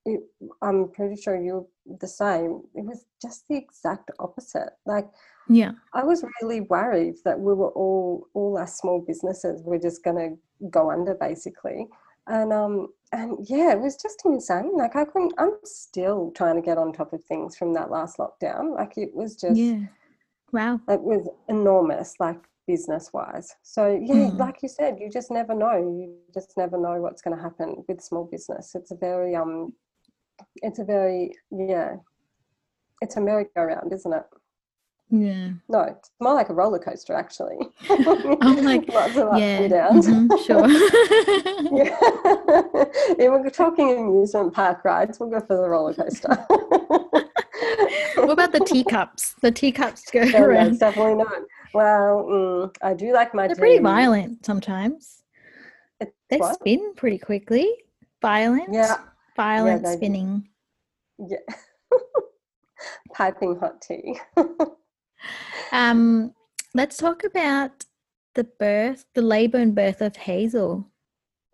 it, 0.04 0.20
I'm 0.62 0.88
pretty 0.92 1.20
sure 1.20 1.40
you're 1.40 1.66
the 2.00 2.09
same. 2.09 2.62
It 2.74 2.85
was 2.85 3.04
just 3.20 3.46
the 3.48 3.56
exact 3.56 4.11
opposite. 4.18 4.70
Like 4.87 5.09
Yeah. 5.48 5.72
I 5.94 6.04
was 6.04 6.24
really 6.40 6.62
worried 6.62 7.16
that 7.24 7.38
we 7.38 7.52
were 7.54 7.70
all 7.70 8.26
all 8.35 8.56
our 8.59 8.66
small 8.66 9.00
businesses 9.06 9.62
were 9.64 9.78
just 9.78 10.02
going 10.04 10.16
to 10.61 10.68
go 10.70 10.90
under, 10.90 11.14
basically. 11.14 11.88
And 12.28 12.52
um 12.52 12.88
and 13.12 13.38
yeah, 13.48 13.72
it 13.72 13.80
was 13.80 13.96
just 13.96 14.22
insane. 14.24 14.76
Like 14.76 14.96
I 14.96 15.04
couldn't. 15.04 15.35
I'm 15.38 15.56
still 15.64 16.32
trying 16.37 16.56
to 16.56 16.62
get 16.62 16.78
on 16.78 16.92
top 16.92 17.12
of 17.12 17.22
things 17.24 17.56
from 17.56 17.72
that 17.74 17.90
last 17.90 18.18
lockdown. 18.18 18.74
Like 18.74 18.94
it 18.96 19.14
was 19.14 19.37
just 19.37 19.56
Yeah. 19.56 19.80
Wow. 20.52 20.80
it 20.88 21.02
was 21.02 21.28
enormous, 21.48 22.14
like 22.20 22.40
business 22.66 23.11
wise. 23.12 23.55
So 23.62 23.88
yeah, 24.02 24.31
Mm. 24.31 24.38
like 24.38 24.62
you 24.62 24.68
said, 24.68 24.98
you 25.00 25.09
just 25.11 25.31
never 25.31 25.55
know. 25.55 25.76
You 25.76 26.14
just 26.35 26.57
never 26.57 26.79
know 26.79 27.00
what's 27.00 27.22
going 27.22 27.37
to 27.37 27.42
happen 27.42 27.85
with 27.88 28.00
small 28.00 28.24
business. 28.24 28.74
It's 28.74 28.90
a 28.90 28.96
very 28.96 29.35
um, 29.37 29.72
it's 30.57 30.79
a 30.79 30.85
very 30.85 31.35
yeah, 31.50 31.96
it's 33.00 33.16
a 33.16 33.20
merry-go-round, 33.20 33.92
isn't 33.92 34.12
it? 34.12 34.24
Yeah. 35.09 35.50
No, 35.68 35.83
it's 35.83 36.11
more 36.20 36.35
like 36.35 36.48
a 36.48 36.55
roller 36.55 36.81
coaster, 36.81 37.14
actually. 37.14 37.59
I'm 37.88 38.64
like, 38.64 38.88
Lots 38.92 39.16
of 39.16 39.29
ups 39.29 39.38
yeah. 39.40 39.59
and 39.61 39.70
downs. 39.70 40.07
mhm, 40.09 40.46
sure. 40.46 40.66
Yeah. 41.79 41.96
if 43.18 43.31
we're 43.31 43.50
talking 43.50 43.96
amusement 43.98 44.52
park 44.52 44.85
rides, 44.85 45.20
we'll 45.20 45.31
go 45.31 45.38
for 45.40 45.57
the 45.57 45.68
roller 45.68 45.94
coaster. 45.94 46.35
what 48.16 48.31
about 48.31 48.52
the 48.52 48.61
teacups? 48.66 49.35
The 49.42 49.52
teacups 49.52 50.11
go 50.11 50.20
Oh, 50.22 50.24
no, 50.26 50.40
around. 50.44 50.79
definitely 50.81 51.14
not. 51.14 51.33
Well, 51.76 52.24
mm, 52.24 52.76
I 52.82 52.94
do 52.94 53.12
like 53.12 53.34
my. 53.34 53.46
They're 53.48 53.56
pretty 53.56 53.78
violent 53.80 54.46
sometimes. 54.46 55.22
It's 56.00 56.12
They 56.30 56.38
what? 56.38 56.54
spin 56.54 56.94
pretty 56.96 57.18
quickly. 57.18 57.70
Violent. 58.22 58.68
Yeah, 58.72 58.96
Violent 59.36 59.84
do. 59.84 59.92
spinning. 59.92 60.48
yeah. 61.18 61.36
Piping 63.14 63.56
hot 63.60 63.80
tea. 63.82 64.18
Um, 65.72 66.32
let's 66.74 66.96
talk 66.98 67.24
about 67.24 67.84
the 68.34 68.44
birth, 68.44 69.04
the 69.14 69.22
labor 69.22 69.58
and 69.58 69.74
birth 69.74 70.00
of 70.00 70.14
Hazel. 70.16 70.86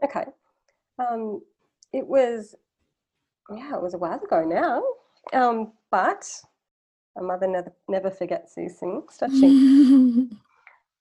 okay. 0.05 0.25
Um, 0.99 1.41
it 1.93 2.07
was, 2.07 2.55
yeah, 3.51 3.75
it 3.77 3.83
was 3.83 3.95
a 3.95 3.99
while 3.99 4.21
ago 4.23 4.45
now. 4.45 4.83
Um, 5.33 5.73
but 5.91 6.29
a 7.17 7.23
mother 7.23 7.47
never 7.47 7.73
never 7.89 8.11
forgets 8.11 8.55
these 8.55 8.79
things, 8.79 9.17
does 9.19 9.39
she? 9.39 10.29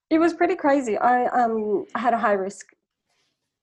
It 0.10 0.20
was 0.20 0.34
pretty 0.34 0.58
crazy. 0.58 0.98
I 0.98 1.28
um 1.28 1.86
I 1.96 2.00
had 2.00 2.14
a 2.14 2.18
high 2.18 2.34
risk 2.34 2.66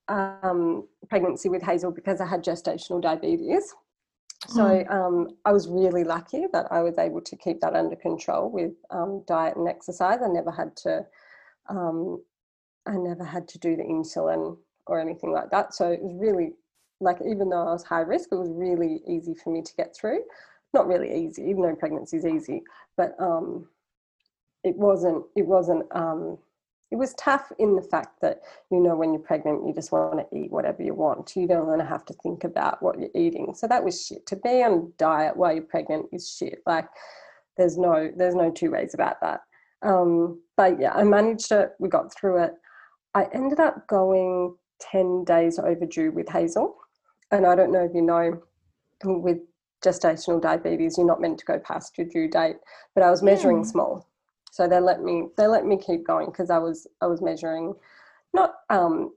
um, 0.09 0.89
pregnancy 1.11 1.51
with 1.51 1.63
Hazel 1.63 1.91
because 1.91 2.23
I 2.23 2.27
had 2.27 2.43
gestational 2.43 3.03
diabetes. 3.03 3.75
So 4.47 4.87
um, 4.89 5.37
I 5.45 5.53
was 5.53 5.69
really 5.69 6.05
lucky 6.05 6.47
that 6.53 6.67
I 6.71 6.81
was 6.81 6.97
able 6.97 7.21
to 7.21 7.37
keep 7.37 7.61
that 7.61 7.75
under 7.75 7.97
control 7.97 8.51
with 8.51 8.73
um, 8.91 9.25
diet 9.27 9.57
and 9.57 9.69
exercise. 9.69 10.21
I 10.23 10.29
never 10.29 10.51
had 10.51 10.77
to 10.79 11.05
um, 11.69 12.23
I 12.87 12.97
never 12.97 13.25
had 13.25 13.47
to 13.49 13.59
do 13.59 13.77
the 13.77 13.83
insulin 13.83 14.57
or 14.87 15.01
anything 15.01 15.33
like 15.33 15.51
that. 15.51 15.75
So 15.75 15.91
it 15.91 16.01
was 16.01 16.15
really 16.17 16.53
like 17.01 17.19
even 17.21 17.51
though 17.51 17.69
I 17.69 17.73
was 17.73 17.85
high 17.85 18.01
risk, 18.01 18.31
it 18.33 18.37
was 18.37 18.49
really 18.51 19.03
easy 19.07 19.35
for 19.35 19.53
me 19.53 19.61
to 19.61 19.75
get 19.75 19.95
through. 19.95 20.21
Not 20.75 20.87
really 20.87 21.25
easy, 21.25 21.43
even 21.43 21.63
though 21.63 21.75
pregnancy 21.75 22.19
is 22.19 22.27
easy, 22.27 22.63
but 22.97 23.15
um, 23.19 23.67
it 24.65 24.77
wasn't. 24.77 25.25
It 25.35 25.47
wasn't. 25.47 25.87
Um, 25.93 26.39
it 26.91 26.97
was 26.97 27.15
tough 27.15 27.53
in 27.59 27.77
the 27.77 27.83
fact 27.83 28.21
that 28.23 28.41
you 28.71 28.81
know 28.81 28.97
when 28.97 29.13
you're 29.13 29.23
pregnant, 29.23 29.67
you 29.67 29.75
just 29.75 29.93
want 29.93 30.19
to 30.19 30.37
eat 30.37 30.51
whatever 30.51 30.83
you 30.83 30.95
want. 30.95 31.35
You 31.37 31.47
don't 31.47 31.67
want 31.67 31.81
to 31.81 31.87
have 31.87 32.05
to 32.07 32.15
think 32.15 32.45
about 32.45 32.83
what 32.83 32.99
you're 32.99 33.11
eating. 33.15 33.55
So 33.55 33.67
that 33.67 33.85
was 33.85 34.07
shit. 34.07 34.27
To 34.27 34.37
be 34.37 34.63
on 34.63 34.93
diet 34.99 35.37
while 35.37 35.53
you're 35.53 35.63
pregnant 35.63 36.07
is 36.13 36.35
shit. 36.35 36.63
Like 36.67 36.89
there's 37.57 37.77
no 37.77 38.11
there's 38.17 38.35
no 38.35 38.51
two 38.51 38.71
ways 38.71 38.95
about 38.95 39.21
that. 39.21 39.41
Um, 39.83 40.41
but 40.57 40.81
yeah, 40.81 40.93
I 40.93 41.05
managed 41.05 41.53
it. 41.53 41.73
We 41.79 41.89
got 41.89 42.15
through 42.15 42.45
it. 42.45 42.53
I 43.15 43.27
ended 43.35 43.61
up 43.61 43.87
going 43.87 44.55
ten 44.81 45.25
days 45.25 45.59
overdue 45.59 46.13
with 46.13 46.29
Hazel, 46.29 46.77
and 47.31 47.47
I 47.47 47.55
don't 47.55 47.73
know 47.73 47.85
if 47.85 47.95
you 47.95 48.03
know 48.03 48.43
with 49.05 49.39
gestational 49.85 50.41
diabetes, 50.41 50.97
you're 50.97 51.07
not 51.07 51.21
meant 51.21 51.39
to 51.39 51.45
go 51.45 51.59
past 51.59 51.97
your 51.99 52.07
due 52.07 52.29
date. 52.29 52.57
But 52.95 53.05
I 53.05 53.11
was 53.11 53.23
measuring 53.23 53.59
Yeah. 53.59 53.71
small, 53.71 54.07
so 54.51 54.67
they 54.69 54.81
let 54.81 55.03
me 55.03 55.29
they 55.37 55.47
let 55.47 55.67
me 55.67 55.77
keep 55.77 56.07
going 56.07 56.27
because 56.27 56.51
I 56.51 56.59
was 56.59 56.87
I 57.01 57.07
was 57.07 57.23
measuring 57.23 57.75
not 58.35 58.55
um, 58.71 59.15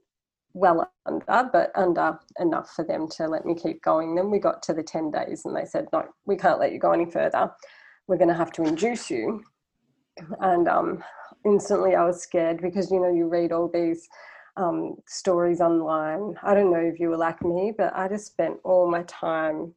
well 0.54 0.90
under, 1.06 1.50
but 1.52 1.72
under 1.74 2.18
enough 2.38 2.70
for 2.74 2.84
them 2.84 3.08
to 3.08 3.28
let 3.28 3.44
me 3.44 3.54
keep 3.54 3.82
going. 3.82 4.14
Then 4.14 4.30
we 4.30 4.38
got 4.38 4.62
to 4.64 4.74
the 4.74 4.82
ten 4.82 5.10
days, 5.10 5.44
and 5.44 5.56
they 5.56 5.64
said, 5.64 5.88
"No, 5.92 6.04
we 6.26 6.36
can't 6.36 6.60
let 6.60 6.72
you 6.72 6.78
go 6.78 6.92
any 6.92 7.06
further. 7.06 7.50
We're 8.06 8.18
going 8.18 8.28
to 8.28 8.34
have 8.34 8.52
to 8.52 8.64
induce 8.64 9.10
you." 9.10 9.44
And 10.40 10.68
um, 10.68 11.02
instantly, 11.44 11.94
I 11.94 12.04
was 12.04 12.22
scared 12.22 12.60
because 12.60 12.90
you 12.90 13.00
know 13.00 13.12
you 13.12 13.28
read 13.28 13.52
all 13.52 13.68
these 13.68 14.08
um, 14.56 14.96
stories 15.06 15.60
online. 15.60 16.34
I 16.42 16.54
don't 16.54 16.70
know 16.70 16.78
if 16.80 17.00
you 17.00 17.08
were 17.08 17.16
like 17.16 17.42
me, 17.42 17.72
but 17.76 17.94
I 17.96 18.08
just 18.08 18.26
spent 18.26 18.58
all 18.64 18.90
my 18.90 19.02
time 19.04 19.74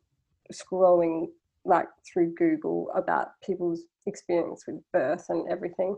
scrolling 0.54 1.28
like 1.66 1.88
through 2.06 2.34
Google 2.36 2.92
about 2.96 3.30
people's 3.46 3.82
experience 4.06 4.66
with 4.68 4.82
birth 4.94 5.26
and 5.30 5.50
everything. 5.50 5.98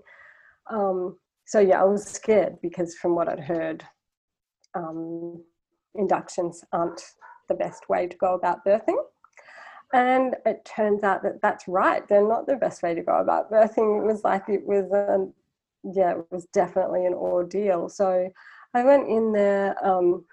Um, 0.70 1.18
so 1.46 1.60
yeah, 1.60 1.82
I 1.82 1.86
was 1.86 2.06
scared 2.06 2.58
because 2.62 2.96
from 2.96 3.16
what 3.16 3.30
I'd 3.30 3.40
heard, 3.40 3.84
um, 4.76 5.44
inductions 5.96 6.64
aren't 6.72 7.02
the 7.48 7.56
best 7.56 7.90
way 7.90 8.08
to 8.08 8.18
go 8.18 8.34
about 8.36 8.66
birthing. 8.66 8.98
And 9.94 10.36
it 10.46 10.66
turns 10.66 11.04
out 11.04 11.24
that 11.24 11.42
that's 11.42 11.68
right. 11.68 12.06
They're 12.08 12.28
not 12.28 12.46
the 12.46 12.58
best 12.58 12.84
way 12.84 12.94
to 12.94 13.02
go 13.02 13.20
about 13.20 13.50
birthing. 13.50 14.02
It 14.02 14.06
was 14.06 14.24
like 14.24 14.50
it 14.50 14.66
was, 14.66 14.92
a, 14.92 15.28
yeah, 15.94 16.12
it 16.12 16.26
was 16.30 16.46
definitely 16.52 17.06
an 17.06 17.14
ordeal. 17.14 17.88
So 17.88 18.30
I 18.74 18.84
went 18.84 19.08
in 19.08 19.32
there. 19.32 19.76
Um, 19.86 20.26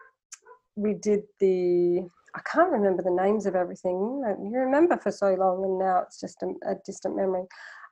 we 0.77 0.95
did 0.95 1.23
the. 1.39 2.09
I 2.35 2.41
can't 2.41 2.73
remember 2.73 3.03
the 3.03 3.11
names 3.11 3.47
of 3.47 3.55
everything. 3.55 4.23
You 4.43 4.59
remember 4.59 4.97
for 4.97 5.13
so 5.13 5.35
long, 5.35 5.65
and 5.65 5.79
now 5.79 6.01
it's 6.01 6.21
just 6.21 6.43
a, 6.43 6.53
a 6.69 6.75
distant 6.85 7.17
memory. 7.17 7.45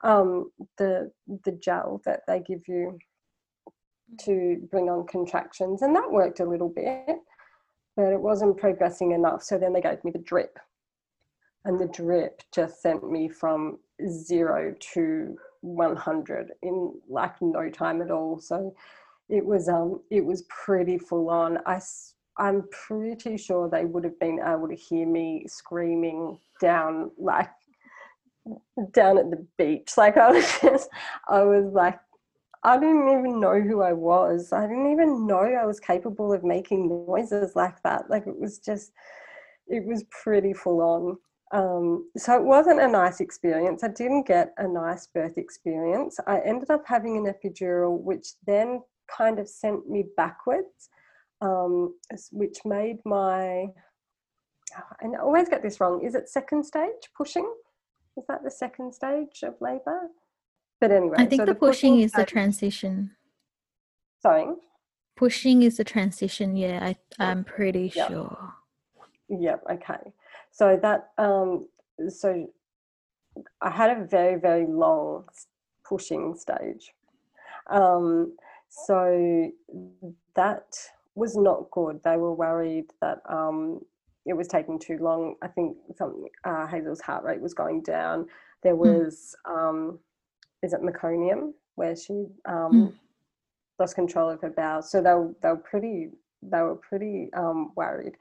Um, 0.03 0.51
the 0.77 1.11
the 1.45 1.53
gel 1.53 2.01
that 2.05 2.21
they 2.27 2.41
give 2.41 2.67
you 2.67 2.97
to 4.25 4.67
bring 4.69 4.89
on 4.89 5.07
contractions, 5.07 5.81
and 5.81 5.95
that 5.95 6.11
worked 6.11 6.41
a 6.41 6.45
little 6.45 6.67
bit, 6.69 7.17
but 7.95 8.11
it 8.11 8.19
wasn't 8.19 8.57
progressing 8.57 9.13
enough. 9.13 9.43
So 9.43 9.57
then 9.57 9.71
they 9.71 9.81
gave 9.81 10.03
me 10.03 10.11
the 10.11 10.19
drip, 10.19 10.59
and 11.63 11.79
the 11.79 11.87
drip 11.87 12.41
just 12.53 12.81
sent 12.81 13.09
me 13.09 13.29
from 13.29 13.79
zero 14.09 14.75
to 14.93 15.37
100 15.61 16.51
in 16.61 16.93
like 17.07 17.41
no 17.41 17.69
time 17.69 18.01
at 18.01 18.11
all. 18.11 18.39
So 18.39 18.75
it 19.29 19.45
was 19.45 19.69
um 19.69 20.01
it 20.11 20.25
was 20.25 20.43
pretty 20.49 20.97
full 20.97 21.29
on. 21.29 21.59
I 21.65 21.79
I'm 22.37 22.67
pretty 22.71 23.37
sure 23.37 23.69
they 23.69 23.85
would 23.85 24.03
have 24.03 24.19
been 24.19 24.39
able 24.39 24.67
to 24.67 24.75
hear 24.75 25.07
me 25.07 25.45
screaming 25.47 26.39
down 26.59 27.11
like 27.17 27.49
down 28.91 29.17
at 29.17 29.29
the 29.29 29.45
beach. 29.57 29.91
Like 29.97 30.17
I 30.17 30.31
was 30.31 30.59
just 30.61 30.89
I 31.27 31.43
was 31.43 31.71
like 31.73 31.99
I 32.63 32.77
didn't 32.77 33.09
even 33.09 33.39
know 33.41 33.59
who 33.59 33.81
I 33.81 33.91
was. 33.91 34.53
I 34.53 34.61
didn't 34.61 34.91
even 34.91 35.27
know 35.27 35.41
I 35.41 35.65
was 35.65 35.79
capable 35.79 36.31
of 36.31 36.43
making 36.43 36.87
noises 36.87 37.55
like 37.55 37.81
that. 37.83 38.09
Like 38.09 38.25
it 38.25 38.39
was 38.39 38.59
just 38.59 38.91
it 39.67 39.85
was 39.85 40.03
pretty 40.23 40.53
full 40.53 40.81
on. 40.81 41.17
Um, 41.53 42.09
so 42.17 42.35
it 42.35 42.43
wasn't 42.43 42.81
a 42.81 42.87
nice 42.87 43.19
experience. 43.19 43.83
I 43.83 43.89
didn't 43.89 44.25
get 44.25 44.53
a 44.57 44.67
nice 44.67 45.07
birth 45.07 45.37
experience. 45.37 46.19
I 46.25 46.39
ended 46.39 46.71
up 46.71 46.83
having 46.85 47.15
an 47.15 47.31
epidural, 47.31 47.99
which 47.99 48.29
then 48.47 48.81
kind 49.07 49.37
of 49.37 49.47
sent 49.47 49.87
me 49.87 50.05
backwards, 50.17 50.89
um, 51.53 51.93
which 52.31 52.59
made 52.65 52.97
my, 53.05 53.67
and 55.01 55.15
I 55.15 55.19
always 55.19 55.49
get 55.49 55.61
this 55.61 55.79
wrong. 55.79 56.03
Is 56.03 56.15
it 56.15 56.29
second 56.29 56.63
stage 56.63 57.09
pushing? 57.15 57.47
Is 58.17 58.23
that 58.27 58.43
the 58.43 58.51
second 58.51 58.93
stage 58.93 59.43
of 59.43 59.55
labour? 59.59 60.09
But 60.79 60.91
anyway, 60.91 61.17
I 61.19 61.25
think 61.25 61.41
so 61.41 61.45
the 61.45 61.55
pushing 61.55 61.99
is 61.99 62.11
the 62.13 62.25
transition. 62.25 63.11
Sorry. 64.21 64.47
Pushing 65.15 65.61
is 65.63 65.77
the 65.77 65.83
transition. 65.83 66.55
Yeah, 66.55 66.79
I, 66.81 66.95
I'm 67.19 67.43
pretty 67.43 67.91
Yeah. 67.95 68.07
sure. 68.07 68.53
Yep. 69.29 69.63
Okay. 69.71 70.13
So 70.51 70.77
that 70.81 71.11
um, 71.17 71.67
so 72.09 72.47
I 73.61 73.69
had 73.69 73.97
a 73.97 74.05
very 74.05 74.39
very 74.39 74.65
long 74.65 75.25
pushing 75.83 76.35
stage. 76.35 76.93
Um, 77.67 78.35
so 78.69 79.51
that 80.35 80.77
was 81.15 81.35
not 81.35 81.69
good. 81.71 81.99
They 82.03 82.17
were 82.17 82.33
worried 82.33 82.85
that 83.01 83.19
um, 83.29 83.81
it 84.25 84.33
was 84.33 84.47
taking 84.47 84.79
too 84.79 84.97
long. 84.99 85.35
I 85.41 85.47
think 85.47 85.77
something 85.95 86.27
uh, 86.43 86.67
Hazel's 86.67 87.01
heart 87.01 87.23
rate 87.23 87.41
was 87.41 87.53
going 87.53 87.81
down. 87.81 88.27
There 88.63 88.75
was 88.75 89.35
um, 89.45 89.99
is 90.61 90.73
it 90.73 90.81
meconium 90.81 91.53
where 91.75 91.95
she 91.95 92.25
um, 92.47 92.93
lost 93.79 93.95
control 93.95 94.29
of 94.29 94.41
her 94.41 94.49
bowels. 94.49 94.89
So 94.89 95.01
they 95.01 95.13
were, 95.13 95.33
they 95.41 95.49
were 95.49 95.57
pretty 95.57 96.09
they 96.41 96.61
were 96.61 96.75
pretty 96.75 97.29
um, 97.33 97.71
worried. 97.75 98.15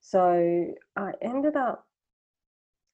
So 0.00 0.74
I 0.96 1.12
ended 1.20 1.56
up, 1.56 1.86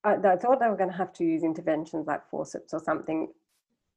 I, 0.05 0.15
I 0.15 0.37
thought 0.37 0.61
they 0.61 0.69
were 0.69 0.77
going 0.77 0.91
to 0.91 0.97
have 0.97 1.13
to 1.15 1.25
use 1.25 1.43
interventions 1.43 2.07
like 2.07 2.29
forceps 2.29 2.75
or 2.75 2.81
something. 2.81 3.29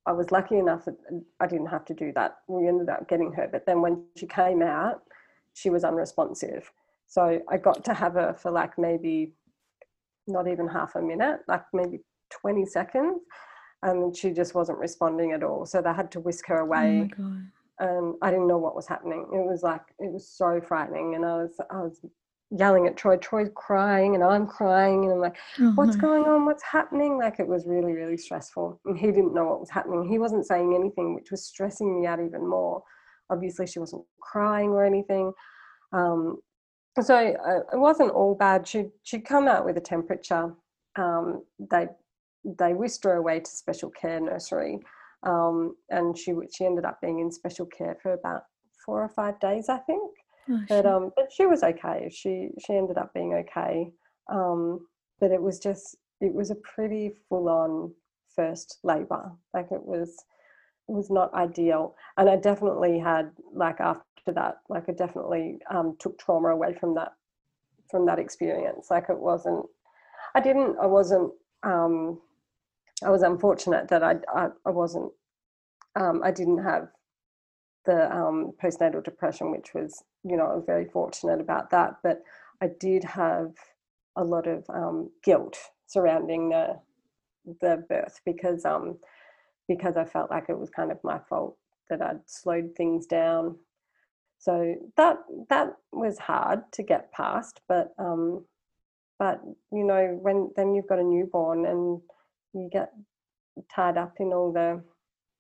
I 0.06 0.14
was 0.14 0.32
lucky 0.32 0.58
enough 0.58 0.86
that 0.86 0.96
I 1.40 1.48
didn't 1.48 1.68
have 1.68 1.86
to 1.86 1.94
do 1.94 2.12
that. 2.14 2.38
We 2.48 2.68
ended 2.68 2.90
up 2.90 3.08
getting 3.10 3.32
her, 3.34 3.50
but 3.52 3.66
then 3.66 3.82
when 3.82 4.04
she 4.16 4.26
came 4.28 4.62
out, 4.62 5.02
she 5.54 5.70
was 5.70 5.84
unresponsive. 5.84 6.72
So 7.08 7.42
I 7.50 7.58
got 7.58 7.84
to 7.86 7.94
have 7.94 8.14
her 8.14 8.34
for 8.34 8.52
like 8.52 8.78
maybe 8.78 9.34
not 10.28 10.48
even 10.48 10.68
half 10.68 10.96
a 10.96 11.02
minute, 11.02 11.40
like 11.48 11.64
maybe 11.74 12.00
20 12.30 12.66
seconds, 12.66 13.20
and 13.84 14.16
she 14.16 14.32
just 14.32 14.56
wasn't 14.56 14.78
responding 14.78 15.32
at 15.34 15.44
all. 15.44 15.66
So 15.66 15.82
they 15.82 15.94
had 15.94 16.12
to 16.12 16.20
whisk 16.20 16.46
her 16.48 16.62
Oh 16.62 16.66
my 16.66 16.72
away 16.78 17.10
god. 17.18 17.44
and 17.80 18.16
I 18.22 18.32
didn't 18.32 18.48
know 18.48 18.58
what 18.58 18.76
was 18.76 18.88
happening. 18.88 19.28
It 19.34 19.46
was 19.46 19.64
like 19.64 19.82
it 20.00 20.12
was 20.12 20.28
so 20.30 20.62
frightening, 20.62 21.16
and 21.16 21.26
I 21.26 21.36
was 21.38 21.60
I 21.70 21.82
was 21.82 22.00
yelling 22.52 22.86
at 22.88 22.98
Troy. 22.98 23.18
Troy's 23.18 23.50
crying 23.56 24.14
and 24.14 24.24
I'm 24.24 24.46
crying 24.46 25.06
and 25.06 25.14
I'm 25.14 25.20
like, 25.20 25.38
Oh, 25.60 25.72
what's 25.76 25.96
going 25.96 26.24
on? 26.24 26.46
What's 26.46 26.64
happening? 26.64 27.18
Like 27.18 27.40
it 27.40 27.48
was 27.48 27.66
really, 27.66 27.94
really 27.94 28.18
stressful. 28.18 28.80
And 28.86 28.98
he 28.98 29.08
didn't 29.08 29.34
know 29.34 29.46
what 29.46 29.62
was 29.62 29.70
happening. 29.70 30.04
He 30.08 30.20
wasn't 30.20 30.46
saying 30.46 30.76
anything, 30.76 31.16
which 31.16 31.32
was 31.32 31.46
stressing 31.46 32.02
me 32.02 32.08
out 32.08 32.20
even 32.20 32.46
more. 32.46 32.84
Obviously, 33.32 33.68
she 33.68 33.80
wasn't 33.80 34.04
crying 34.22 34.70
or 34.70 34.86
anything. 34.86 35.32
Um, 35.94 36.38
so 37.00 37.16
uh, 37.16 37.60
it 37.74 37.80
wasn't 37.80 38.12
all 38.12 38.36
bad. 38.36 38.68
She 38.68 38.86
she'd 39.04 39.26
come 39.26 39.48
out 39.48 39.66
with 39.66 39.78
a 39.78 39.82
temperature. 39.82 40.54
Um, 40.98 41.44
they 41.72 41.88
they 42.44 42.74
whisked 42.74 43.04
her 43.06 43.14
away 43.14 43.40
to 43.40 43.50
special 43.50 43.90
care 43.90 44.20
nursery, 44.20 44.80
um, 45.24 45.76
and 45.90 46.18
she 46.18 46.34
she 46.54 46.66
ended 46.66 46.86
up 46.86 47.00
being 47.02 47.20
in 47.20 47.32
special 47.32 47.66
care 47.66 47.98
for 48.02 48.14
about 48.14 48.44
four 48.86 49.02
or 49.04 49.10
five 49.10 49.40
days, 49.40 49.70
I 49.70 49.78
think. 49.78 50.12
Oh, 50.50 50.60
But 50.68 50.86
um, 50.86 51.12
but 51.16 51.32
she 51.32 51.46
was 51.46 51.64
okay. 51.64 52.10
She 52.12 52.50
she 52.66 52.74
ended 52.74 52.98
up 52.98 53.14
being 53.14 53.34
okay. 53.36 53.92
Um, 54.32 54.88
but 55.20 55.32
it 55.32 55.42
was 55.42 55.60
just 55.60 55.96
it 56.20 56.34
was 56.34 56.52
a 56.52 56.56
pretty 56.56 57.14
full 57.30 57.48
on 57.48 57.94
first 58.36 58.80
labour. 58.84 59.32
Like 59.54 59.68
it 59.72 59.84
was 59.84 60.16
was 60.92 61.10
not 61.10 61.34
ideal, 61.34 61.96
and 62.18 62.30
I 62.30 62.36
definitely 62.36 63.00
had 63.00 63.32
like 63.54 63.80
after 63.80 64.32
that, 64.34 64.58
like 64.70 64.90
I 64.90 64.94
definitely 64.94 65.60
um, 65.70 65.96
took 66.00 66.20
trauma 66.20 66.50
away 66.50 66.74
from 66.80 66.96
that 66.96 67.14
from 67.90 68.06
that 68.06 68.20
experience. 68.20 68.88
Like 68.90 69.10
it 69.10 69.20
wasn't. 69.20 69.66
I 70.36 70.42
didn't. 70.42 70.78
I 70.82 70.86
wasn't. 70.86 71.32
Um, 71.64 72.22
I 73.04 73.10
was 73.10 73.24
unfortunate 73.24 73.88
that 73.90 74.04
I 74.04 74.16
I, 74.34 74.48
I 74.66 74.70
wasn't. 74.70 75.12
Um, 75.96 76.22
I 76.24 76.32
didn't 76.32 76.64
have 76.64 76.90
the 77.86 78.14
um, 78.16 78.54
postnatal 78.64 79.04
depression, 79.04 79.52
which 79.52 79.74
was, 79.74 80.04
you 80.24 80.38
know, 80.38 80.46
I 80.46 80.56
was 80.56 80.64
very 80.66 80.86
fortunate 80.86 81.42
about 81.42 81.72
that. 81.72 81.96
But 82.04 82.24
I 82.62 82.70
did 82.80 83.04
have 83.04 83.54
a 84.16 84.24
lot 84.24 84.48
of 84.48 84.66
um, 84.70 85.10
guilt 85.24 85.58
surrounding 85.88 86.50
the 86.50 86.80
the 87.60 87.84
birth 87.90 88.22
because 88.24 88.66
um, 88.66 88.98
because 89.76 89.98
I 89.98 90.06
felt 90.06 90.32
like 90.32 90.46
it 90.50 90.60
was 90.60 90.70
kind 90.70 90.92
of 90.92 91.04
my 91.04 91.20
fault 91.30 91.58
that 91.90 92.02
I'd 92.02 92.20
slowed 92.28 92.76
things 92.76 93.06
down. 93.06 93.56
So 94.40 94.76
that 94.98 95.18
that 95.50 95.76
was 95.94 96.18
hard 96.20 96.64
to 96.74 96.84
get 96.84 97.12
past, 97.14 97.62
but 97.70 97.94
um, 98.00 98.44
but 99.20 99.40
you 99.72 99.84
know 99.84 100.18
when 100.22 100.52
then 100.56 100.74
you've 100.74 100.88
got 100.88 101.00
a 101.00 101.04
newborn 101.04 101.66
and 101.68 102.02
you 102.54 102.70
get 102.72 102.92
tied 103.74 103.98
up 103.98 104.16
in 104.20 104.34
all 104.34 104.52
the 104.52 104.82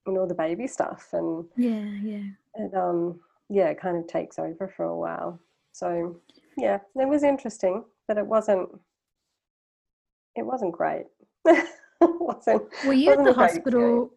in 0.08 0.18
all 0.18 0.28
the 0.28 0.36
baby 0.36 0.68
stuff 0.68 1.10
and 1.14 1.46
yeah, 1.58 1.86
yeah. 2.04 2.24
it 2.56 2.74
um 2.76 3.20
yeah 3.50 3.68
it 3.70 3.80
kind 3.82 3.98
of 3.98 4.08
takes 4.08 4.40
over 4.40 4.72
for 4.76 4.86
a 4.86 4.98
while 4.98 5.40
so 5.72 6.16
yeah 6.58 6.80
it 6.96 7.08
was 7.08 7.24
interesting 7.24 7.84
but 8.08 8.18
it 8.18 8.26
wasn't 8.26 8.70
it 10.36 10.46
wasn't 10.46 10.72
great 10.72 11.06
it 11.46 11.68
wasn't 12.02 12.64
Were 12.86 12.94
you 12.94 13.14
at 13.14 13.20
wasn't 13.20 13.36
the 13.36 13.42
a 13.42 13.44
experience. 13.46 13.56
hospital? 13.56 14.12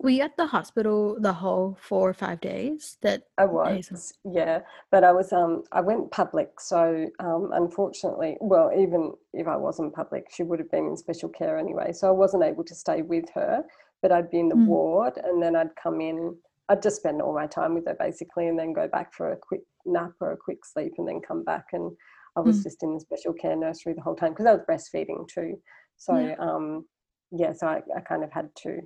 Were 0.00 0.10
you 0.10 0.22
at 0.22 0.36
the 0.36 0.46
hospital 0.48 1.20
the 1.20 1.34
whole 1.34 1.74
four 1.80 2.08
or 2.08 2.14
five 2.14 2.40
days 2.40 2.98
that 3.02 3.28
I 3.36 3.44
was, 3.44 4.12
yeah, 4.24 4.62
but 4.90 5.04
I 5.04 5.12
was 5.12 5.32
um 5.32 5.62
I 5.70 5.80
went 5.80 6.10
public, 6.10 6.60
so 6.60 7.06
um 7.20 7.50
unfortunately, 7.52 8.36
well, 8.40 8.72
even 8.76 9.12
if 9.32 9.46
I 9.46 9.56
wasn't 9.56 9.94
public, 9.94 10.26
she 10.32 10.42
would 10.42 10.58
have 10.58 10.70
been 10.70 10.86
in 10.88 10.96
special 10.96 11.28
care 11.28 11.56
anyway, 11.56 11.92
so 11.92 12.08
I 12.08 12.12
wasn't 12.12 12.42
able 12.42 12.64
to 12.64 12.74
stay 12.74 13.02
with 13.02 13.26
her, 13.34 13.64
but 14.02 14.10
I'd 14.10 14.30
be 14.30 14.40
in 14.40 14.48
the 14.48 14.56
Mm. 14.56 14.64
ward, 14.64 15.18
and 15.22 15.40
then 15.42 15.54
I'd 15.54 15.76
come 15.76 16.00
in. 16.00 16.36
I'd 16.68 16.82
just 16.82 16.96
spend 16.96 17.22
all 17.22 17.32
my 17.34 17.46
time 17.46 17.74
with 17.74 17.86
her 17.86 17.94
basically, 17.98 18.48
and 18.48 18.58
then 18.58 18.72
go 18.72 18.88
back 18.88 19.14
for 19.14 19.30
a 19.32 19.36
quick 19.36 19.62
nap 19.86 20.12
or 20.20 20.32
a 20.32 20.36
quick 20.36 20.64
sleep, 20.64 20.94
and 20.98 21.06
then 21.08 21.20
come 21.20 21.44
back, 21.44 21.66
and 21.72 21.96
I 22.36 22.40
was 22.40 22.60
Mm. 22.60 22.64
just 22.64 22.82
in 22.82 22.94
the 22.94 23.00
special 23.00 23.32
care 23.34 23.56
nursery 23.56 23.94
the 23.94 24.02
whole 24.02 24.16
time 24.16 24.32
because 24.32 24.46
I 24.46 24.52
was 24.54 24.62
breastfeeding 24.68 25.28
too. 25.28 25.62
So 25.96 26.14
Yeah. 26.14 26.36
um 26.40 26.86
yeah, 27.30 27.52
so 27.52 27.68
I, 27.68 27.82
I 27.96 28.00
kind 28.00 28.24
of 28.24 28.32
had 28.32 28.48
to 28.62 28.80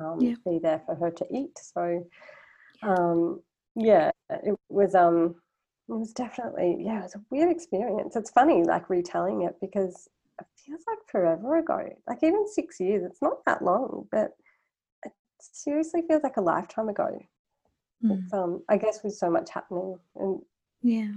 um, 0.00 0.18
Yeah. 0.20 0.36
be 0.46 0.58
there 0.58 0.82
for 0.86 0.94
her 0.96 1.10
to 1.10 1.26
eat. 1.30 1.58
So 1.58 2.06
um, 2.82 3.40
yeah, 3.74 4.10
it 4.30 4.56
was 4.68 4.94
um, 4.94 5.36
it 5.88 5.92
was 5.92 6.12
definitely 6.12 6.78
yeah, 6.80 7.00
it 7.00 7.02
was 7.04 7.14
a 7.16 7.22
weird 7.30 7.50
experience. 7.50 8.16
It's 8.16 8.30
funny 8.30 8.64
like 8.64 8.90
retelling 8.90 9.42
it 9.42 9.56
because 9.60 10.08
it 10.40 10.46
feels 10.56 10.82
like 10.86 10.98
forever 11.10 11.58
ago. 11.58 11.88
Like 12.08 12.18
even 12.22 12.48
six 12.48 12.80
years, 12.80 13.04
it's 13.04 13.22
not 13.22 13.44
that 13.46 13.62
long, 13.62 14.08
but 14.10 14.32
it 15.04 15.12
seriously 15.40 16.02
feels 16.08 16.22
like 16.22 16.36
a 16.36 16.42
lifetime 16.42 16.88
ago. 16.88 17.20
Mm, 18.02 18.24
It's, 18.24 18.32
um, 18.32 18.62
I 18.68 18.76
guess 18.78 19.02
with 19.04 19.14
so 19.14 19.30
much 19.30 19.50
happening 19.50 19.98
and 20.16 20.40
yeah. 20.82 21.12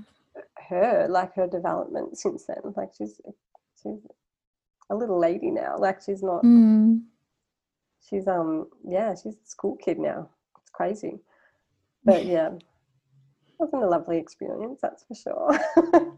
her 0.70 1.08
like 1.10 1.34
her 1.36 1.48
development 1.48 2.18
since 2.18 2.46
then. 2.46 2.74
Like 2.76 2.92
she's 2.98 3.20
she's 3.82 4.00
a 4.90 4.96
little 4.96 5.20
lady 5.20 5.52
now. 5.52 5.78
Like 5.78 6.02
she's 6.02 6.24
not 6.24 6.44
Mm, 6.46 7.02
she's 8.10 8.28
um 8.28 8.68
yeah 8.88 9.14
she's 9.16 9.36
a 9.36 9.46
school 9.46 9.76
kid 9.84 9.98
now 10.00 10.30
it's 10.62 10.70
crazy 10.72 11.20
but 12.04 12.26
yeah 12.36 12.50
wasn't 13.60 13.84
a 13.84 13.88
lovely 13.88 14.18
experience 14.18 14.80
that's 14.82 15.04
for 15.04 15.16
sure 15.16 16.18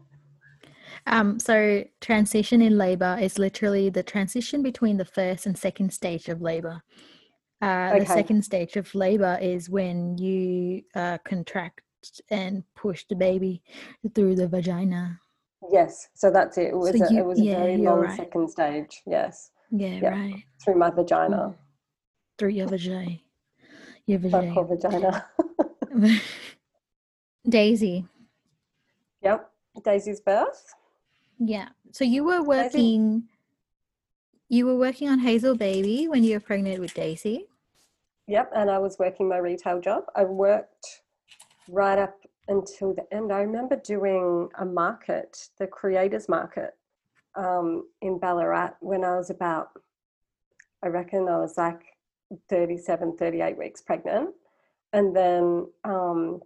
Um, 1.06 1.38
so 1.38 1.84
transition 2.00 2.60
in 2.60 2.76
labor 2.76 3.16
is 3.20 3.38
literally 3.38 3.88
the 3.88 4.02
transition 4.02 4.62
between 4.62 4.98
the 4.98 5.04
first 5.04 5.46
and 5.46 5.56
second 5.56 5.90
stage 5.92 6.28
of 6.28 6.42
labor. 6.42 6.82
Uh, 7.62 7.98
The 8.00 8.04
second 8.06 8.42
stage 8.44 8.76
of 8.76 8.94
labor 8.94 9.38
is 9.40 9.70
when 9.70 10.18
you 10.18 10.82
uh, 10.94 11.16
contract 11.24 11.80
and 12.30 12.62
push 12.74 13.04
the 13.08 13.14
baby 13.16 13.62
through 14.14 14.34
the 14.36 14.48
vagina. 14.48 15.18
yes 15.70 16.08
so 16.14 16.30
that's 16.30 16.58
it 16.58 16.68
it 16.68 16.76
was 16.76 16.94
a, 16.94 16.98
you- 16.98 17.18
it 17.20 17.24
was 17.26 17.40
a 17.40 17.44
very 17.44 17.76
long 17.78 18.00
right. 18.00 18.16
second 18.16 18.48
stage 18.50 19.02
yes 19.06 19.50
Yeah, 19.70 20.00
Yeah. 20.02 20.10
right. 20.10 20.42
through 20.62 20.76
my 20.76 20.90
vagina 20.90 21.54
Through 22.38 22.50
your 22.50 22.68
vagina. 22.68 23.18
Your 24.06 24.20
vagina. 24.20 24.54
vagina 24.64 25.24
Daisy. 27.48 28.04
yep 29.22 29.50
daisy's 29.84 30.20
birth 30.20 30.74
Yeah. 31.38 31.68
So 31.92 32.04
you 32.04 32.24
were 32.24 32.38
Daisy- 32.38 32.48
working. 32.48 33.28
You 34.50 34.66
were 34.66 34.76
working 34.76 35.08
on 35.08 35.18
Hazel 35.18 35.54
Baby 35.56 36.08
when 36.08 36.24
you 36.24 36.34
were 36.34 36.40
pregnant 36.40 36.80
with 36.80 36.94
Daisy. 36.94 37.48
Yep, 38.28 38.50
and 38.54 38.70
I 38.70 38.78
was 38.78 38.98
working 38.98 39.28
my 39.28 39.36
retail 39.38 39.78
job. 39.80 40.04
I 40.16 40.24
worked 40.24 41.02
right 41.68 41.98
up 41.98 42.14
until 42.48 42.94
the 42.94 43.04
end. 43.14 43.30
I 43.32 43.40
remember 43.40 43.76
doing 43.76 44.48
a 44.58 44.64
market, 44.64 45.48
the 45.58 45.66
creators 45.66 46.28
market 46.30 46.76
um, 47.36 47.84
in 48.00 48.18
Ballarat 48.18 48.72
when 48.80 49.04
I 49.04 49.16
was 49.16 49.28
about, 49.30 49.68
I 50.82 50.88
reckon 50.88 51.28
I 51.28 51.36
was 51.38 51.56
like 51.58 51.82
37, 52.48 53.16
38 53.16 53.58
weeks 53.58 53.80
pregnant. 53.80 54.30
And 54.92 55.14
then 55.14 55.66
um, 55.84 56.40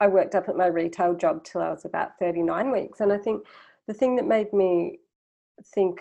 I 0.00 0.06
worked 0.08 0.34
up 0.34 0.48
at 0.48 0.56
my 0.56 0.66
retail 0.66 1.14
job 1.14 1.44
till 1.44 1.60
I 1.60 1.70
was 1.70 1.84
about 1.84 2.18
39 2.18 2.70
weeks. 2.70 3.00
And 3.00 3.12
I 3.12 3.18
think 3.18 3.44
the 3.86 3.94
thing 3.94 4.16
that 4.16 4.26
made 4.26 4.52
me 4.52 4.98
think 5.74 6.00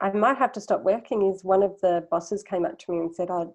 I 0.00 0.10
might 0.10 0.36
have 0.38 0.52
to 0.52 0.60
stop 0.60 0.82
working 0.82 1.30
is 1.32 1.44
one 1.44 1.62
of 1.62 1.80
the 1.80 2.06
bosses 2.10 2.42
came 2.42 2.64
up 2.64 2.78
to 2.80 2.92
me 2.92 2.98
and 2.98 3.14
said, 3.14 3.28
oh, 3.30 3.54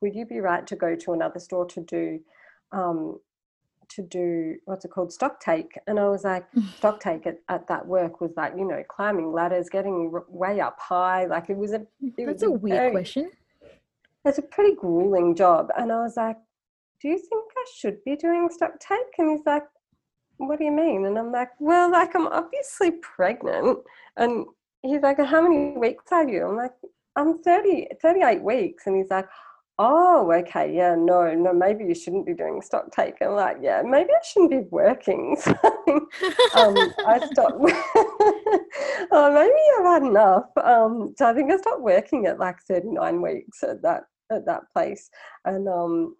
would 0.00 0.14
you 0.14 0.26
be 0.26 0.40
right 0.40 0.66
to 0.66 0.76
go 0.76 0.94
to 0.96 1.12
another 1.12 1.38
store 1.38 1.66
to 1.66 1.80
do 1.80 2.20
um, 2.72 3.18
to 3.88 4.02
do 4.02 4.56
what's 4.66 4.84
it 4.84 4.90
called 4.90 5.10
stock 5.10 5.40
take 5.40 5.78
and 5.86 5.98
i 5.98 6.06
was 6.06 6.22
like 6.22 6.44
stock 6.76 7.00
take 7.00 7.26
at, 7.26 7.38
at 7.48 7.66
that 7.68 7.86
work 7.86 8.20
was 8.20 8.30
like 8.36 8.52
you 8.54 8.66
know 8.68 8.82
climbing 8.86 9.32
ladders 9.32 9.70
getting 9.70 10.10
r- 10.12 10.24
way 10.28 10.60
up 10.60 10.78
high 10.78 11.24
like 11.24 11.48
it 11.48 11.56
was 11.56 11.72
a 11.72 11.86
it 12.02 12.12
That's 12.26 12.42
was 12.42 12.42
a 12.42 12.50
weird 12.50 12.76
very- 12.78 12.90
question. 12.90 13.30
It's 14.24 14.38
a 14.38 14.42
pretty 14.42 14.74
grueling 14.74 15.34
job 15.34 15.68
and 15.78 15.92
i 15.92 16.02
was 16.02 16.16
like 16.16 16.36
do 17.00 17.08
you 17.08 17.18
think 17.18 17.44
i 17.56 17.64
should 17.76 18.02
be 18.04 18.16
doing 18.16 18.48
stock 18.50 18.72
take? 18.80 19.18
And 19.18 19.30
he's 19.30 19.46
like 19.46 19.64
what 20.38 20.58
do 20.58 20.64
you 20.64 20.72
mean? 20.72 21.06
And 21.06 21.18
i'm 21.18 21.32
like 21.32 21.50
well 21.58 21.90
like 21.90 22.14
i'm 22.14 22.28
obviously 22.28 22.92
pregnant 22.92 23.78
and 24.16 24.46
he's 24.82 25.02
like 25.02 25.18
how 25.18 25.42
many 25.42 25.76
weeks 25.76 26.04
are 26.12 26.28
you? 26.28 26.46
I'm 26.46 26.56
like 26.56 26.72
i'm 27.16 27.42
30 27.42 27.88
38 28.00 28.42
weeks. 28.42 28.86
And 28.86 28.96
he's 28.96 29.10
like 29.10 29.26
oh 29.78 30.30
okay 30.32 30.74
yeah 30.74 30.94
no 30.96 31.32
no 31.34 31.52
maybe 31.52 31.84
you 31.84 31.94
shouldn't 31.94 32.26
be 32.26 32.34
doing 32.34 32.60
stock 32.60 32.90
take 32.90 33.14
like 33.20 33.58
yeah 33.62 33.80
maybe 33.82 34.10
i 34.10 34.24
shouldn't 34.24 34.50
be 34.50 34.66
working 34.70 35.36
um, 36.54 36.76
I 37.06 37.20
stopped. 37.32 37.58
oh, 39.12 39.32
maybe 39.32 39.60
I've 39.78 40.02
had 40.02 40.08
enough. 40.08 40.46
Um, 40.62 41.14
so 41.16 41.26
I 41.26 41.34
think 41.34 41.50
I 41.52 41.56
stopped 41.56 41.82
working 41.82 42.26
at 42.26 42.38
like 42.38 42.56
39 42.68 43.22
weeks 43.22 43.62
at 43.62 43.82
that 43.82 44.02
at 44.30 44.46
that 44.46 44.62
place, 44.72 45.08
and 45.44 45.68
um, 45.68 46.14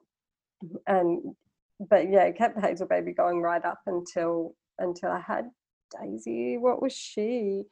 and 0.87 1.35
but 1.91 2.11
yeah, 2.11 2.31
kept 2.31 2.61
Hazel 2.61 2.87
Baby 2.87 3.13
going 3.13 3.43
right 3.43 3.65
up 3.65 3.81
until 3.87 4.55
until 4.79 5.11
I 5.11 5.21
had 5.21 5.51
Daisy. 6.01 6.57
What 6.59 6.83
was 6.83 6.93
she? 6.93 7.65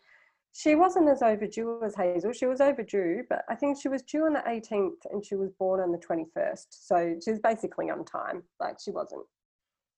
She 0.56 0.74
wasn't 0.74 1.10
as 1.10 1.20
overdue 1.20 1.82
as 1.84 1.94
Hazel. 1.94 2.32
She 2.32 2.46
was 2.46 2.62
overdue, 2.62 3.24
but 3.28 3.44
I 3.50 3.54
think 3.54 3.78
she 3.78 3.88
was 3.88 4.00
due 4.00 4.24
on 4.24 4.32
the 4.32 4.40
18th 4.40 5.04
and 5.12 5.22
she 5.22 5.34
was 5.34 5.50
born 5.58 5.80
on 5.80 5.92
the 5.92 5.98
21st. 5.98 6.66
So 6.70 7.16
she 7.22 7.30
was 7.30 7.40
basically 7.40 7.90
on 7.90 8.06
time. 8.06 8.42
Like 8.58 8.76
she 8.82 8.90
wasn't, 8.90 9.26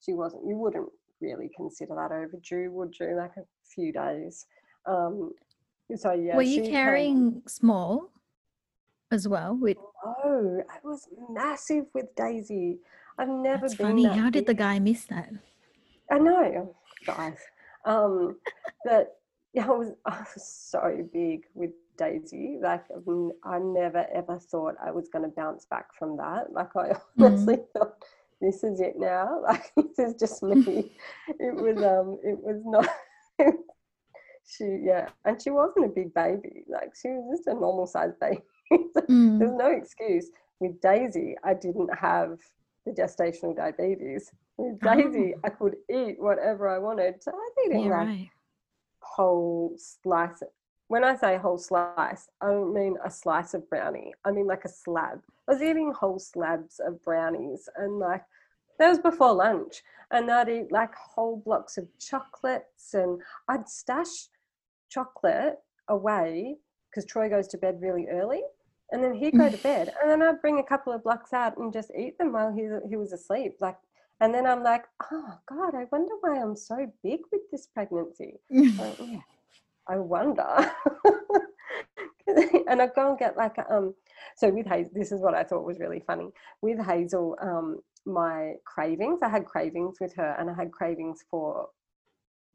she 0.05 0.15
wasn't, 0.15 0.49
you 0.49 0.57
wouldn't 0.57 0.89
really 1.21 1.49
consider 1.57 1.95
that 1.95 2.11
overdue, 2.11 2.73
would 2.73 2.93
you? 2.99 3.17
Like 3.17 3.37
a 3.37 3.45
few 3.73 3.93
days. 3.93 4.47
Um, 4.85 5.31
so 5.95 6.13
yeah. 6.13 6.35
Were 6.35 6.43
you 6.43 6.69
carrying 6.69 7.35
came- 7.35 7.43
small 7.47 8.11
as 9.13 9.29
well? 9.29 9.55
With 9.55 9.77
Oh, 10.05 10.61
I 10.69 10.79
was 10.83 11.07
massive 11.31 11.85
with 11.95 12.07
Daisy. 12.17 12.79
I've 13.17 13.29
never 13.29 13.61
that's 13.61 13.77
been. 13.77 13.87
funny. 13.87 14.07
that 14.07 14.17
How 14.17 14.29
did 14.29 14.47
the 14.47 14.55
guy 14.55 14.81
miss 14.81 15.05
that? 15.05 15.31
I 16.11 16.19
know, 16.19 16.75
guys. 17.07 17.39
Um, 17.85 18.39
but 18.85 19.18
I 19.67 19.71
was, 19.71 19.93
I 20.07 20.19
was 20.35 20.45
so 20.47 21.07
big 21.13 21.45
with 21.55 21.71
Daisy. 21.97 22.59
Like 22.63 22.85
I 23.45 23.59
never 23.59 24.07
ever 24.15 24.39
thought 24.39 24.77
I 24.85 24.91
was 24.91 25.09
going 25.09 25.25
to 25.25 25.35
bounce 25.35 25.67
back 25.67 25.95
from 25.95 26.17
that. 26.19 26.53
Like 26.53 26.75
I 26.77 26.93
honestly 27.19 27.59
thought, 27.73 27.95
this 28.41 28.63
is 28.65 28.81
it 28.81 28.95
now. 28.99 29.41
Like 29.49 29.73
this 29.77 29.99
is 29.99 30.15
just 30.15 30.43
me. 30.43 30.93
it 31.41 31.55
was 31.55 31.77
um, 31.83 32.19
it 32.23 32.39
was 32.41 32.63
not. 32.65 32.89
she 34.47 34.81
yeah, 34.83 35.09
and 35.25 35.41
she 35.41 35.51
wasn't 35.51 35.87
a 35.87 35.89
big 35.89 36.15
baby. 36.15 36.65
Like 36.69 36.95
she 37.01 37.09
was 37.09 37.39
just 37.39 37.49
a 37.49 37.55
normal 37.55 37.87
sized 37.87 38.19
baby. 38.21 38.43
Mm. 39.09 39.39
There's 39.39 39.53
no 39.53 39.71
excuse. 39.71 40.31
With 40.61 40.81
Daisy, 40.81 41.37
I 41.45 41.55
didn't 41.55 41.91
have 41.99 42.39
the 42.85 42.93
gestational 42.93 43.57
diabetes. 43.57 44.31
With 44.57 44.81
Daisy, 44.81 45.35
Oh. 45.37 45.41
I 45.45 45.49
could 45.51 45.77
eat 45.89 46.17
whatever 46.21 46.69
I 46.69 46.79
wanted. 46.79 47.23
So 47.23 47.31
I 47.33 47.49
eating 47.67 47.85
Yeah, 47.85 47.91
like 47.99 48.07
right. 48.09 48.31
Whole 49.19 49.75
slice. 49.77 50.43
When 50.87 51.05
I 51.05 51.17
say 51.17 51.37
whole 51.37 51.59
slice, 51.59 52.29
I 52.41 52.47
don't 52.47 52.73
mean 52.73 52.97
a 53.05 53.11
slice 53.11 53.53
of 53.53 53.69
brownie. 53.69 54.15
I 54.25 54.31
mean 54.31 54.47
like 54.47 54.65
a 54.65 54.69
slab. 54.69 55.21
I 55.49 55.53
was 55.53 55.63
eating 55.63 55.93
whole 55.93 56.21
slabs 56.21 56.79
of 56.79 57.03
brownies 57.03 57.69
and 57.77 57.99
like 57.99 58.23
that 58.79 58.89
was 58.89 59.01
before 59.01 59.35
lunch. 59.35 59.83
And 60.13 60.31
I'd 60.31 60.49
eat 60.49 60.71
like 60.71 60.95
whole 60.95 61.43
blocks 61.45 61.77
of 61.79 61.89
chocolates 61.99 62.95
and 62.95 63.21
I'd 63.49 63.69
stash 63.69 64.29
chocolate 64.89 65.57
away 65.89 66.57
because 66.89 67.05
Troy 67.05 67.29
goes 67.29 67.49
to 67.49 67.59
bed 67.59 67.79
really 67.81 68.07
early. 68.09 68.43
And 68.93 69.03
then 69.03 69.15
he'd 69.15 69.37
go 69.37 69.51
to 69.51 69.57
bed, 69.63 69.93
and 70.01 70.11
then 70.11 70.23
I'd 70.23 70.41
bring 70.41 70.61
a 70.61 70.63
couple 70.63 70.95
of 70.95 71.03
blocks 71.03 71.35
out 71.35 71.59
and 71.59 71.71
just 71.71 71.91
eat 71.95 72.17
them 72.17 72.33
while 72.33 72.51
he 72.51 72.71
he 72.89 72.97
was 72.97 73.13
asleep. 73.13 73.57
Like, 73.61 73.77
and 74.21 74.35
then 74.35 74.47
I'm 74.47 74.63
like, 74.63 74.85
oh 75.13 75.35
God, 75.49 75.75
I 75.75 75.85
wonder 75.91 76.15
why 76.21 76.41
I'm 76.41 76.57
so 76.57 76.93
big 77.03 77.21
with 77.33 77.43
this 77.53 77.67
pregnancy. 77.69 78.35
Like, 78.51 78.97
yeah, 79.01 79.21
I 79.89 79.99
wonder. 79.99 80.73
and 82.69 82.83
I'd 82.83 82.95
go 82.95 83.11
and 83.11 83.19
get 83.19 83.37
like 83.37 83.57
um 83.71 83.95
so 84.37 84.51
with 84.51 84.67
Hazel, 84.67 84.93
this 84.95 85.13
is 85.13 85.21
what 85.21 85.35
I 85.35 85.45
thought 85.45 85.65
was 85.65 85.79
really 85.79 86.01
funny. 86.07 86.29
With 86.63 86.85
Hazel, 86.85 87.37
um, 87.41 87.81
my 88.07 88.55
cravings, 88.65 89.21
I 89.23 89.29
had 89.29 89.45
cravings 89.47 89.97
with 90.01 90.15
her 90.17 90.37
and 90.39 90.51
I 90.51 90.55
had 90.55 90.73
cravings 90.73 91.25
for 91.31 91.69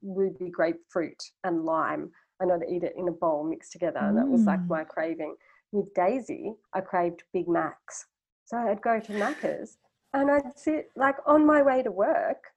ruby 0.02 0.50
grapefruit 0.50 1.22
and 1.44 1.66
lime. 1.66 2.12
And 2.40 2.52
I'd 2.52 2.64
eat 2.70 2.84
it 2.84 2.94
in 2.98 3.08
a 3.08 3.12
bowl 3.12 3.44
mixed 3.44 3.72
together. 3.72 4.00
And 4.00 4.18
that 4.18 4.28
was 4.28 4.46
like 4.46 4.60
Mm. 4.62 4.70
my 4.70 4.84
craving. 4.84 5.36
With 5.72 5.94
Daisy, 5.94 6.54
I 6.74 6.82
craved 6.82 7.24
Big 7.34 7.48
Macs. 7.48 8.06
So 8.46 8.58
I'd 8.58 8.82
go 8.82 9.00
to 9.00 9.14
Macca's 9.14 9.78
and 10.14 10.30
I'd 10.32 10.58
sit 10.58 10.92
like 10.96 11.16
on 11.26 11.46
my 11.46 11.62
way 11.62 11.84
to 11.84 11.92
work 11.92 12.54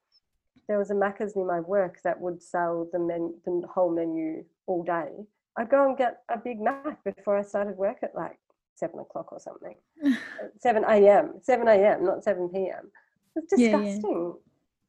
there 0.68 0.78
was 0.78 0.90
a 0.90 0.94
Macca's 0.94 1.36
near 1.36 1.46
my 1.46 1.60
work 1.60 2.00
that 2.02 2.20
would 2.20 2.42
sell 2.42 2.88
the, 2.92 2.98
men, 2.98 3.34
the 3.44 3.62
whole 3.72 3.90
menu 3.90 4.44
all 4.66 4.82
day. 4.82 5.10
I'd 5.56 5.70
go 5.70 5.86
and 5.88 5.96
get 5.96 6.22
a 6.28 6.36
Big 6.36 6.60
Mac 6.60 7.02
before 7.04 7.38
I 7.38 7.42
started 7.42 7.76
work 7.76 7.98
at 8.02 8.14
like 8.14 8.38
seven 8.74 8.98
o'clock 8.98 9.32
or 9.32 9.40
something. 9.40 9.74
Uh, 10.42 10.48
7 10.60 10.84
a.m. 10.86 11.32
7 11.42 11.66
a.m. 11.66 12.04
not 12.04 12.22
7 12.22 12.50
p.m. 12.50 12.90
It's 13.36 13.52
Yeah, 13.56 13.68
yeah. 13.68 13.78
disgusting. 13.78 14.34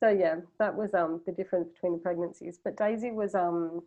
So 0.04 0.10
yeah, 0.10 0.36
that 0.60 0.76
was 0.76 0.94
um 0.94 1.22
the 1.26 1.32
difference 1.32 1.70
between 1.70 1.94
the 1.94 2.00
pregnancies. 2.00 2.60
But 2.62 2.76
Daisy 2.76 3.12
was 3.12 3.34
um 3.34 3.82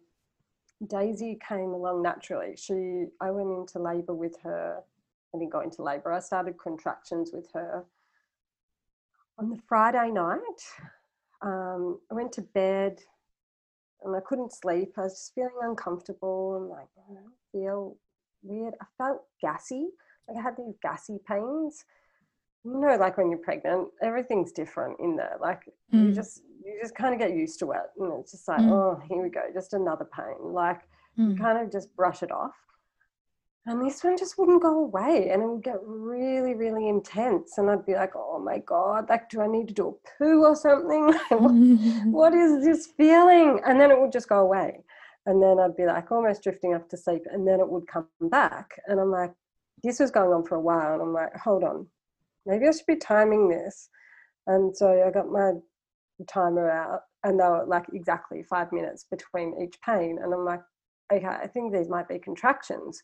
Daisy 0.87 1.39
came 1.47 1.75
along 1.75 2.03
naturally. 2.03 2.55
She 2.57 3.07
I 3.21 3.31
went 3.31 3.51
into 3.51 3.79
labour 3.79 4.15
with 4.15 4.39
her. 4.43 4.79
I 5.35 5.39
didn't 5.39 5.53
go 5.53 5.61
into 5.61 5.83
labour. 5.83 6.13
I 6.15 6.21
started 6.21 6.57
contractions 6.57 7.31
with 7.35 7.49
her 7.53 7.85
on 9.41 9.51
the 9.51 9.59
Friday 9.69 10.11
night. 10.11 10.39
Um, 11.43 11.99
I 12.11 12.15
went 12.15 12.33
to 12.33 12.43
bed 12.43 12.99
and 14.03 14.15
I 14.15 14.21
couldn't 14.21 14.53
sleep. 14.53 14.93
I 14.99 15.03
was 15.03 15.15
just 15.15 15.35
feeling 15.35 15.53
uncomfortable 15.63 16.57
and 16.57 16.69
like 16.69 16.89
I 16.99 17.23
feel 17.53 17.97
weird. 18.43 18.75
I 18.81 18.85
felt 18.99 19.23
gassy. 19.41 19.89
Like 20.29 20.39
I 20.39 20.43
had 20.43 20.57
these 20.59 20.75
gassy 20.83 21.19
pains. 21.27 21.85
You 22.65 22.79
know, 22.79 22.95
like 22.97 23.17
when 23.17 23.31
you're 23.31 23.39
pregnant, 23.39 23.89
everything's 24.03 24.53
different 24.53 25.01
in 25.01 25.17
there. 25.17 25.37
Like 25.41 25.63
you 25.91 25.99
Mm. 26.01 26.15
just 26.15 26.43
you 26.63 26.79
just 26.83 26.95
kind 26.95 27.15
of 27.15 27.19
get 27.19 27.33
used 27.35 27.59
to 27.61 27.73
it. 27.73 27.87
And 27.99 28.13
it's 28.21 28.33
just 28.33 28.47
like, 28.47 28.61
Mm. 28.61 28.71
oh, 28.71 29.03
here 29.09 29.23
we 29.23 29.31
go, 29.31 29.41
just 29.55 29.73
another 29.73 30.05
pain. 30.05 30.53
Like 30.53 30.83
you 31.17 31.35
Mm. 31.35 31.39
kind 31.39 31.59
of 31.59 31.73
just 31.73 31.97
brush 31.97 32.23
it 32.23 32.31
off. 32.31 32.55
And 33.67 33.85
this 33.85 34.03
one 34.03 34.17
just 34.17 34.39
wouldn't 34.39 34.63
go 34.63 34.81
away 34.81 35.29
and 35.31 35.43
it 35.43 35.47
would 35.47 35.63
get 35.63 35.79
really, 35.83 36.55
really 36.55 36.89
intense. 36.89 37.59
And 37.59 37.71
I'd 37.71 37.85
be 37.85 37.95
like, 37.95 38.13
oh 38.17 38.39
my 38.39 38.59
God, 38.59 39.09
like, 39.11 39.29
do 39.29 39.43
I 39.43 39.47
need 39.47 39.69
to 39.69 39.75
do 39.75 39.89
a 39.89 40.19
poo 40.19 40.45
or 40.45 40.57
something? 40.57 41.13
what, 41.29 41.53
what 42.07 42.35
is 42.35 42.65
this 42.65 42.87
feeling? 42.97 43.61
And 43.67 43.79
then 43.79 43.91
it 43.91 44.01
would 44.01 44.13
just 44.13 44.29
go 44.29 44.39
away. 44.39 44.83
And 45.27 45.43
then 45.43 45.59
I'd 45.61 45.77
be 45.77 45.85
like 45.85 46.11
almost 46.11 46.43
drifting 46.43 46.75
off 46.75 46.89
to 46.89 46.97
sleep 46.97 47.23
and 47.31 47.47
then 47.47 47.61
it 47.61 47.69
would 47.69 47.87
come 47.87 48.09
back. 48.23 48.71
And 48.87 48.99
I'm 48.99 49.11
like, 49.11 49.33
this 49.83 50.01
was 50.01 50.11
going 50.11 50.33
on 50.33 50.45
for 50.45 50.55
a 50.55 50.61
while. 50.61 50.95
And 50.95 51.03
I'm 51.03 51.13
like, 51.13 51.37
hold 51.37 51.63
on, 51.63 51.87
maybe 52.47 52.67
I 52.67 52.71
should 52.71 52.87
be 52.87 52.97
timing 52.97 53.49
this. 53.49 53.91
And 54.47 54.75
so 54.75 55.05
I 55.07 55.11
got 55.11 55.29
my 55.29 55.53
timer 56.27 56.71
out 56.71 57.01
and 57.25 57.39
they 57.39 57.45
were 57.45 57.67
like 57.67 57.85
exactly 57.93 58.43
five 58.43 58.73
minutes 58.73 59.05
between 59.11 59.61
each 59.63 59.77
pain. 59.85 60.19
And 60.23 60.33
I'm 60.33 60.45
like, 60.47 60.63
okay, 61.13 61.27
I 61.27 61.47
think 61.47 61.73
these 61.73 61.89
might 61.89 62.09
be 62.09 62.19
contractions. 62.19 63.03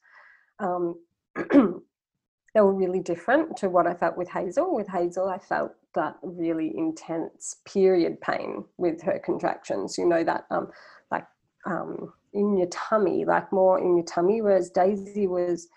Um, 0.58 1.00
they 1.36 2.60
were 2.60 2.74
really 2.74 3.00
different 3.00 3.56
to 3.58 3.68
what 3.68 3.86
I 3.86 3.94
felt 3.94 4.16
with 4.16 4.28
Hazel. 4.30 4.74
With 4.74 4.88
Hazel, 4.88 5.28
I 5.28 5.38
felt 5.38 5.72
that 5.94 6.16
really 6.22 6.72
intense 6.76 7.56
period 7.66 8.20
pain 8.20 8.64
with 8.78 9.02
her 9.02 9.18
contractions. 9.18 9.98
You 9.98 10.06
know 10.06 10.24
that 10.24 10.46
um, 10.50 10.68
like 11.10 11.26
um, 11.66 12.12
in 12.32 12.56
your 12.56 12.68
tummy, 12.68 13.24
like 13.24 13.52
more 13.52 13.78
in 13.78 13.96
your 13.96 14.04
tummy, 14.04 14.40
whereas 14.40 14.70
Daisy 14.70 15.26
was 15.26 15.68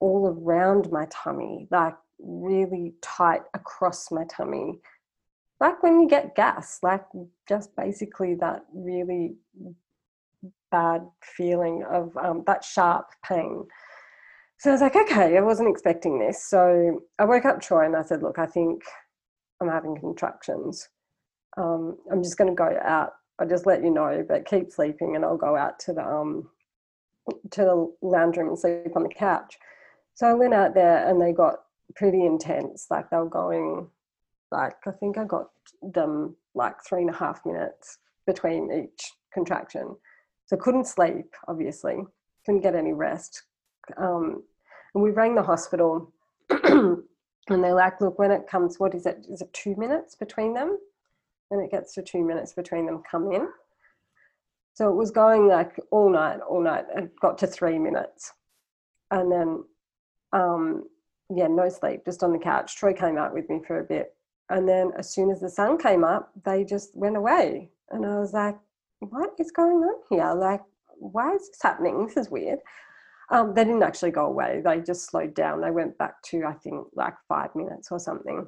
all 0.00 0.28
around 0.28 0.90
my 0.90 1.06
tummy, 1.10 1.66
like 1.70 1.96
really 2.18 2.94
tight 3.02 3.42
across 3.54 4.10
my 4.10 4.24
tummy. 4.24 4.80
Like 5.60 5.82
when 5.82 6.00
you 6.00 6.08
get 6.08 6.34
gas, 6.34 6.78
like 6.82 7.04
just 7.48 7.74
basically 7.76 8.34
that 8.36 8.64
really 8.72 9.36
bad 10.70 11.06
feeling 11.22 11.84
of 11.88 12.16
um, 12.16 12.42
that 12.46 12.64
sharp 12.64 13.06
pain. 13.24 13.64
So 14.58 14.70
I 14.70 14.72
was 14.72 14.80
like, 14.80 14.96
okay, 14.96 15.36
I 15.36 15.40
wasn't 15.40 15.68
expecting 15.68 16.18
this. 16.18 16.42
So 16.44 17.02
I 17.18 17.24
woke 17.24 17.44
up 17.44 17.60
Troy 17.60 17.86
and 17.86 17.96
I 17.96 18.02
said, 18.02 18.22
look, 18.22 18.38
I 18.38 18.46
think 18.46 18.82
I'm 19.60 19.68
having 19.68 19.98
contractions. 19.98 20.88
Um, 21.56 21.98
I'm 22.10 22.22
just 22.22 22.38
going 22.38 22.50
to 22.50 22.56
go 22.56 22.78
out. 22.82 23.12
I'll 23.38 23.48
just 23.48 23.66
let 23.66 23.82
you 23.82 23.90
know, 23.90 24.24
but 24.26 24.46
keep 24.46 24.70
sleeping 24.70 25.16
and 25.16 25.24
I'll 25.24 25.36
go 25.36 25.56
out 25.56 25.78
to 25.80 25.92
the 25.92 26.06
um, 26.06 26.48
to 27.50 27.62
the 27.62 27.94
lounge 28.02 28.36
room 28.36 28.48
and 28.48 28.58
sleep 28.58 28.96
on 28.96 29.02
the 29.02 29.08
couch. 29.08 29.58
So 30.14 30.28
I 30.28 30.34
went 30.34 30.54
out 30.54 30.74
there 30.74 31.08
and 31.08 31.20
they 31.20 31.32
got 31.32 31.60
pretty 31.96 32.24
intense. 32.24 32.86
Like 32.90 33.10
they 33.10 33.16
were 33.16 33.28
going, 33.28 33.88
like 34.52 34.76
I 34.86 34.92
think 34.92 35.18
I 35.18 35.24
got 35.24 35.48
them 35.82 36.36
like 36.54 36.76
three 36.84 37.00
and 37.00 37.10
a 37.10 37.16
half 37.16 37.44
minutes 37.44 37.98
between 38.26 38.70
each 38.72 39.12
contraction. 39.32 39.96
So 40.46 40.56
couldn't 40.56 40.86
sleep, 40.86 41.34
obviously, 41.48 41.96
couldn't 42.44 42.60
get 42.60 42.74
any 42.76 42.92
rest. 42.92 43.42
Um, 43.96 44.42
and 44.94 45.02
we 45.02 45.10
rang 45.10 45.34
the 45.34 45.42
hospital 45.42 46.12
and 46.50 47.04
they're 47.48 47.74
like, 47.74 48.00
look, 48.00 48.18
when 48.18 48.30
it 48.30 48.46
comes, 48.46 48.78
what 48.78 48.94
is 48.94 49.06
it? 49.06 49.26
Is 49.30 49.42
it 49.42 49.52
two 49.52 49.74
minutes 49.76 50.14
between 50.14 50.54
them? 50.54 50.78
When 51.48 51.60
it 51.60 51.70
gets 51.70 51.94
to 51.94 52.02
two 52.02 52.24
minutes 52.24 52.52
between 52.52 52.86
them, 52.86 53.02
come 53.08 53.32
in. 53.32 53.48
So 54.74 54.90
it 54.90 54.96
was 54.96 55.10
going 55.10 55.46
like 55.46 55.78
all 55.90 56.10
night, 56.10 56.40
all 56.40 56.62
night. 56.62 56.86
It 56.96 57.12
got 57.20 57.38
to 57.38 57.46
three 57.46 57.78
minutes. 57.78 58.32
And 59.10 59.30
then, 59.30 59.64
um, 60.32 60.88
yeah, 61.30 61.46
no 61.46 61.68
sleep, 61.68 62.04
just 62.04 62.22
on 62.22 62.32
the 62.32 62.38
couch. 62.38 62.76
Troy 62.76 62.92
came 62.92 63.18
out 63.18 63.32
with 63.32 63.48
me 63.48 63.60
for 63.66 63.78
a 63.78 63.84
bit. 63.84 64.14
And 64.50 64.68
then 64.68 64.92
as 64.98 65.12
soon 65.12 65.30
as 65.30 65.40
the 65.40 65.48
sun 65.48 65.78
came 65.78 66.04
up, 66.04 66.32
they 66.44 66.64
just 66.64 66.96
went 66.96 67.16
away. 67.16 67.70
And 67.90 68.04
I 68.04 68.18
was 68.18 68.32
like, 68.32 68.56
what 68.98 69.30
is 69.38 69.50
going 69.50 69.76
on 69.76 69.94
here? 70.10 70.32
Like, 70.34 70.62
why 70.98 71.34
is 71.34 71.48
this 71.48 71.62
happening? 71.62 72.06
This 72.06 72.16
is 72.16 72.30
weird. 72.30 72.58
Um, 73.34 73.52
they 73.52 73.64
didn't 73.64 73.82
actually 73.82 74.12
go 74.12 74.26
away. 74.26 74.62
They 74.64 74.80
just 74.80 75.06
slowed 75.06 75.34
down. 75.34 75.60
They 75.60 75.72
went 75.72 75.98
back 75.98 76.22
to, 76.26 76.44
I 76.44 76.52
think, 76.52 76.86
like 76.94 77.14
five 77.28 77.54
minutes 77.56 77.90
or 77.90 77.98
something. 77.98 78.46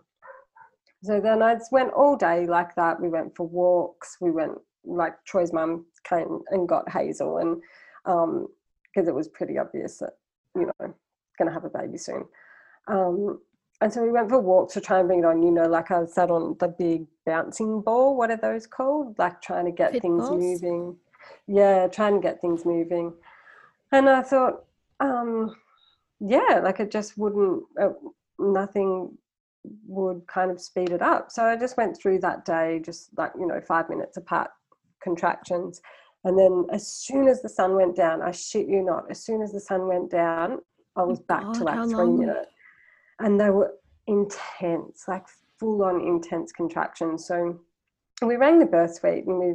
So 1.03 1.21
then 1.21 1.43
I 1.43 1.55
just 1.55 1.73
went 1.73 1.93
all 1.93 2.17
day 2.17 2.47
like 2.47 2.75
that. 2.77 3.01
We 3.01 3.09
went 3.09 3.35
for 3.35 3.49
walks. 3.49 4.17
We 4.21 4.31
went, 4.31 4.53
like, 4.85 5.15
Troy's 5.25 5.53
mum 5.53 5.87
came 6.05 6.41
and 6.51 6.69
got 6.69 6.89
Hazel, 6.89 7.39
and 7.39 7.61
because 8.05 9.09
it 9.09 9.15
was 9.15 9.27
pretty 9.27 9.59
obvious 9.59 9.99
that, 9.99 10.17
you 10.55 10.67
know, 10.67 10.95
going 11.37 11.49
to 11.49 11.53
have 11.53 11.65
a 11.65 11.69
baby 11.69 11.99
soon. 11.99 12.25
Um, 12.87 13.41
and 13.81 13.93
so 13.93 14.05
we 14.05 14.13
went 14.13 14.31
for 14.31 14.39
walks 14.39 14.75
to 14.75 14.81
try 14.81 15.01
and 15.01 15.09
bring 15.09 15.19
it 15.19 15.25
on. 15.25 15.43
You 15.43 15.51
know, 15.51 15.67
like 15.67 15.91
I 15.91 16.07
sat 16.07 16.31
on 16.31 16.57
the 16.61 16.69
big 16.69 17.07
bouncing 17.27 17.83
ball. 17.83 18.17
What 18.17 18.31
are 18.31 18.37
those 18.37 18.69
called? 18.69 19.19
Like 19.19 19.43
trying 19.43 19.65
to 19.65 19.73
get 19.73 19.93
Pit 19.93 20.03
things 20.03 20.29
balls? 20.29 20.41
moving. 20.41 20.97
Yeah, 21.49 21.89
trying 21.89 22.15
to 22.15 22.21
get 22.21 22.41
things 22.41 22.65
moving. 22.65 23.13
And 23.91 24.09
I 24.09 24.23
thought, 24.23 24.65
um, 25.01 25.55
yeah, 26.21 26.61
like 26.63 26.81
it 26.81 26.91
just 26.91 27.17
wouldn't. 27.19 27.63
Uh, 27.81 27.91
nothing 28.39 29.17
would 29.87 30.23
kind 30.27 30.51
of 30.51 30.61
speed 30.61 30.91
it 30.91 31.03
up. 31.03 31.31
So 31.31 31.45
I 31.45 31.57
just 31.57 31.77
went 31.77 31.97
through 31.97 32.21
that 32.21 32.45
day, 32.45 32.81
just 32.85 33.11
like 33.17 33.33
you 33.39 33.47
know, 33.47 33.61
five 33.61 33.89
minutes 33.89 34.17
apart 34.17 34.51
contractions. 35.03 35.81
And 36.25 36.39
then 36.39 36.67
as 36.73 36.89
soon 36.89 37.29
as 37.29 37.43
the 37.43 37.49
sun 37.49 37.77
went 37.77 37.97
down, 37.97 38.21
I 38.21 38.33
shit 38.33 38.67
you 38.67 38.83
not, 38.83 39.11
as 39.11 39.25
soon 39.25 39.43
as 39.43 39.53
the 39.53 39.61
sun 39.61 39.87
went 39.87 40.11
down, 40.11 40.59
I 40.97 41.03
was 41.03 41.21
back 41.21 41.43
God, 41.43 41.55
to 41.55 41.65
like 41.65 41.89
three 41.91 42.11
minutes 42.11 42.51
and 43.19 43.41
they 43.41 43.51
were 43.51 43.75
intense, 44.07 45.05
like 45.09 45.25
full 45.59 45.83
on 45.83 46.01
intense 46.01 46.53
contractions. 46.53 47.27
So 47.27 47.59
we 48.23 48.37
rang 48.37 48.59
the 48.59 48.67
birth 48.67 48.97
suite 48.97 49.27
and 49.27 49.39
we 49.39 49.55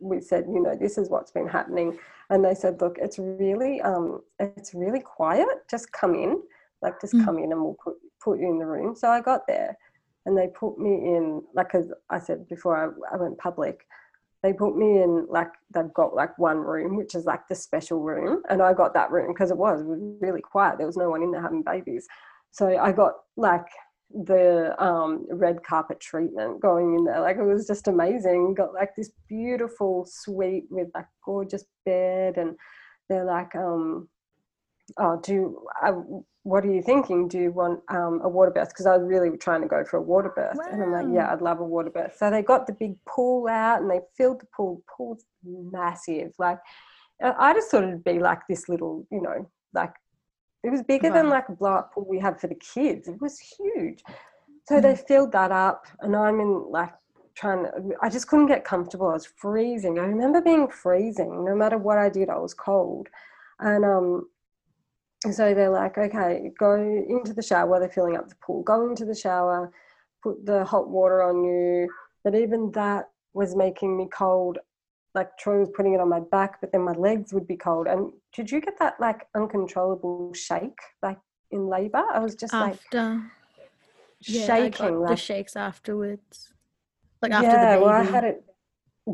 we 0.00 0.20
said, 0.20 0.44
you 0.46 0.62
know, 0.62 0.76
this 0.76 0.96
is 0.96 1.10
what's 1.10 1.32
been 1.32 1.48
happening, 1.48 1.98
and 2.30 2.44
they 2.44 2.54
said, 2.54 2.80
look, 2.80 2.98
it's 3.00 3.18
really 3.18 3.80
um, 3.80 4.20
it's 4.38 4.74
really 4.74 5.00
quiet. 5.00 5.48
Just 5.70 5.92
come 5.92 6.14
in, 6.14 6.42
like 6.82 7.00
just 7.00 7.14
mm. 7.14 7.24
come 7.24 7.38
in, 7.38 7.52
and 7.52 7.62
we'll 7.62 7.76
put 7.82 7.94
put 8.22 8.38
you 8.38 8.50
in 8.50 8.58
the 8.58 8.66
room. 8.66 8.94
So 8.94 9.08
I 9.08 9.20
got 9.20 9.46
there, 9.46 9.76
and 10.26 10.36
they 10.36 10.48
put 10.48 10.78
me 10.78 10.90
in, 10.90 11.42
like 11.54 11.74
as 11.74 11.90
I 12.10 12.18
said 12.18 12.48
before, 12.48 12.76
I, 12.76 13.14
I 13.14 13.16
went 13.16 13.38
public. 13.38 13.86
They 14.42 14.52
put 14.52 14.76
me 14.76 15.02
in 15.02 15.26
like 15.28 15.50
they've 15.74 15.92
got 15.94 16.14
like 16.14 16.38
one 16.38 16.58
room, 16.58 16.96
which 16.96 17.14
is 17.14 17.24
like 17.24 17.48
the 17.48 17.54
special 17.54 18.00
room, 18.00 18.42
and 18.50 18.62
I 18.62 18.72
got 18.74 18.94
that 18.94 19.10
room 19.10 19.32
because 19.32 19.50
it 19.50 19.56
was 19.58 19.82
really 20.20 20.42
quiet. 20.42 20.78
There 20.78 20.86
was 20.86 20.96
no 20.96 21.10
one 21.10 21.22
in 21.22 21.30
there 21.30 21.42
having 21.42 21.62
babies. 21.62 22.06
So 22.50 22.78
I 22.78 22.92
got 22.92 23.14
like 23.36 23.66
the 24.10 24.74
um, 24.82 25.26
red 25.30 25.62
carpet 25.62 26.00
treatment 26.00 26.60
going 26.60 26.94
in 26.94 27.04
there. 27.04 27.20
Like 27.20 27.36
it 27.36 27.42
was 27.42 27.66
just 27.66 27.88
amazing. 27.88 28.54
Got 28.54 28.74
like 28.74 28.94
this 28.96 29.10
beautiful 29.28 30.06
suite 30.08 30.64
with 30.70 30.88
like 30.94 31.06
gorgeous 31.24 31.64
bed, 31.84 32.38
and 32.38 32.56
they're 33.08 33.24
like, 33.24 33.54
um, 33.54 34.08
"Oh, 34.96 35.20
do 35.22 35.32
you, 35.32 35.66
uh, 35.82 35.92
what 36.42 36.64
are 36.64 36.72
you 36.72 36.82
thinking? 36.82 37.28
Do 37.28 37.38
you 37.38 37.52
want 37.52 37.80
um, 37.88 38.20
a 38.22 38.28
water 38.28 38.50
birth?" 38.50 38.70
Because 38.70 38.86
I 38.86 38.96
was 38.96 39.06
really 39.06 39.36
trying 39.36 39.62
to 39.62 39.68
go 39.68 39.84
for 39.84 39.98
a 39.98 40.02
water 40.02 40.32
birth, 40.34 40.56
wow. 40.56 40.68
and 40.70 40.82
I'm 40.82 40.92
like, 40.92 41.06
"Yeah, 41.12 41.32
I'd 41.32 41.42
love 41.42 41.60
a 41.60 41.64
water 41.64 41.90
birth." 41.90 42.16
So 42.18 42.30
they 42.30 42.42
got 42.42 42.66
the 42.66 42.72
big 42.74 42.96
pool 43.04 43.46
out, 43.48 43.82
and 43.82 43.90
they 43.90 44.00
filled 44.16 44.40
the 44.40 44.46
pool. 44.56 44.76
The 44.76 44.92
pool's 44.96 45.24
massive. 45.44 46.32
Like 46.38 46.58
I 47.20 47.52
just 47.52 47.70
thought 47.70 47.84
it'd 47.84 48.04
be 48.04 48.20
like 48.20 48.40
this 48.48 48.68
little, 48.68 49.06
you 49.10 49.20
know, 49.20 49.50
like 49.74 49.92
it 50.64 50.70
was 50.70 50.82
bigger 50.82 51.10
than 51.10 51.28
like 51.28 51.48
a 51.48 51.52
blow 51.52 51.74
up 51.74 51.94
pool 51.94 52.06
we 52.08 52.18
had 52.18 52.40
for 52.40 52.48
the 52.48 52.56
kids. 52.56 53.08
It 53.08 53.20
was 53.20 53.38
huge. 53.38 54.02
So 54.66 54.76
mm. 54.76 54.82
they 54.82 54.96
filled 54.96 55.32
that 55.32 55.52
up, 55.52 55.86
and 56.00 56.16
I'm 56.16 56.40
in 56.40 56.70
like 56.70 56.92
trying 57.34 57.64
to, 57.64 57.70
I 58.02 58.08
just 58.10 58.28
couldn't 58.28 58.46
get 58.46 58.64
comfortable. 58.64 59.08
I 59.08 59.14
was 59.14 59.26
freezing. 59.26 59.98
I 59.98 60.02
remember 60.02 60.40
being 60.40 60.68
freezing. 60.68 61.44
No 61.44 61.54
matter 61.54 61.78
what 61.78 61.98
I 61.98 62.08
did, 62.08 62.28
I 62.28 62.38
was 62.38 62.54
cold. 62.54 63.08
And 63.60 63.84
um, 63.84 64.28
so 65.30 65.54
they're 65.54 65.70
like, 65.70 65.96
okay, 65.96 66.50
go 66.58 66.74
into 66.74 67.32
the 67.32 67.42
shower. 67.42 67.78
They're 67.78 67.88
filling 67.88 68.16
up 68.16 68.28
the 68.28 68.34
pool. 68.36 68.62
Go 68.62 68.88
into 68.88 69.04
the 69.04 69.14
shower, 69.14 69.72
put 70.22 70.44
the 70.44 70.64
hot 70.64 70.90
water 70.90 71.22
on 71.22 71.44
you. 71.44 71.88
But 72.24 72.34
even 72.34 72.72
that 72.72 73.08
was 73.32 73.54
making 73.54 73.96
me 73.96 74.08
cold 74.12 74.58
like 75.14 75.36
Troy 75.38 75.60
was 75.60 75.70
putting 75.74 75.94
it 75.94 76.00
on 76.00 76.08
my 76.08 76.20
back, 76.20 76.60
but 76.60 76.72
then 76.72 76.82
my 76.82 76.92
legs 76.92 77.32
would 77.32 77.46
be 77.46 77.56
cold. 77.56 77.86
And 77.86 78.12
did 78.34 78.50
you 78.50 78.60
get 78.60 78.78
that 78.78 78.94
like 79.00 79.26
uncontrollable 79.34 80.32
shake 80.34 80.78
like 81.02 81.18
in 81.50 81.68
labor? 81.68 82.04
I 82.12 82.20
was 82.20 82.34
just 82.34 82.54
after, 82.54 83.02
like 83.02 83.22
yeah, 84.20 84.46
shaking. 84.46 85.00
like, 85.00 85.10
the 85.10 85.16
shakes 85.16 85.56
afterwards. 85.56 86.52
Like 87.22 87.32
after 87.32 87.48
yeah, 87.48 87.64
the 87.64 87.76
baby. 87.76 87.84
well, 87.84 87.94
I 87.94 88.04
had 88.04 88.24
it. 88.24 88.44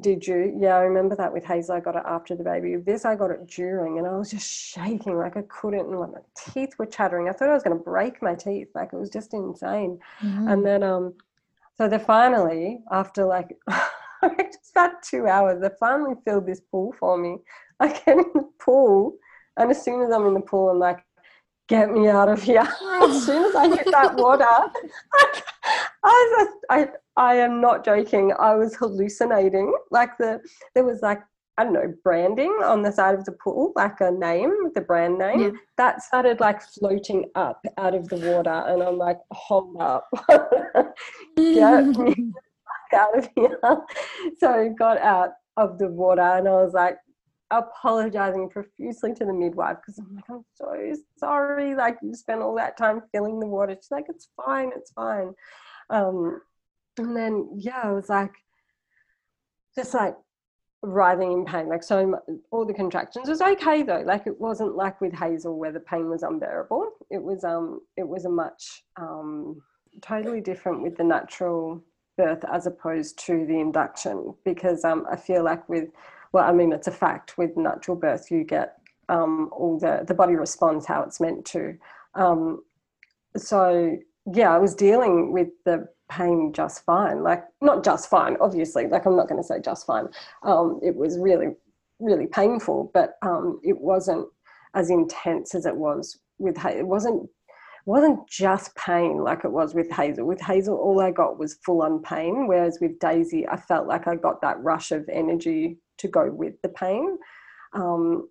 Did 0.01 0.27
you? 0.27 0.59
Yeah, 0.61 0.75
I 0.75 0.81
remember 0.81 1.15
that 1.15 1.33
with 1.33 1.45
Hazel. 1.45 1.77
I 1.77 1.81
got 1.81 1.95
it 1.95 2.03
after 2.05 2.35
the 2.35 2.43
baby. 2.43 2.75
This 2.77 3.05
I 3.05 3.15
got 3.15 3.31
it 3.31 3.47
during, 3.47 3.99
and 3.99 4.07
I 4.09 4.17
was 4.17 4.31
just 4.31 4.51
shaking 4.51 5.17
like 5.17 5.37
I 5.37 5.43
couldn't. 5.43 5.87
And 5.87 6.01
like 6.01 6.13
my 6.13 6.19
teeth 6.37 6.75
were 6.79 6.87
chattering. 6.87 7.29
I 7.29 7.33
thought 7.33 7.49
I 7.49 7.55
was 7.55 7.63
going 7.63 7.79
to 7.79 7.83
break 7.83 8.21
my 8.21 8.35
teeth. 8.35 8.69
Like 8.75 8.93
it 8.93 8.97
was 8.97 9.11
just 9.11 9.33
insane. 9.35 10.01
Mm-hmm. 10.21 10.49
And 10.49 10.67
then 10.67 10.83
um, 10.83 11.15
so 11.79 11.89
they 11.89 11.99
finally 11.99 12.81
after 12.91 13.25
like. 13.25 13.57
just 14.39 14.71
about 14.73 15.03
two 15.03 15.27
hours. 15.27 15.61
They 15.61 15.71
finally 15.79 16.15
filled 16.25 16.47
this 16.47 16.61
pool 16.61 16.95
for 16.99 17.17
me. 17.19 17.39
I 17.81 17.89
get 17.89 18.09
in 18.09 18.25
the 18.35 18.49
pool, 18.61 19.17
and 19.57 19.71
as 19.71 19.83
soon 19.83 20.03
as 20.03 20.13
I'm 20.13 20.27
in 20.27 20.35
the 20.35 20.41
pool, 20.41 20.71
I'm 20.71 20.79
like, 20.79 21.05
get 21.69 21.91
me 21.91 22.09
out 22.09 22.29
of 22.29 22.43
here. 22.43 22.61
as 23.03 23.27
soon 23.27 23.45
as 23.45 23.55
I 23.55 23.69
hit 23.69 23.91
that 23.91 24.17
water, 24.17 24.45
I, 25.15 25.41
I, 26.05 26.47
I, 26.71 26.89
I 27.17 27.35
am 27.37 27.61
not 27.61 27.85
joking. 27.85 28.33
I 28.39 28.55
was 28.55 28.75
hallucinating. 28.77 29.75
Like 29.91 30.17
the, 30.19 30.41
there 30.75 30.85
was 30.85 31.01
like, 31.03 31.21
I 31.57 31.63
don't 31.63 31.73
know, 31.73 31.95
branding 32.03 32.51
on 32.65 32.83
the 32.83 32.91
side 32.91 33.15
of 33.15 33.25
the 33.25 33.33
pool, 33.33 33.73
like 33.77 34.01
a 34.01 34.11
name, 34.11 34.53
the 34.75 34.81
brand 34.81 35.19
name, 35.19 35.41
yeah. 35.41 35.51
that 35.77 36.03
started 36.03 36.41
like 36.41 36.61
floating 36.63 37.31
up 37.37 37.65
out 37.79 37.95
of 37.95 38.09
the 38.09 38.17
water. 38.17 38.65
And 38.67 38.83
I'm 38.83 38.99
like, 38.99 39.21
hold 39.31 39.77
up. 39.81 40.09
Get 41.37 41.87
me 41.87 42.33
out 42.95 43.17
of 43.17 43.29
here. 43.35 43.59
so 44.39 44.51
I 44.51 44.69
got 44.69 44.99
out 44.99 45.31
of 45.57 45.79
the 45.79 45.89
water 45.89 46.23
and 46.23 46.49
I 46.49 46.53
was 46.53 46.73
like 46.73 46.99
apologizing 47.51 48.49
profusely 48.49 49.15
to 49.15 49.25
the 49.25 49.33
midwife 49.33 49.77
because 49.77 49.99
I'm 49.99 50.15
like, 50.15 50.25
I'm 50.29 50.45
so 50.55 50.95
sorry. 51.19 51.75
Like 51.75 51.99
you 52.03 52.15
spent 52.15 52.41
all 52.41 52.57
that 52.57 52.77
time 52.77 53.03
filling 53.13 53.41
the 53.41 53.47
water. 53.47 53.75
She's 53.75 53.91
like, 53.91 54.07
it's 54.09 54.29
fine, 54.45 54.71
it's 54.77 54.93
fine. 54.93 55.35
Um, 55.91 56.41
and 56.99 57.17
then 57.17 57.51
yeah, 57.57 57.81
I 57.83 57.93
was 57.93 58.09
like, 58.09 58.33
just 59.77 59.95
like 59.95 60.15
writhing 60.83 61.33
in 61.33 61.45
pain. 61.45 61.69
Like 61.69 61.83
so, 61.83 62.21
all 62.51 62.65
the 62.65 62.75
contractions 62.75 63.29
was 63.29 63.41
okay 63.41 63.83
though. 63.83 64.03
Like 64.05 64.27
it 64.27 64.41
wasn't 64.41 64.77
like 64.77 65.01
with 65.01 65.13
Hazel 65.13 65.59
where 65.59 65.73
the 65.73 65.81
pain 65.81 66.09
was 66.09 66.23
unbearable. 66.23 66.91
It 67.11 67.23
was 67.23 67.45
um, 67.45 67.81
it 67.97 68.07
was 68.07 68.25
a 68.25 68.31
much 68.31 68.85
um, 68.97 69.61
totally 70.01 70.41
different 70.41 70.83
with 70.83 70.97
the 70.97 71.05
natural 71.05 71.83
birth 72.17 72.45
as 72.53 72.67
opposed 72.67 73.19
to 73.27 73.47
the 73.47 73.61
induction? 73.61 74.35
Because 74.45 74.85
um, 74.85 75.07
I 75.11 75.17
feel 75.17 75.45
like 75.45 75.69
with 75.69 75.89
well 76.33 76.45
I 76.45 76.53
mean 76.53 76.73
it's 76.73 76.87
a 76.87 76.93
fact 76.93 77.39
with 77.39 77.57
natural 77.57 77.97
birth 77.97 78.31
you 78.31 78.45
get 78.45 78.79
um, 79.09 79.51
all 79.53 79.79
the 79.79 80.05
the 80.07 80.15
body 80.15 80.35
responds 80.35 80.87
how 80.87 81.03
it's 81.03 81.21
meant 81.21 81.45
to. 81.47 81.77
Um, 82.15 82.63
so 83.37 83.97
yeah 84.33 84.55
I 84.55 84.59
was 84.59 84.75
dealing 84.75 85.33
with 85.33 85.49
the 85.65 85.89
pain 86.11 86.53
just 86.53 86.85
fine. 86.85 87.23
Like 87.23 87.45
not 87.61 87.85
just 87.85 88.09
fine 88.09 88.37
obviously. 88.41 88.87
Like 88.87 89.07
I'm 89.07 89.17
not 89.17 89.29
going 89.29 89.41
to 89.41 89.47
say 89.47 89.61
just 89.61 89.87
fine. 89.87 90.09
Um, 90.43 90.81
it 90.83 90.95
was 90.95 91.19
really 91.19 91.49
really 92.01 92.27
painful 92.27 92.91
but 92.93 93.17
um, 93.23 93.61
it 93.63 93.79
wasn't 93.79 94.27
as 94.75 94.91
intense 94.91 95.55
as 95.55 95.65
it 95.67 95.77
was 95.77 96.19
with 96.39 96.63
it 96.65 96.87
wasn't 96.87 97.29
wasn't 97.87 98.27
just 98.29 98.75
pain 98.77 99.19
like 99.19 99.45
it 99.45 99.53
was 99.53 99.75
with 99.75 99.91
Hazel. 99.91 100.27
With 100.27 100.41
Hazel, 100.41 100.77
all 100.77 101.01
I 101.01 101.11
got 101.11 101.39
was 101.39 101.59
full 101.65 101.83
on 101.83 102.03
pain, 102.03 102.47
whereas 102.47 102.79
with 102.81 102.99
Daisy, 102.99 103.47
I 103.47 103.57
felt 103.57 103.87
like 103.87 104.09
I 104.09 104.15
got 104.17 104.41
that 104.41 104.63
rush 104.63 104.91
of 104.91 105.09
energy 105.11 105.79
to 105.99 106.09
go 106.09 106.31
with 106.31 106.61
the 106.63 106.71
pain. 106.71 107.19
Um, 107.75 108.29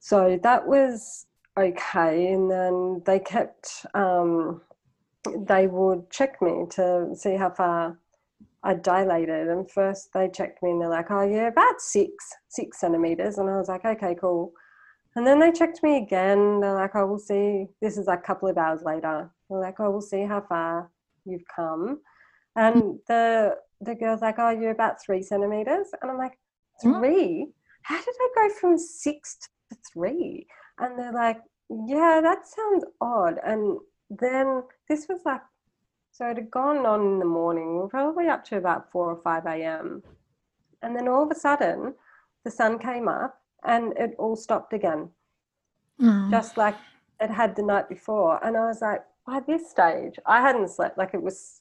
so 0.00 0.38
that 0.42 0.66
was 0.66 1.26
okay. 1.58 2.32
And 2.32 2.50
then 2.50 3.02
they 3.06 3.18
kept, 3.20 3.86
um, 3.94 4.60
they 5.38 5.66
would 5.66 6.10
check 6.10 6.40
me 6.42 6.66
to 6.70 7.14
see 7.14 7.36
how 7.36 7.50
far 7.50 7.98
I 8.62 8.74
dilated. 8.74 9.48
And 9.48 9.70
first 9.70 10.12
they 10.12 10.28
checked 10.28 10.62
me 10.62 10.72
and 10.72 10.80
they're 10.80 10.90
like, 10.90 11.10
oh, 11.10 11.22
yeah, 11.22 11.48
about 11.48 11.80
six, 11.80 12.12
six 12.48 12.80
centimeters. 12.80 13.38
And 13.38 13.48
I 13.48 13.56
was 13.56 13.68
like, 13.68 13.84
okay, 13.84 14.14
cool. 14.20 14.52
And 15.16 15.26
then 15.26 15.40
they 15.40 15.50
checked 15.50 15.82
me 15.82 15.96
again. 15.96 16.60
They're 16.60 16.74
like, 16.74 16.94
oh, 16.94 17.06
we'll 17.06 17.18
see. 17.18 17.66
This 17.80 17.96
is 17.96 18.06
like 18.06 18.18
a 18.18 18.22
couple 18.22 18.48
of 18.48 18.58
hours 18.58 18.82
later. 18.84 19.30
They're 19.48 19.58
like, 19.60 19.80
oh, 19.80 19.90
we'll 19.90 20.02
see 20.02 20.24
how 20.24 20.42
far 20.42 20.90
you've 21.24 21.46
come. 21.54 22.00
And 22.54 22.82
hmm. 22.82 22.90
the 23.08 23.56
the 23.80 23.94
girl's 23.94 24.22
like, 24.22 24.36
oh, 24.38 24.50
you're 24.50 24.70
about 24.70 25.02
three 25.02 25.22
centimeters. 25.22 25.88
And 26.00 26.10
I'm 26.10 26.18
like, 26.18 26.38
hmm. 26.82 26.98
three? 26.98 27.46
How 27.82 27.96
did 27.96 28.14
I 28.20 28.28
go 28.34 28.54
from 28.60 28.78
six 28.78 29.38
to 29.70 29.78
three? 29.92 30.46
And 30.78 30.98
they're 30.98 31.12
like, 31.12 31.40
yeah, 31.70 32.20
that 32.22 32.46
sounds 32.46 32.84
odd. 33.00 33.38
And 33.44 33.78
then 34.10 34.64
this 34.88 35.06
was 35.08 35.22
like, 35.24 35.40
so 36.12 36.26
it 36.26 36.36
had 36.36 36.50
gone 36.50 36.84
on 36.84 37.00
in 37.00 37.18
the 37.18 37.24
morning. 37.24 37.74
We 37.74 37.80
we're 37.80 37.88
probably 37.88 38.28
up 38.28 38.44
to 38.46 38.56
about 38.56 38.90
4 38.90 39.10
or 39.10 39.20
5 39.22 39.46
a.m. 39.46 40.02
And 40.82 40.96
then 40.96 41.08
all 41.08 41.24
of 41.24 41.30
a 41.30 41.34
sudden, 41.34 41.94
the 42.44 42.50
sun 42.50 42.78
came 42.78 43.06
up 43.06 43.38
and 43.66 43.92
it 43.98 44.14
all 44.18 44.36
stopped 44.36 44.72
again, 44.72 45.10
mm. 46.00 46.30
just 46.30 46.56
like 46.56 46.76
it 47.20 47.30
had 47.30 47.56
the 47.56 47.62
night 47.62 47.88
before. 47.88 48.44
And 48.44 48.56
I 48.56 48.66
was 48.66 48.80
like, 48.80 49.02
by 49.26 49.40
this 49.40 49.70
stage, 49.70 50.18
I 50.24 50.40
hadn't 50.40 50.70
slept. 50.70 50.96
Like 50.96 51.14
it 51.14 51.22
was, 51.22 51.60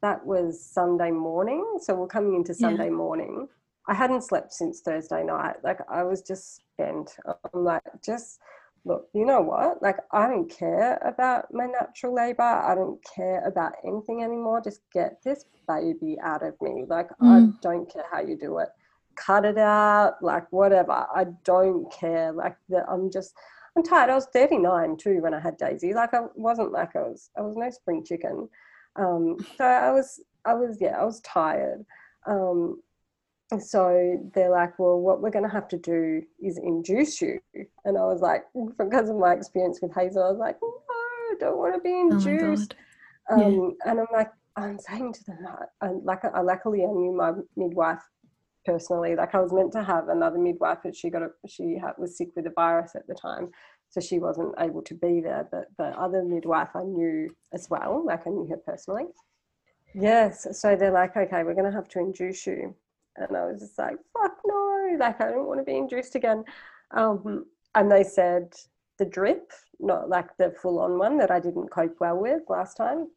that 0.00 0.24
was 0.24 0.64
Sunday 0.64 1.10
morning. 1.10 1.78
So 1.80 1.94
we're 1.94 2.06
coming 2.06 2.34
into 2.36 2.54
Sunday 2.54 2.84
yeah. 2.84 2.90
morning. 2.90 3.48
I 3.88 3.94
hadn't 3.94 4.22
slept 4.22 4.52
since 4.52 4.80
Thursday 4.80 5.24
night. 5.24 5.56
Like 5.64 5.80
I 5.90 6.04
was 6.04 6.22
just 6.22 6.62
spent. 6.72 7.16
I'm 7.26 7.64
like, 7.64 7.82
just 8.04 8.38
look, 8.84 9.08
you 9.12 9.24
know 9.24 9.40
what? 9.40 9.82
Like, 9.82 9.98
I 10.12 10.26
don't 10.26 10.48
care 10.48 10.96
about 11.04 11.52
my 11.52 11.66
natural 11.66 12.14
labor. 12.14 12.42
I 12.42 12.74
don't 12.74 12.98
care 13.04 13.46
about 13.46 13.72
anything 13.84 14.22
anymore. 14.22 14.60
Just 14.62 14.80
get 14.92 15.20
this 15.24 15.44
baby 15.68 16.16
out 16.22 16.42
of 16.42 16.54
me. 16.60 16.84
Like, 16.88 17.08
mm. 17.20 17.52
I 17.52 17.58
don't 17.60 17.92
care 17.92 18.04
how 18.10 18.20
you 18.20 18.36
do 18.36 18.58
it. 18.58 18.68
Cut 19.24 19.44
it 19.44 19.58
out, 19.58 20.22
like, 20.22 20.50
whatever. 20.50 21.06
I 21.14 21.26
don't 21.44 21.92
care. 21.92 22.32
Like, 22.32 22.56
that 22.70 22.86
I'm 22.88 23.10
just, 23.10 23.34
I'm 23.76 23.82
tired. 23.82 24.10
I 24.10 24.14
was 24.14 24.26
39 24.32 24.96
too 24.96 25.20
when 25.20 25.34
I 25.34 25.40
had 25.40 25.56
Daisy. 25.56 25.92
Like, 25.92 26.14
I 26.14 26.20
wasn't 26.34 26.72
like 26.72 26.96
I 26.96 27.00
was, 27.02 27.30
I 27.36 27.42
was 27.42 27.56
no 27.56 27.70
spring 27.70 28.04
chicken. 28.04 28.48
Um, 28.96 29.36
so 29.56 29.64
I 29.64 29.90
was, 29.90 30.20
I 30.44 30.54
was, 30.54 30.78
yeah, 30.80 30.98
I 30.98 31.04
was 31.04 31.20
tired. 31.20 31.84
Um, 32.26 32.80
so 33.58 34.20
they're 34.34 34.50
like, 34.50 34.78
well, 34.78 35.00
what 35.00 35.20
we're 35.20 35.30
going 35.30 35.44
to 35.44 35.50
have 35.50 35.68
to 35.68 35.78
do 35.78 36.22
is 36.40 36.58
induce 36.58 37.20
you. 37.20 37.40
And 37.84 37.98
I 37.98 38.02
was 38.02 38.20
like, 38.20 38.44
because 38.78 39.10
of 39.10 39.16
my 39.16 39.34
experience 39.34 39.80
with 39.82 39.94
Hazel, 39.94 40.22
I 40.22 40.30
was 40.30 40.38
like, 40.38 40.56
no, 40.62 40.68
I 40.68 41.34
don't 41.38 41.58
want 41.58 41.74
to 41.74 41.80
be 41.80 41.90
oh 41.90 42.10
induced. 42.10 42.74
Oh 43.28 43.34
um, 43.34 43.76
yeah. 43.84 43.90
And 43.90 44.00
I'm 44.00 44.06
like, 44.12 44.30
I'm 44.56 44.78
saying 44.78 45.12
to 45.14 45.24
them, 45.24 45.38
and 45.80 46.04
like, 46.04 46.24
I, 46.24 46.40
luckily 46.40 46.82
I 46.82 46.86
knew 46.86 47.12
my 47.12 47.32
midwife 47.56 48.02
personally. 48.64 49.16
Like 49.16 49.34
I 49.34 49.40
was 49.40 49.52
meant 49.52 49.72
to 49.72 49.82
have 49.82 50.08
another 50.08 50.38
midwife, 50.38 50.78
but 50.84 50.96
she 50.96 51.10
got 51.10 51.22
a, 51.22 51.30
she 51.46 51.78
had, 51.78 51.92
was 51.98 52.16
sick 52.16 52.28
with 52.36 52.46
a 52.46 52.52
virus 52.54 52.94
at 52.94 53.06
the 53.06 53.14
time, 53.14 53.50
so 53.88 54.00
she 54.00 54.18
wasn't 54.18 54.54
able 54.58 54.82
to 54.82 54.94
be 54.94 55.20
there. 55.20 55.48
But 55.50 55.68
the 55.78 55.98
other 55.98 56.22
midwife 56.22 56.70
I 56.74 56.82
knew 56.82 57.30
as 57.52 57.68
well, 57.70 58.04
like 58.04 58.26
I 58.26 58.30
knew 58.30 58.46
her 58.48 58.56
personally. 58.56 59.06
Yes, 59.94 60.46
so 60.60 60.76
they're 60.76 60.92
like, 60.92 61.16
okay, 61.16 61.42
we're 61.42 61.54
going 61.54 61.70
to 61.70 61.76
have 61.76 61.88
to 61.88 61.98
induce 61.98 62.46
you 62.46 62.74
and 63.16 63.36
I 63.36 63.46
was 63.46 63.60
just 63.60 63.78
like, 63.78 63.96
fuck 64.12 64.36
no, 64.44 64.96
like 64.98 65.20
I 65.20 65.30
don't 65.30 65.46
want 65.46 65.60
to 65.60 65.64
be 65.64 65.76
induced 65.76 66.14
again. 66.14 66.44
Um, 66.92 67.46
and 67.74 67.90
they 67.90 68.04
said 68.04 68.54
the 68.98 69.04
drip, 69.04 69.52
not 69.78 70.08
like 70.08 70.36
the 70.36 70.54
full 70.62 70.80
on 70.80 70.98
one 70.98 71.18
that 71.18 71.30
I 71.30 71.40
didn't 71.40 71.68
cope 71.68 71.96
well 72.00 72.16
with 72.16 72.42
last 72.48 72.76
time. 72.76 73.08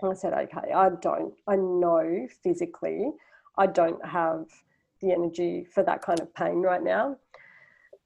And 0.00 0.12
I 0.12 0.14
said, 0.14 0.32
okay, 0.32 0.72
I 0.72 0.90
don't, 1.00 1.34
I 1.46 1.56
know 1.56 2.26
physically 2.42 3.10
I 3.58 3.66
don't 3.66 4.04
have 4.06 4.46
the 5.00 5.12
energy 5.12 5.64
for 5.64 5.82
that 5.84 6.02
kind 6.02 6.20
of 6.20 6.34
pain 6.34 6.62
right 6.62 6.82
now. 6.82 7.16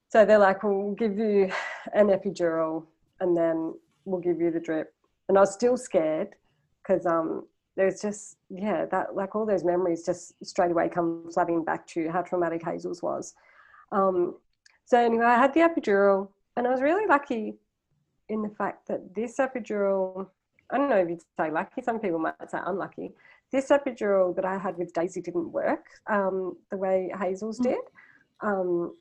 So 0.09 0.24
they're 0.24 0.38
like, 0.38 0.62
well, 0.62 0.74
we'll 0.74 0.95
give 0.95 1.18
you 1.18 1.51
an 1.92 2.09
epidural 2.09 2.86
and 3.20 3.36
then 3.36 3.74
we'll 4.05 4.20
give 4.20 4.40
you 4.40 4.51
the 4.51 4.61
drip. 4.61 4.95
And 5.28 5.36
I 5.36 5.40
was 5.40 5.53
still 5.53 5.76
scared 5.76 6.36
because 6.82 7.07
um, 7.07 7.47
there's 7.76 8.01
just 8.01 8.36
yeah 8.51 8.84
that 8.86 9.16
like 9.16 9.34
all 9.34 9.47
those 9.47 9.64
memories 9.64 10.05
just 10.05 10.34
straight 10.45 10.70
away 10.70 10.88
come 10.88 11.28
flooding 11.32 11.64
back 11.64 11.86
to 11.88 12.09
how 12.11 12.22
traumatic 12.22 12.64
Hazel's 12.64 13.03
was. 13.03 13.34
Um, 13.92 14.36
so 14.84 14.99
anyway, 14.99 15.24
I 15.24 15.38
had 15.38 15.55
the 15.55 15.61
epidural, 15.61 16.28
and 16.57 16.66
I 16.66 16.70
was 16.70 16.82
really 16.82 17.07
lucky 17.07 17.55
in 18.28 18.42
the 18.42 18.51
fact 18.51 18.88
that 18.88 19.14
this 19.14 19.38
epidural. 19.38 20.28
I 20.70 20.78
don't 20.78 20.88
know 20.88 20.97
if 20.97 21.09
you'd 21.09 21.20
say 21.38 21.51
lucky. 21.51 21.82
Some 21.82 22.01
people 22.01 22.18
might 22.18 22.51
say 22.51 22.59
unlucky. 22.64 23.12
This 23.53 23.68
epidural 23.70 24.34
that 24.36 24.45
I 24.45 24.59
had 24.59 24.76
with 24.76 24.92
Daisy 24.92 25.20
didn't 25.20 25.53
work 25.53 25.86
um, 26.09 26.57
the 26.70 26.76
way 26.76 27.11
Hazel's 27.18 27.61
mm. 27.61 27.64
did. 27.64 27.80
Um, 28.40 28.97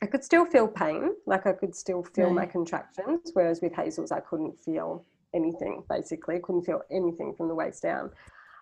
I 0.00 0.06
could 0.06 0.22
still 0.22 0.44
feel 0.44 0.68
pain, 0.68 1.10
like 1.26 1.46
I 1.46 1.52
could 1.52 1.74
still 1.74 2.04
feel 2.04 2.26
right. 2.26 2.34
my 2.34 2.46
contractions, 2.46 3.30
whereas 3.32 3.60
with 3.60 3.74
Hazel's 3.74 4.12
I 4.12 4.20
couldn't 4.20 4.56
feel 4.64 5.04
anything 5.34 5.82
basically. 5.88 6.36
I 6.36 6.40
couldn't 6.40 6.64
feel 6.64 6.82
anything 6.90 7.34
from 7.36 7.48
the 7.48 7.54
waist 7.54 7.82
down. 7.82 8.10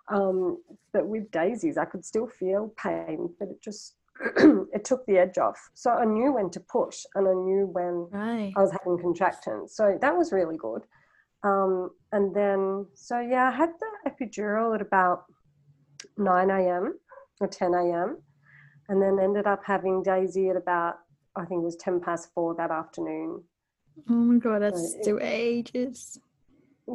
Um, 0.09 0.63
but 0.93 1.07
with 1.07 1.31
Daisy's, 1.31 1.77
I 1.77 1.85
could 1.85 2.05
still 2.05 2.27
feel 2.27 2.73
pain, 2.77 3.35
but 3.39 3.49
it 3.49 3.61
just 3.61 3.97
it 4.39 4.85
took 4.85 5.05
the 5.07 5.19
edge 5.19 5.39
off. 5.39 5.71
So 5.75 5.91
I 5.91 6.05
knew 6.05 6.33
when 6.33 6.51
to 6.51 6.61
push, 6.61 7.05
and 7.15 7.29
I 7.29 7.35
knew 7.35 7.67
when 7.67 8.09
right. 8.11 8.53
I 8.57 8.61
was 8.61 8.71
having 8.73 8.99
contractions. 8.99 9.75
So 9.75 9.99
that 10.01 10.17
was 10.17 10.33
really 10.33 10.57
good. 10.57 10.83
Um, 11.47 11.91
and 12.11 12.35
then, 12.35 12.87
so 12.95 13.21
yeah, 13.21 13.49
I 13.49 13.57
had 13.57 13.71
the 13.79 14.11
epidural 14.11 14.75
at 14.75 14.83
about 14.83 15.25
9 16.17 16.51
a.m. 16.51 16.99
or 17.41 17.47
10 17.47 17.73
a.m. 17.75 18.19
And 18.89 19.01
then 19.01 19.19
ended 19.21 19.47
up 19.47 19.63
having 19.65 20.03
Daisy 20.03 20.49
at 20.49 20.57
about, 20.57 20.97
I 21.37 21.45
think 21.45 21.61
it 21.63 21.65
was 21.65 21.77
10 21.77 22.01
past 22.01 22.31
four 22.35 22.55
that 22.57 22.71
afternoon. 22.71 23.45
Oh 24.11 24.13
my 24.13 24.39
God, 24.39 24.63
that's 24.63 24.95
so 24.95 25.01
still 25.01 25.19
it, 25.19 25.25
ages 25.25 26.19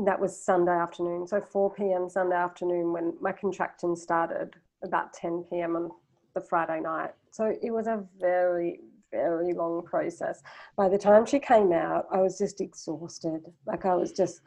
that 0.06 0.20
was 0.20 0.44
Sunday 0.44 0.72
afternoon. 0.72 1.28
So 1.28 1.42
4 1.42 1.74
p.m. 1.74 2.10
Sunday 2.10 2.36
afternoon 2.36 2.94
when 2.94 3.14
my 3.22 3.32
contractions 3.32 4.02
started, 4.02 4.56
about 4.84 5.14
10 5.14 5.46
p.m. 5.50 5.76
on 5.76 5.92
the 6.34 6.42
Friday 6.42 6.80
night. 6.82 7.12
So 7.32 7.54
it 7.62 7.72
was 7.72 7.88
a 7.88 8.04
very, 8.20 8.80
very 9.12 9.54
long 9.54 9.84
process. 9.84 10.42
By 10.76 10.90
the 10.90 10.98
time 10.98 11.26
she 11.26 11.40
came 11.40 11.72
out, 11.72 12.08
I 12.12 12.18
was 12.18 12.38
just 12.38 12.62
exhausted. 12.62 13.42
Like 13.66 13.86
I 13.86 13.96
was 13.96 14.12
just, 14.12 14.42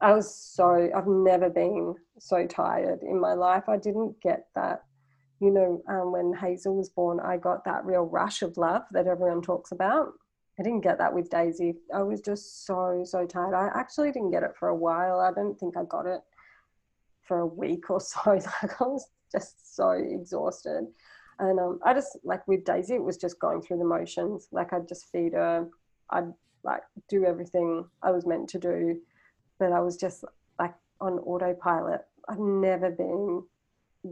I 0.00 0.12
was 0.12 0.34
so, 0.34 0.90
I've 0.94 1.06
never 1.06 1.48
been 1.48 1.94
so 2.18 2.46
tired 2.46 3.02
in 3.02 3.20
my 3.20 3.34
life. 3.34 3.68
I 3.68 3.76
didn't 3.76 4.20
get 4.20 4.46
that. 4.54 4.84
You 5.40 5.52
know, 5.52 5.82
um, 5.88 6.10
when 6.10 6.34
Hazel 6.34 6.76
was 6.76 6.88
born, 6.88 7.20
I 7.20 7.36
got 7.36 7.64
that 7.64 7.84
real 7.84 8.02
rush 8.02 8.42
of 8.42 8.56
love 8.56 8.82
that 8.90 9.06
everyone 9.06 9.40
talks 9.40 9.70
about. 9.70 10.12
I 10.58 10.64
didn't 10.64 10.80
get 10.80 10.98
that 10.98 11.14
with 11.14 11.30
Daisy. 11.30 11.76
I 11.94 12.02
was 12.02 12.20
just 12.20 12.66
so, 12.66 13.02
so 13.04 13.24
tired. 13.24 13.54
I 13.54 13.70
actually 13.78 14.10
didn't 14.10 14.32
get 14.32 14.42
it 14.42 14.56
for 14.58 14.68
a 14.68 14.74
while. 14.74 15.20
I 15.20 15.32
don't 15.32 15.56
think 15.58 15.76
I 15.76 15.84
got 15.84 16.06
it 16.06 16.20
for 17.22 17.38
a 17.40 17.46
week 17.46 17.90
or 17.90 18.00
so. 18.00 18.18
Like 18.26 18.80
I 18.80 18.84
was 18.84 19.06
just 19.30 19.76
so 19.76 19.90
exhausted. 19.90 20.88
And 21.38 21.60
um, 21.60 21.80
I 21.84 21.94
just, 21.94 22.18
like 22.24 22.46
with 22.48 22.64
Daisy, 22.64 22.94
it 22.94 23.02
was 23.02 23.16
just 23.16 23.38
going 23.38 23.62
through 23.62 23.78
the 23.78 23.84
motions. 23.84 24.48
Like 24.50 24.72
I'd 24.72 24.88
just 24.88 25.10
feed 25.12 25.34
her, 25.34 25.68
I'd 26.10 26.32
like 26.64 26.82
do 27.08 27.24
everything 27.24 27.84
I 28.02 28.10
was 28.10 28.26
meant 28.26 28.48
to 28.50 28.58
do. 28.58 29.00
But 29.58 29.72
I 29.72 29.80
was 29.80 29.96
just 29.96 30.24
like 30.58 30.74
on 31.00 31.14
autopilot. 31.20 32.02
I've 32.28 32.38
never 32.38 32.90
been 32.90 33.42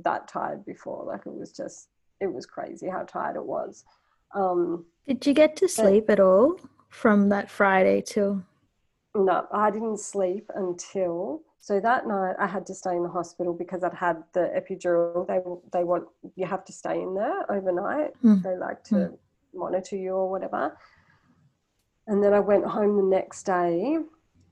that 0.05 0.29
tired 0.29 0.65
before. 0.65 1.05
Like 1.05 1.27
it 1.27 1.35
was 1.35 1.53
just, 1.53 1.89
it 2.21 2.33
was 2.33 2.47
crazy 2.47 2.89
how 2.89 3.03
tired 3.03 3.37
it 3.37 3.45
was. 3.45 3.85
Um, 4.35 4.87
Did 5.07 5.27
you 5.27 5.35
get 5.35 5.57
to 5.57 5.69
sleep 5.69 6.11
at 6.11 6.21
all 6.21 6.61
from 6.89 7.29
that 7.31 7.51
Friday 7.51 8.03
till? 8.03 8.45
No, 9.15 9.47
I 9.53 9.71
didn't 9.71 9.99
sleep 9.99 10.51
until. 10.55 11.43
So 11.61 11.81
that 11.81 12.07
night 12.07 12.37
I 12.39 12.47
had 12.47 12.65
to 12.67 12.75
stay 12.75 12.95
in 12.95 13.03
the 13.03 13.09
hospital 13.09 13.53
because 13.53 13.83
I'd 13.83 13.95
had 13.95 14.23
the 14.33 14.53
epidural. 14.57 15.27
They 15.27 15.41
they 15.73 15.85
want 15.85 16.05
you 16.37 16.47
have 16.47 16.65
to 16.65 16.73
stay 16.73 17.01
in 17.01 17.15
there 17.15 17.51
overnight. 17.51 18.13
Mm. 18.23 18.43
They 18.43 18.57
like 18.57 18.85
to 18.85 18.95
mm. 18.95 19.19
monitor 19.53 19.97
you 19.97 20.13
or 20.13 20.31
whatever. 20.31 20.77
And 22.07 22.23
then 22.23 22.33
I 22.33 22.41
went 22.41 22.65
home 22.65 22.97
the 22.97 23.03
next 23.03 23.43
day, 23.45 23.99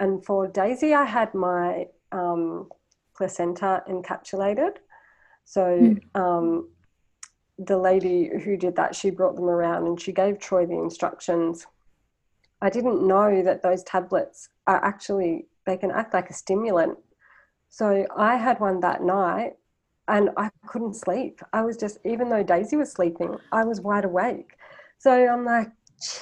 and 0.01 0.25
for 0.25 0.49
Daisy 0.49 0.93
I 0.93 1.05
had 1.05 1.33
my 1.35 1.87
um, 2.11 2.69
placenta 3.17 3.85
encapsulated. 3.89 4.77
So 5.45 5.61
mm. 5.61 6.21
um, 6.21 6.69
the 7.59 7.79
lady 7.79 8.31
who 8.43 8.57
did 8.57 8.77
that, 8.77 8.95
she 8.95 9.11
brought 9.11 9.37
them 9.37 9.45
around 9.45 9.87
and 9.87 10.01
she 10.01 10.13
gave 10.13 10.39
Troy 10.39 10.67
the 10.67 10.75
instructions. 10.75 11.67
I 12.61 12.71
didn't 12.71 13.07
know 13.07 13.43
that 13.43 13.63
those 13.63 13.83
tablets 13.85 14.49
are 14.67 14.83
actually, 14.85 15.47
they 15.67 15.77
can 15.77 15.91
act 15.91 16.15
like 16.15 16.31
a 16.31 16.35
stimulant. 16.35 16.99
So 17.69 18.07
I 18.17 18.37
had 18.37 18.61
one 18.61 18.81
that 18.81 19.03
night 19.03 19.55
and 20.09 20.31
I 20.37 20.51
couldn't 20.67 20.95
sleep. 20.95 21.41
I 21.53 21.63
was 21.63 21.77
just, 21.77 21.99
even 22.05 22.29
though 22.29 22.43
Daisy 22.43 22.77
was 22.77 22.93
sleeping, 22.93 23.37
I 23.53 23.65
was 23.65 23.81
wide 23.81 24.05
awake. 24.05 24.57
So 24.99 25.11
I'm 25.11 25.45
like, 25.45 25.71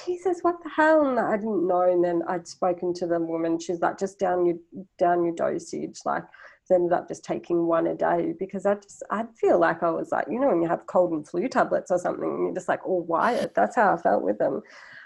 Jesus, 0.05 0.39
what 0.41 0.63
the 0.63 0.69
hell? 0.69 1.05
And 1.05 1.19
I 1.19 1.35
didn't 1.35 1.67
know. 1.67 1.81
And 1.81 2.03
then 2.03 2.21
I'd 2.27 2.47
spoken 2.47 2.93
to 2.95 3.07
the 3.07 3.19
woman. 3.19 3.59
She's 3.59 3.81
like, 3.81 3.99
just 3.99 4.19
down 4.19 4.45
your 4.45 4.55
down 4.97 5.25
your 5.25 5.35
dosage. 5.35 5.99
Like 6.05 6.23
ended 6.71 6.93
up 6.93 7.07
just 7.07 7.23
taking 7.23 7.67
one 7.67 7.87
a 7.87 7.95
day 7.95 8.33
because 8.37 8.65
I 8.65 8.75
just 8.75 9.03
I'd 9.09 9.27
feel 9.35 9.59
like 9.59 9.83
I 9.83 9.89
was 9.89 10.11
like 10.11 10.25
you 10.29 10.39
know 10.39 10.47
when 10.47 10.61
you 10.61 10.67
have 10.67 10.87
cold 10.87 11.11
and 11.11 11.27
flu 11.27 11.47
tablets 11.47 11.91
or 11.91 11.99
something 11.99 12.23
and 12.23 12.43
you're 12.45 12.55
just 12.55 12.67
like 12.67 12.85
all 12.85 13.03
wired. 13.03 13.51
That's 13.55 13.75
how 13.75 13.93
I 13.93 13.97
felt 14.01 14.23
with 14.23 14.37
them. 14.39 14.61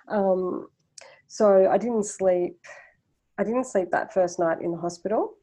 Um, 0.08 0.68
so 1.28 1.70
I 1.70 1.78
didn't 1.78 2.06
sleep. 2.06 2.58
I 3.38 3.44
didn't 3.44 3.66
sleep 3.66 3.92
that 3.92 4.14
first 4.14 4.40
night 4.40 4.62
in 4.62 4.72
the 4.72 4.78
hospital 4.78 5.36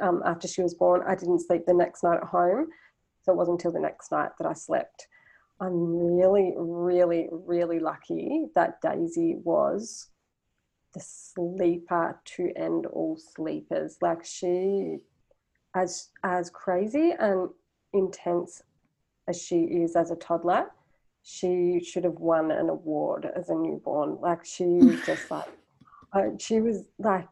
um, 0.00 0.22
after 0.24 0.46
she 0.46 0.62
was 0.62 0.74
born. 0.74 1.02
I 1.06 1.14
didn't 1.14 1.40
sleep 1.40 1.64
the 1.66 1.74
next 1.74 2.02
night 2.02 2.18
at 2.18 2.28
home. 2.28 2.68
So 3.22 3.32
it 3.32 3.36
wasn't 3.36 3.60
until 3.60 3.72
the 3.72 3.80
next 3.80 4.12
night 4.12 4.30
that 4.38 4.46
I 4.46 4.52
slept. 4.52 5.08
I'm 5.60 6.16
really, 6.16 6.54
really, 6.56 7.28
really 7.30 7.80
lucky 7.80 8.46
that 8.54 8.80
Daisy 8.80 9.36
was 9.42 10.08
the 10.94 11.00
sleeper 11.00 12.20
to 12.24 12.52
end 12.56 12.86
all 12.86 13.16
sleepers. 13.16 13.98
Like 14.00 14.24
she 14.24 14.98
as 15.74 16.08
as 16.24 16.50
crazy 16.50 17.12
and 17.18 17.50
intense 17.92 18.62
as 19.28 19.40
she 19.40 19.62
is 19.62 19.96
as 19.96 20.10
a 20.10 20.16
toddler, 20.16 20.70
she 21.22 21.80
should 21.84 22.04
have 22.04 22.18
won 22.18 22.50
an 22.50 22.68
award 22.68 23.30
as 23.36 23.50
a 23.50 23.54
newborn. 23.54 24.18
Like 24.20 24.44
she 24.44 24.64
was 24.64 25.00
just 25.04 25.30
like, 25.30 25.48
I, 26.12 26.30
she 26.38 26.60
was 26.60 26.84
like, 26.98 27.28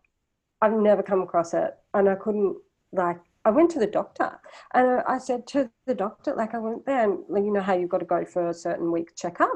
I've 0.61 0.73
never 0.73 1.03
come 1.03 1.23
across 1.23 1.55
it, 1.55 1.75
and 1.95 2.09
I 2.09 2.15
couldn't 2.15 2.57
like. 2.93 3.19
I 3.45 3.51
went 3.51 3.71
to 3.71 3.79
the 3.79 3.87
doctor 3.87 4.41
and 4.75 5.03
I, 5.07 5.19
said 5.19 5.47
to 5.49 5.71
the 5.87 5.95
doctor, 5.95 6.35
like 6.35 6.53
I 6.53 6.59
went 6.59 6.85
there 6.85 7.05
and 7.05 7.23
you 7.31 7.53
know 7.53 7.61
how 7.61 7.75
you've 7.75 7.91
got 7.91 7.99
to 7.99 8.05
go 8.05 8.25
for 8.25 8.49
a 8.49 8.55
certain 8.55 8.91
week 8.91 9.15
checkup. 9.15 9.53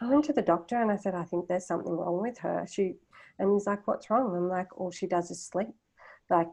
I 0.00 0.08
went 0.08 0.24
to 0.26 0.32
the 0.32 0.40
doctor 0.40 0.80
and 0.80 0.88
I 0.88 0.96
said, 0.96 1.16
I 1.16 1.24
think 1.24 1.48
there's 1.48 1.66
something 1.66 1.92
wrong 1.92 2.22
with 2.22 2.38
her. 2.38 2.64
She 2.70 2.94
And 3.40 3.52
he's 3.52 3.66
like, 3.66 3.88
What's 3.88 4.08
wrong? 4.08 4.36
I'm 4.36 4.48
like, 4.48 4.78
All 4.78 4.92
she 4.92 5.08
does 5.08 5.32
is 5.32 5.44
sleep. 5.44 5.74
Like, 6.30 6.46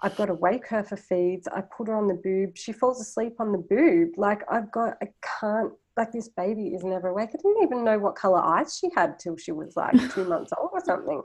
I've 0.00 0.16
got 0.16 0.26
to 0.26 0.34
wake 0.34 0.66
her 0.68 0.82
for 0.82 0.96
feeds. 0.96 1.46
I 1.48 1.60
put 1.60 1.88
her 1.88 1.94
on 1.94 2.08
the 2.08 2.14
boob. 2.14 2.56
She 2.56 2.72
falls 2.72 3.00
asleep 3.00 3.34
on 3.38 3.52
the 3.52 3.58
boob. 3.58 4.10
Like, 4.16 4.42
I've 4.50 4.72
got, 4.72 4.96
I 5.02 5.08
can't, 5.40 5.72
like, 5.96 6.12
this 6.12 6.28
baby 6.28 6.68
is 6.68 6.84
never 6.84 7.08
awake. 7.08 7.30
I 7.30 7.36
didn't 7.36 7.62
even 7.62 7.84
know 7.84 7.98
what 7.98 8.14
color 8.14 8.40
eyes 8.40 8.78
she 8.78 8.88
had 8.94 9.18
till 9.18 9.36
she 9.36 9.52
was 9.52 9.76
like 9.76 9.94
two 10.14 10.24
months 10.24 10.52
old 10.58 10.70
or 10.72 10.82
something. 10.84 11.22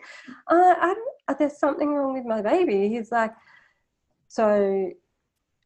Uh, 0.48 0.76
I 0.80 0.94
don't, 0.94 1.16
uh, 1.28 1.34
there's 1.38 1.58
something 1.60 1.94
wrong 1.94 2.14
with 2.14 2.26
my 2.26 2.42
baby. 2.42 2.90
He's 2.90 3.12
like, 3.12 3.34
So 4.28 4.92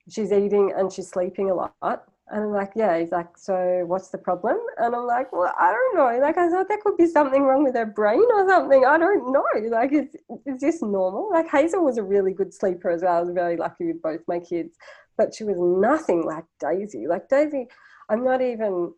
she's 0.09 0.31
eating 0.31 0.73
and 0.75 0.91
she's 0.91 1.09
sleeping 1.09 1.49
a 1.49 1.55
lot. 1.55 2.05
And 2.31 2.45
I'm 2.45 2.51
like, 2.51 2.71
yeah. 2.75 2.97
He's 2.97 3.11
like, 3.11 3.37
so 3.37 3.83
what's 3.87 4.09
the 4.09 4.17
problem? 4.17 4.57
And 4.77 4.95
I'm 4.95 5.05
like, 5.05 5.33
well, 5.33 5.53
I 5.59 5.71
don't 5.71 5.97
know. 5.97 6.17
Like, 6.25 6.37
I 6.37 6.49
thought 6.49 6.69
there 6.69 6.79
could 6.81 6.95
be 6.95 7.07
something 7.07 7.43
wrong 7.43 7.63
with 7.63 7.75
her 7.75 7.85
brain 7.85 8.23
or 8.33 8.47
something. 8.47 8.85
I 8.85 8.97
don't 8.97 9.33
know. 9.33 9.43
Like, 9.69 9.91
is, 9.91 10.15
is 10.45 10.61
this 10.61 10.81
normal? 10.81 11.29
Like, 11.29 11.49
Hazel 11.49 11.83
was 11.83 11.97
a 11.97 12.03
really 12.03 12.33
good 12.33 12.53
sleeper 12.53 12.89
as 12.89 13.01
well. 13.01 13.17
I 13.17 13.19
was 13.21 13.31
very 13.31 13.57
lucky 13.57 13.87
with 13.87 14.01
both 14.01 14.21
my 14.29 14.39
kids, 14.39 14.77
but 15.17 15.35
she 15.35 15.43
was 15.43 15.57
nothing 15.59 16.23
like 16.23 16.45
Daisy. 16.59 17.05
Like, 17.05 17.27
Daisy, 17.27 17.67
I'm 18.11 18.23
not 18.23 18.41
even, 18.41 18.93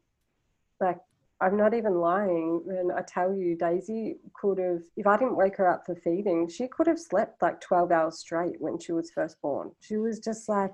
like, 0.82 1.00
I'm 1.40 1.56
not 1.56 1.74
even 1.74 1.96
lying. 1.96 2.62
When 2.66 2.90
I 2.92 3.02
tell 3.08 3.34
you 3.34 3.56
Daisy 3.56 4.16
could 4.34 4.58
have, 4.58 4.82
if 4.98 5.06
I 5.06 5.18
didn't 5.18 5.38
wake 5.38 5.58
her 5.58 5.68
up 5.70 5.86
for 5.86 5.96
feeding, 5.96 6.50
she 6.50 6.68
could 6.68 6.88
have 6.88 7.00
slept 7.00 7.42
like 7.42 7.62
12 7.62 7.92
hours 7.92 8.18
straight 8.20 8.60
when 8.60 8.80
she 8.80 8.92
was 8.92 9.12
first 9.12 9.40
born. 9.42 9.72
She 9.82 9.98
was 9.98 10.20
just 10.20 10.50
like, 10.50 10.74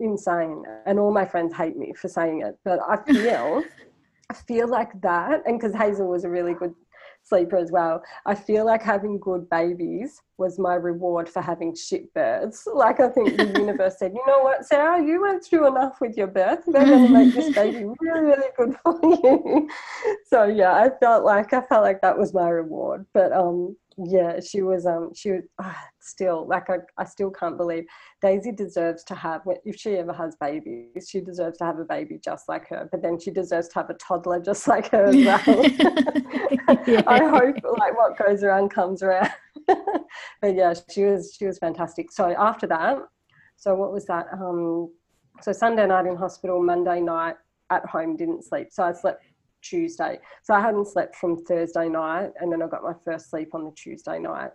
insane. 0.00 0.64
And 0.86 0.98
all 0.98 1.12
my 1.12 1.24
friends 1.24 1.54
hate 1.54 1.76
me 1.76 1.92
for 1.92 2.08
saying 2.08 2.42
it 2.42 2.58
but 2.64 2.80
i 2.88 2.96
feel 3.04 3.62
i 4.30 4.34
feel 4.34 4.68
like 4.68 5.00
that. 5.02 5.42
And 5.46 5.58
because 5.58 5.74
hazel 5.74 6.08
was 6.08 6.24
a 6.24 6.30
really 6.30 6.54
good 6.54 6.74
sleeper 7.24 7.56
as 7.56 7.72
well. 7.72 8.02
I 8.26 8.34
feel 8.34 8.64
like 8.66 8.82
having 8.82 9.18
good 9.18 9.48
babies 9.50 10.20
was 10.36 10.58
my 10.58 10.74
reward 10.74 11.28
for 11.28 11.40
having 11.40 11.74
shit 11.74 12.12
births. 12.14 12.68
Like 12.84 13.00
i 13.00 13.08
think 13.08 13.36
the 13.36 13.46
universe 13.58 13.98
said 13.98 14.12
you 14.12 14.22
know 14.26 14.40
what 14.42 14.66
sarah? 14.66 15.02
You 15.02 15.22
went 15.22 15.44
through 15.44 15.68
enough 15.68 16.00
with 16.00 16.16
your 16.16 16.26
birth. 16.26 16.64
We're 16.66 16.84
going 16.84 17.06
to 17.06 17.12
make 17.12 17.34
this 17.34 17.54
baby 17.60 17.84
really 18.00 18.20
really 18.20 18.48
good 18.56 18.76
for 18.82 18.98
you. 19.02 19.68
So 20.26 20.44
yeah 20.44 20.72
i 20.74 20.90
felt 21.00 21.24
like 21.24 21.52
i 21.52 21.60
felt 21.60 21.82
like 21.82 22.00
that 22.02 22.18
was 22.18 22.34
my 22.34 22.48
reward. 22.48 23.06
But 23.14 23.32
um 23.32 23.76
yeah 23.96 24.40
she 24.40 24.62
was 24.62 24.86
um 24.86 25.10
she 25.14 25.30
was 25.30 25.42
oh, 25.62 25.74
still 26.00 26.46
like 26.48 26.68
I, 26.68 26.78
I 26.98 27.04
still 27.04 27.30
can't 27.30 27.56
believe 27.56 27.84
daisy 28.20 28.50
deserves 28.50 29.04
to 29.04 29.14
have 29.14 29.42
if 29.64 29.76
she 29.76 29.96
ever 29.96 30.12
has 30.12 30.36
babies 30.40 31.08
she 31.08 31.20
deserves 31.20 31.58
to 31.58 31.64
have 31.64 31.78
a 31.78 31.84
baby 31.84 32.18
just 32.22 32.48
like 32.48 32.68
her 32.68 32.88
but 32.90 33.02
then 33.02 33.18
she 33.20 33.30
deserves 33.30 33.68
to 33.68 33.74
have 33.76 33.90
a 33.90 33.94
toddler 33.94 34.40
just 34.40 34.66
like 34.66 34.90
her 34.90 35.06
as 35.06 35.16
well. 35.16 35.64
Yeah. 36.86 37.02
i 37.06 37.18
hope 37.18 37.56
like 37.78 37.96
what 37.96 38.16
goes 38.18 38.42
around 38.42 38.70
comes 38.70 39.02
around. 39.02 39.30
But 40.40 40.54
yeah 40.54 40.74
she 40.90 41.04
was 41.04 41.34
she 41.38 41.46
was 41.46 41.58
fantastic. 41.58 42.10
So 42.10 42.34
after 42.38 42.66
that 42.68 42.98
so 43.56 43.74
what 43.74 43.92
was 43.92 44.06
that 44.06 44.26
um 44.32 44.90
so 45.40 45.52
sunday 45.52 45.86
night 45.86 46.06
in 46.06 46.16
hospital 46.16 46.62
monday 46.62 47.00
night 47.00 47.36
at 47.70 47.84
home 47.86 48.16
didn't 48.16 48.44
sleep. 48.44 48.68
So 48.70 48.82
i 48.82 48.92
slept 48.92 49.22
Tuesday. 49.64 50.18
So 50.42 50.54
I 50.54 50.60
hadn't 50.60 50.86
slept 50.88 51.16
from 51.16 51.44
Thursday 51.44 51.88
night 51.88 52.30
and 52.40 52.52
then 52.52 52.62
I 52.62 52.66
got 52.66 52.82
my 52.82 52.94
first 53.04 53.30
sleep 53.30 53.54
on 53.54 53.64
the 53.64 53.72
Tuesday 53.72 54.18
night. 54.18 54.50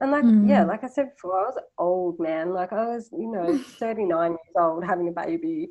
And 0.00 0.10
like, 0.10 0.24
mm. 0.24 0.48
yeah, 0.48 0.64
like 0.64 0.84
I 0.84 0.88
said 0.88 1.10
before, 1.14 1.40
I 1.40 1.44
was 1.44 1.62
old, 1.78 2.20
man. 2.20 2.52
Like 2.52 2.72
I 2.72 2.84
was, 2.86 3.08
you 3.12 3.30
know, 3.30 3.58
39 3.78 4.30
years 4.30 4.38
old 4.58 4.84
having 4.84 5.08
a 5.08 5.12
baby. 5.12 5.68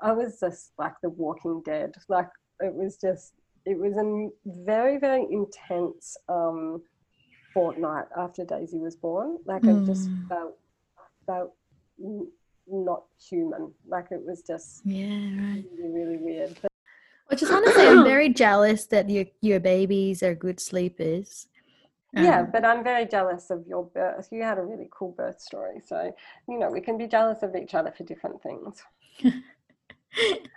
I 0.00 0.12
was 0.12 0.38
just 0.40 0.72
like 0.78 0.94
the 1.02 1.10
walking 1.10 1.62
dead. 1.64 1.94
Like 2.08 2.28
it 2.60 2.74
was 2.74 2.96
just, 2.96 3.32
it 3.64 3.78
was 3.78 3.94
a 3.96 4.28
very, 4.64 4.98
very 4.98 5.26
intense 5.30 6.16
um, 6.28 6.82
fortnight 7.54 8.06
after 8.18 8.44
Daisy 8.44 8.78
was 8.78 8.96
born. 8.96 9.38
Like 9.46 9.62
mm. 9.62 9.82
I 9.82 9.86
just 9.86 10.10
mm. 10.10 10.28
felt, 10.28 10.58
felt 11.26 11.54
not 12.66 13.04
human. 13.28 13.72
Like 13.86 14.06
it 14.10 14.20
was 14.24 14.42
just 14.42 14.82
yeah, 14.84 15.06
right. 15.06 15.64
really, 15.76 15.90
really 15.90 16.16
weird. 16.18 16.58
But 16.60 16.70
I 17.30 17.34
just 17.36 17.50
want 17.50 17.66
to 17.66 17.72
say 17.72 17.88
I'm 17.88 18.04
very 18.04 18.28
jealous 18.44 18.86
that 18.86 19.08
your 19.08 19.26
your 19.40 19.60
babies 19.60 20.22
are 20.22 20.34
good 20.34 20.60
sleepers. 20.60 21.48
Um, 22.16 22.24
yeah, 22.24 22.42
but 22.42 22.64
I'm 22.64 22.84
very 22.84 23.06
jealous 23.06 23.50
of 23.50 23.66
your 23.66 23.84
birth. 23.84 24.28
You 24.30 24.42
had 24.42 24.58
a 24.58 24.62
really 24.62 24.88
cool 24.90 25.12
birth 25.12 25.40
story, 25.40 25.80
so 25.84 26.14
you 26.48 26.58
know 26.58 26.70
we 26.70 26.80
can 26.80 26.98
be 26.98 27.06
jealous 27.06 27.42
of 27.42 27.56
each 27.56 27.74
other 27.74 27.92
for 27.92 28.04
different 28.04 28.42
things. 28.42 28.82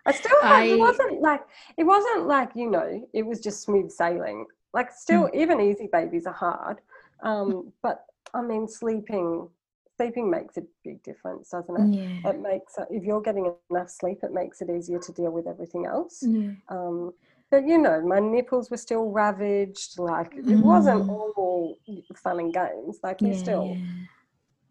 I 0.06 0.12
still 0.12 0.42
have, 0.44 0.52
I, 0.52 0.64
it 0.66 0.80
wasn't 0.80 1.22
like 1.22 1.42
it 1.78 1.84
wasn't 1.84 2.28
like 2.28 2.52
you 2.56 2.70
know 2.70 3.08
it 3.14 3.26
was 3.26 3.40
just 3.40 3.64
smooth 3.64 3.90
sailing. 3.92 4.46
Like 4.74 4.92
still, 4.92 5.24
mm. 5.24 5.36
even 5.36 5.62
easy 5.62 5.90
babies 5.92 6.28
are 6.28 6.34
hard. 6.34 6.82
Um, 7.24 7.72
but 7.82 8.06
I 8.34 8.42
mean, 8.42 8.68
sleeping 8.68 9.50
sleeping 9.98 10.30
makes 10.30 10.58
a 10.58 10.64
big 10.84 11.04
difference, 11.04 11.50
doesn't 11.50 11.76
it? 11.76 12.00
Yeah. 12.00 12.30
It 12.30 12.40
makes 12.42 12.76
if 12.90 13.04
you're 13.04 13.22
getting 13.22 13.54
enough 13.70 13.90
sleep, 13.90 14.20
it 14.24 14.32
makes 14.32 14.62
it 14.62 14.70
easier 14.70 15.00
to 15.00 15.12
deal 15.12 15.32
with 15.32 15.48
everything 15.48 15.86
else. 15.86 16.24
Yeah. 16.26 16.52
Um, 16.70 17.14
but 17.50 17.68
you 17.68 17.78
know, 17.78 18.02
my 18.02 18.20
nipples 18.20 18.70
were 18.70 18.78
still 18.78 19.10
ravaged. 19.10 20.00
Like 20.00 20.34
it 20.36 20.46
mm. 20.46 20.62
wasn't 20.62 21.10
all 21.10 21.78
fun 22.16 22.40
and 22.40 22.54
games. 22.54 23.00
Like 23.04 23.22
we 23.22 23.34
still, 23.34 23.78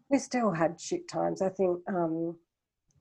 we 0.09 0.19
still 0.19 0.51
had 0.51 0.79
shit 0.79 1.07
times. 1.07 1.41
I 1.41 1.49
think. 1.49 1.79
Um, 1.87 2.37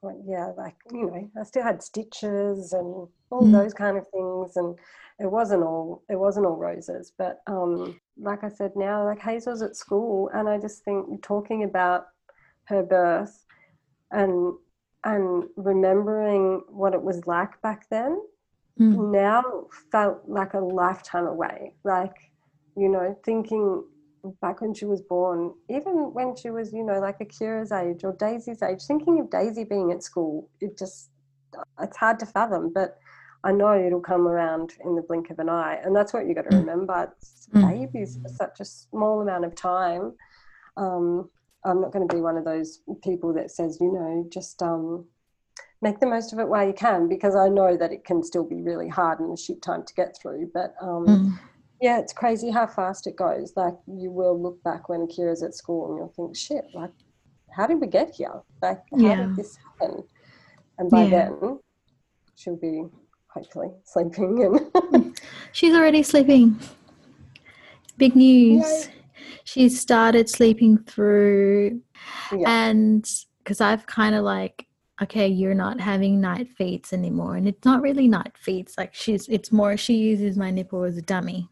well, 0.02 0.22
yeah, 0.26 0.52
like 0.56 0.76
you 0.92 1.06
know, 1.06 1.30
I 1.40 1.44
still 1.44 1.62
had 1.62 1.82
stitches 1.82 2.72
and 2.72 3.08
all 3.30 3.42
mm. 3.42 3.52
those 3.52 3.74
kind 3.74 3.96
of 3.96 4.06
things, 4.08 4.56
and 4.56 4.78
it 5.18 5.30
wasn't 5.30 5.62
all 5.62 6.02
it 6.08 6.16
wasn't 6.16 6.46
all 6.46 6.56
roses. 6.56 7.12
But 7.16 7.40
um, 7.46 8.00
like 8.18 8.44
I 8.44 8.48
said, 8.48 8.72
now 8.76 9.04
like 9.04 9.20
Hazel's 9.20 9.62
at 9.62 9.76
school, 9.76 10.30
and 10.34 10.48
I 10.48 10.58
just 10.58 10.84
think 10.84 11.22
talking 11.22 11.64
about 11.64 12.06
her 12.66 12.82
birth 12.82 13.44
and 14.10 14.54
and 15.04 15.44
remembering 15.56 16.62
what 16.68 16.94
it 16.94 17.02
was 17.02 17.26
like 17.26 17.60
back 17.62 17.88
then 17.90 18.20
mm. 18.78 19.12
now 19.12 19.42
felt 19.90 20.18
like 20.26 20.54
a 20.54 20.58
lifetime 20.58 21.26
away 21.26 21.72
like 21.84 22.14
you 22.76 22.88
know 22.88 23.16
thinking 23.24 23.84
back 24.40 24.60
when 24.60 24.74
she 24.74 24.84
was 24.84 25.00
born 25.02 25.52
even 25.70 26.12
when 26.12 26.34
she 26.34 26.50
was 26.50 26.72
you 26.72 26.84
know 26.84 26.98
like 26.98 27.20
akira's 27.20 27.72
age 27.72 28.02
or 28.02 28.12
daisy's 28.14 28.62
age 28.62 28.82
thinking 28.82 29.20
of 29.20 29.30
daisy 29.30 29.64
being 29.64 29.92
at 29.92 30.02
school 30.02 30.48
it 30.60 30.76
just 30.76 31.10
it's 31.80 31.96
hard 31.96 32.18
to 32.18 32.26
fathom 32.26 32.72
but 32.74 32.98
i 33.44 33.52
know 33.52 33.78
it'll 33.78 34.00
come 34.00 34.26
around 34.26 34.74
in 34.84 34.96
the 34.96 35.02
blink 35.02 35.30
of 35.30 35.38
an 35.38 35.48
eye 35.48 35.78
and 35.84 35.94
that's 35.94 36.12
what 36.12 36.26
you 36.26 36.34
got 36.34 36.50
to 36.50 36.56
hmm. 36.56 36.64
remember 36.64 37.12
it's 37.16 37.48
mm. 37.54 37.70
babies 37.70 38.18
for 38.20 38.28
such 38.28 38.58
a 38.60 38.64
small 38.64 39.20
amount 39.20 39.44
of 39.44 39.54
time 39.54 40.12
um, 40.76 41.30
I'm 41.66 41.80
not 41.80 41.92
going 41.92 42.08
to 42.08 42.14
be 42.14 42.20
one 42.20 42.36
of 42.36 42.44
those 42.44 42.80
people 43.02 43.34
that 43.34 43.50
says, 43.50 43.78
you 43.80 43.92
know, 43.92 44.26
just 44.30 44.62
um, 44.62 45.04
make 45.82 45.98
the 45.98 46.06
most 46.06 46.32
of 46.32 46.38
it 46.38 46.48
while 46.48 46.66
you 46.66 46.72
can, 46.72 47.08
because 47.08 47.34
I 47.34 47.48
know 47.48 47.76
that 47.76 47.92
it 47.92 48.04
can 48.04 48.22
still 48.22 48.44
be 48.44 48.62
really 48.62 48.88
hard 48.88 49.20
and 49.20 49.32
a 49.32 49.36
shit 49.36 49.60
time 49.62 49.84
to 49.84 49.94
get 49.94 50.16
through. 50.16 50.50
But 50.54 50.74
um, 50.80 51.06
mm. 51.06 51.38
yeah, 51.82 51.98
it's 51.98 52.12
crazy 52.12 52.50
how 52.50 52.66
fast 52.66 53.06
it 53.06 53.16
goes. 53.16 53.52
Like 53.56 53.74
you 53.86 54.10
will 54.10 54.40
look 54.40 54.62
back 54.62 54.88
when 54.88 55.08
Kira's 55.08 55.42
at 55.42 55.54
school 55.54 55.88
and 55.88 55.98
you'll 55.98 56.12
think, 56.16 56.36
shit, 56.36 56.64
like, 56.72 56.92
how 57.50 57.66
did 57.66 57.80
we 57.80 57.88
get 57.88 58.14
here? 58.14 58.40
Like, 58.62 58.82
how 58.92 58.98
yeah. 58.98 59.16
did 59.16 59.36
this 59.36 59.56
happen? 59.56 60.04
And 60.78 60.90
by 60.90 61.04
yeah. 61.04 61.30
then, 61.40 61.58
she'll 62.36 62.56
be 62.56 62.84
hopefully 63.28 63.70
sleeping 63.84 64.70
and 64.92 65.20
she's 65.52 65.74
already 65.74 66.02
sleeping. 66.02 66.58
Big 67.98 68.14
news. 68.16 68.86
Yay 68.86 68.95
she 69.44 69.68
started 69.68 70.28
sleeping 70.28 70.78
through 70.78 71.80
yeah. 72.32 72.66
and 72.68 73.08
because 73.38 73.60
I've 73.60 73.86
kind 73.86 74.14
of 74.14 74.24
like 74.24 74.66
okay 75.02 75.28
you're 75.28 75.54
not 75.54 75.80
having 75.80 76.20
night 76.20 76.48
feeds 76.56 76.92
anymore 76.92 77.36
and 77.36 77.46
it's 77.46 77.64
not 77.64 77.82
really 77.82 78.08
night 78.08 78.32
feeds 78.36 78.74
like 78.78 78.94
she's 78.94 79.28
it's 79.28 79.52
more 79.52 79.76
she 79.76 79.94
uses 79.94 80.36
my 80.36 80.50
nipple 80.50 80.84
as 80.84 80.96
a 80.96 81.02
dummy 81.02 81.48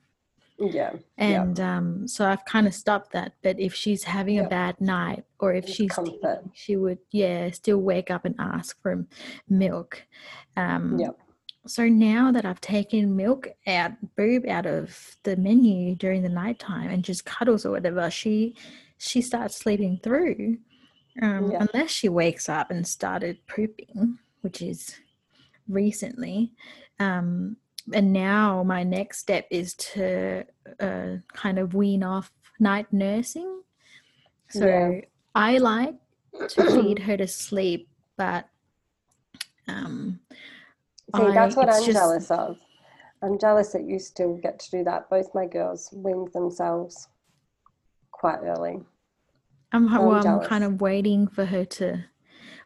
yeah 0.58 0.92
and 1.18 1.58
yeah. 1.58 1.78
um 1.78 2.08
so 2.08 2.26
I've 2.26 2.44
kind 2.44 2.66
of 2.66 2.74
stopped 2.74 3.12
that 3.12 3.34
but 3.42 3.58
if 3.58 3.74
she's 3.74 4.04
having 4.04 4.36
yeah. 4.36 4.44
a 4.44 4.48
bad 4.48 4.80
night 4.80 5.24
or 5.40 5.52
if 5.52 5.64
it's 5.64 5.74
she's 5.74 5.90
she 6.52 6.76
would 6.76 6.98
yeah 7.10 7.50
still 7.50 7.78
wake 7.78 8.10
up 8.10 8.24
and 8.24 8.34
ask 8.38 8.80
for 8.80 9.04
milk 9.48 10.04
um 10.56 10.98
yeah 10.98 11.08
so 11.66 11.88
now 11.88 12.30
that 12.32 12.44
I've 12.44 12.60
taken 12.60 13.16
milk 13.16 13.48
out, 13.66 13.92
boob 14.16 14.46
out 14.46 14.66
of 14.66 15.16
the 15.22 15.36
menu 15.36 15.94
during 15.94 16.22
the 16.22 16.28
nighttime 16.28 16.90
and 16.90 17.02
just 17.02 17.24
cuddles 17.24 17.64
or 17.64 17.70
whatever, 17.70 18.10
she 18.10 18.54
she 18.98 19.22
starts 19.22 19.56
sleeping 19.56 19.98
through. 20.02 20.58
Um, 21.22 21.52
yeah. 21.52 21.66
Unless 21.72 21.90
she 21.90 22.08
wakes 22.08 22.48
up 22.48 22.70
and 22.70 22.86
started 22.86 23.38
pooping, 23.46 24.18
which 24.40 24.60
is 24.60 24.96
recently. 25.68 26.52
Um, 26.98 27.56
and 27.92 28.12
now 28.12 28.62
my 28.62 28.82
next 28.82 29.18
step 29.18 29.46
is 29.50 29.74
to 29.74 30.44
uh, 30.80 31.16
kind 31.32 31.58
of 31.58 31.74
wean 31.74 32.02
off 32.02 32.32
night 32.58 32.86
nursing. 32.92 33.62
So 34.50 34.66
yeah. 34.66 35.00
I 35.34 35.58
like 35.58 35.94
to 36.50 36.64
feed 36.82 37.00
her 37.00 37.16
to 37.16 37.26
sleep, 37.26 37.88
but 38.16 38.48
um, 39.68 40.20
See, 41.14 41.32
that's 41.32 41.56
what 41.56 41.68
I'm 41.68 41.84
just... 41.84 41.92
jealous 41.92 42.30
of. 42.30 42.58
I'm 43.22 43.38
jealous 43.38 43.72
that 43.72 43.84
you 43.84 43.98
still 43.98 44.34
get 44.36 44.58
to 44.60 44.70
do 44.70 44.84
that. 44.84 45.08
Both 45.08 45.34
my 45.34 45.46
girls 45.46 45.88
weaned 45.92 46.32
themselves 46.32 47.08
quite 48.10 48.38
early. 48.42 48.80
I'm, 49.72 49.88
I'm 49.88 50.06
well, 50.06 50.26
I'm 50.26 50.40
kind 50.46 50.62
of 50.64 50.80
waiting 50.80 51.26
for 51.26 51.44
her 51.46 51.64
to 51.64 52.04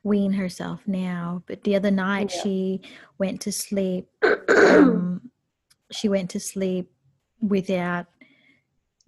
wean 0.02 0.32
herself 0.32 0.80
now. 0.86 1.42
But 1.46 1.64
the 1.64 1.76
other 1.76 1.90
night 1.90 2.32
Yeah. 2.34 2.42
she 2.42 2.80
went 3.18 3.40
to 3.42 3.52
sleep. 3.52 4.08
Um, 4.68 5.30
she 5.90 6.08
went 6.08 6.30
to 6.30 6.40
sleep 6.40 6.90
without 7.40 8.06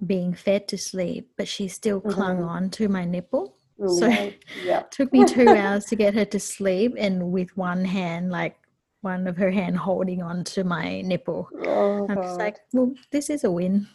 being 0.07 0.33
fed 0.33 0.69
to 0.69 0.79
sleep, 0.79 1.31
but 1.37 1.47
she 1.47 1.69
still 1.69 2.01
clung 2.01 2.39
Mhm. 2.39 2.49
on 2.49 2.71
to 2.71 2.89
my 2.89 3.05
nipple. 3.05 3.57
So 3.87 4.07
yeah, 4.07 4.31
yeah. 4.65 4.83
took 4.91 5.13
me 5.13 5.25
two 5.25 5.49
hours 5.49 5.85
to 5.87 5.97
get 5.97 6.15
her 6.15 6.25
to 6.27 6.41
sleep, 6.41 6.95
and 6.97 7.33
with 7.33 7.55
one 7.57 7.85
hand, 7.85 8.31
like 8.31 8.57
one 9.03 9.27
of 9.27 9.37
her 9.37 9.51
hand 9.51 9.77
holding 9.77 10.23
on 10.23 10.45
to 10.45 10.65
my 10.65 11.01
nipple. 11.03 11.49
Oh, 11.67 12.07
I'm 12.09 12.23
just 12.23 12.39
like, 12.39 12.59
well, 12.73 12.93
this 13.11 13.31
is 13.31 13.45
a 13.45 13.51
win. 13.51 13.87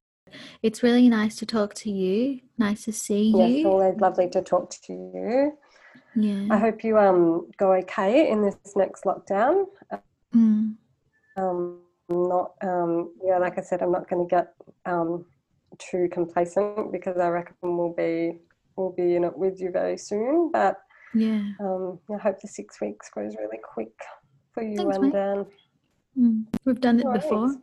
It's 0.62 0.84
really 0.84 1.08
nice 1.10 1.36
to 1.38 1.46
talk 1.46 1.74
to 1.76 1.92
you. 1.92 2.42
Nice 2.58 2.86
to 2.86 2.92
see 2.92 3.32
yes, 3.36 3.50
you. 3.52 3.68
always 3.68 4.00
lovely 4.00 4.30
to 4.30 4.42
talk 4.42 4.72
to 4.72 4.94
you. 4.94 5.58
Yeah. 6.16 6.48
I 6.50 6.58
hope 6.58 6.84
you 6.84 6.98
um 6.98 7.50
go 7.58 7.74
okay 7.74 8.30
in 8.30 8.42
this 8.42 8.58
next 8.76 9.04
lockdown. 9.06 9.66
Mm. 10.34 10.76
Um, 11.38 11.80
not 12.10 12.54
um 12.62 13.14
yeah, 13.24 13.38
like 13.38 13.58
I 13.58 13.62
said, 13.62 13.82
I'm 13.82 13.92
not 13.92 14.10
going 14.10 14.28
to 14.28 14.36
get 14.36 14.54
um 14.86 15.26
too 15.78 16.10
complacent 16.12 16.92
because 16.92 17.18
I 17.18 17.28
reckon 17.30 17.56
we'll 17.62 17.94
be 17.94 18.40
we'll 18.76 18.92
be 18.92 19.16
in 19.16 19.24
it 19.24 19.38
with 19.38 19.60
you 19.60 19.72
very 19.72 19.98
soon. 19.98 20.52
But 20.52 20.78
Yeah. 21.14 21.44
um, 21.60 22.00
I 22.14 22.18
hope 22.18 22.42
the 22.42 22.48
six 22.48 22.82
weeks 22.82 23.10
goes 23.10 23.36
really 23.40 23.60
quick 23.74 23.94
for 24.56 24.64
you 24.64 24.78
Thanks, 24.78 24.98
and. 24.98 25.14
Dan. 25.14 25.46
Mm. 26.18 26.46
We've 26.64 26.82
done 26.82 27.00
it 27.00 27.06
No 27.06 27.12
before. 27.12 27.56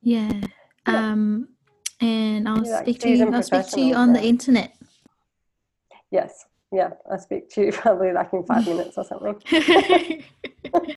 Yeah. 0.00 0.30
Yeah. 0.88 1.12
Um, 1.12 1.48
and 2.00 2.48
I'll 2.48 2.64
You're 2.64 2.74
like 2.74 2.84
speak 2.84 3.00
to 3.00 3.10
you. 3.10 3.34
I'll 3.34 3.42
speak 3.42 3.66
to 3.68 3.80
you 3.80 3.94
on 3.94 4.12
the 4.12 4.22
internet. 4.22 4.74
Yes, 6.12 6.46
yeah, 6.72 6.90
I'll 7.10 7.18
speak 7.18 7.50
to 7.50 7.66
you 7.66 7.72
probably 7.82 8.12
like 8.12 8.32
in 8.32 8.44
five 8.44 8.66
minutes 8.66 8.96
or 8.96 9.04
something. 9.04 9.42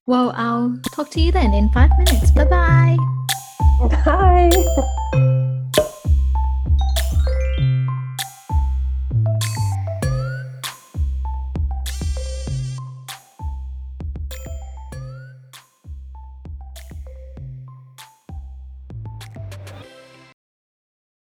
well, 0.06 0.32
I'll 0.36 0.78
talk 0.94 1.10
to 1.10 1.20
you 1.20 1.32
then 1.32 1.52
in 1.52 1.68
five 1.70 1.90
minutes. 1.98 2.30
Bye 2.36 2.44
bye. 2.44 2.96
Bye. 4.04 5.26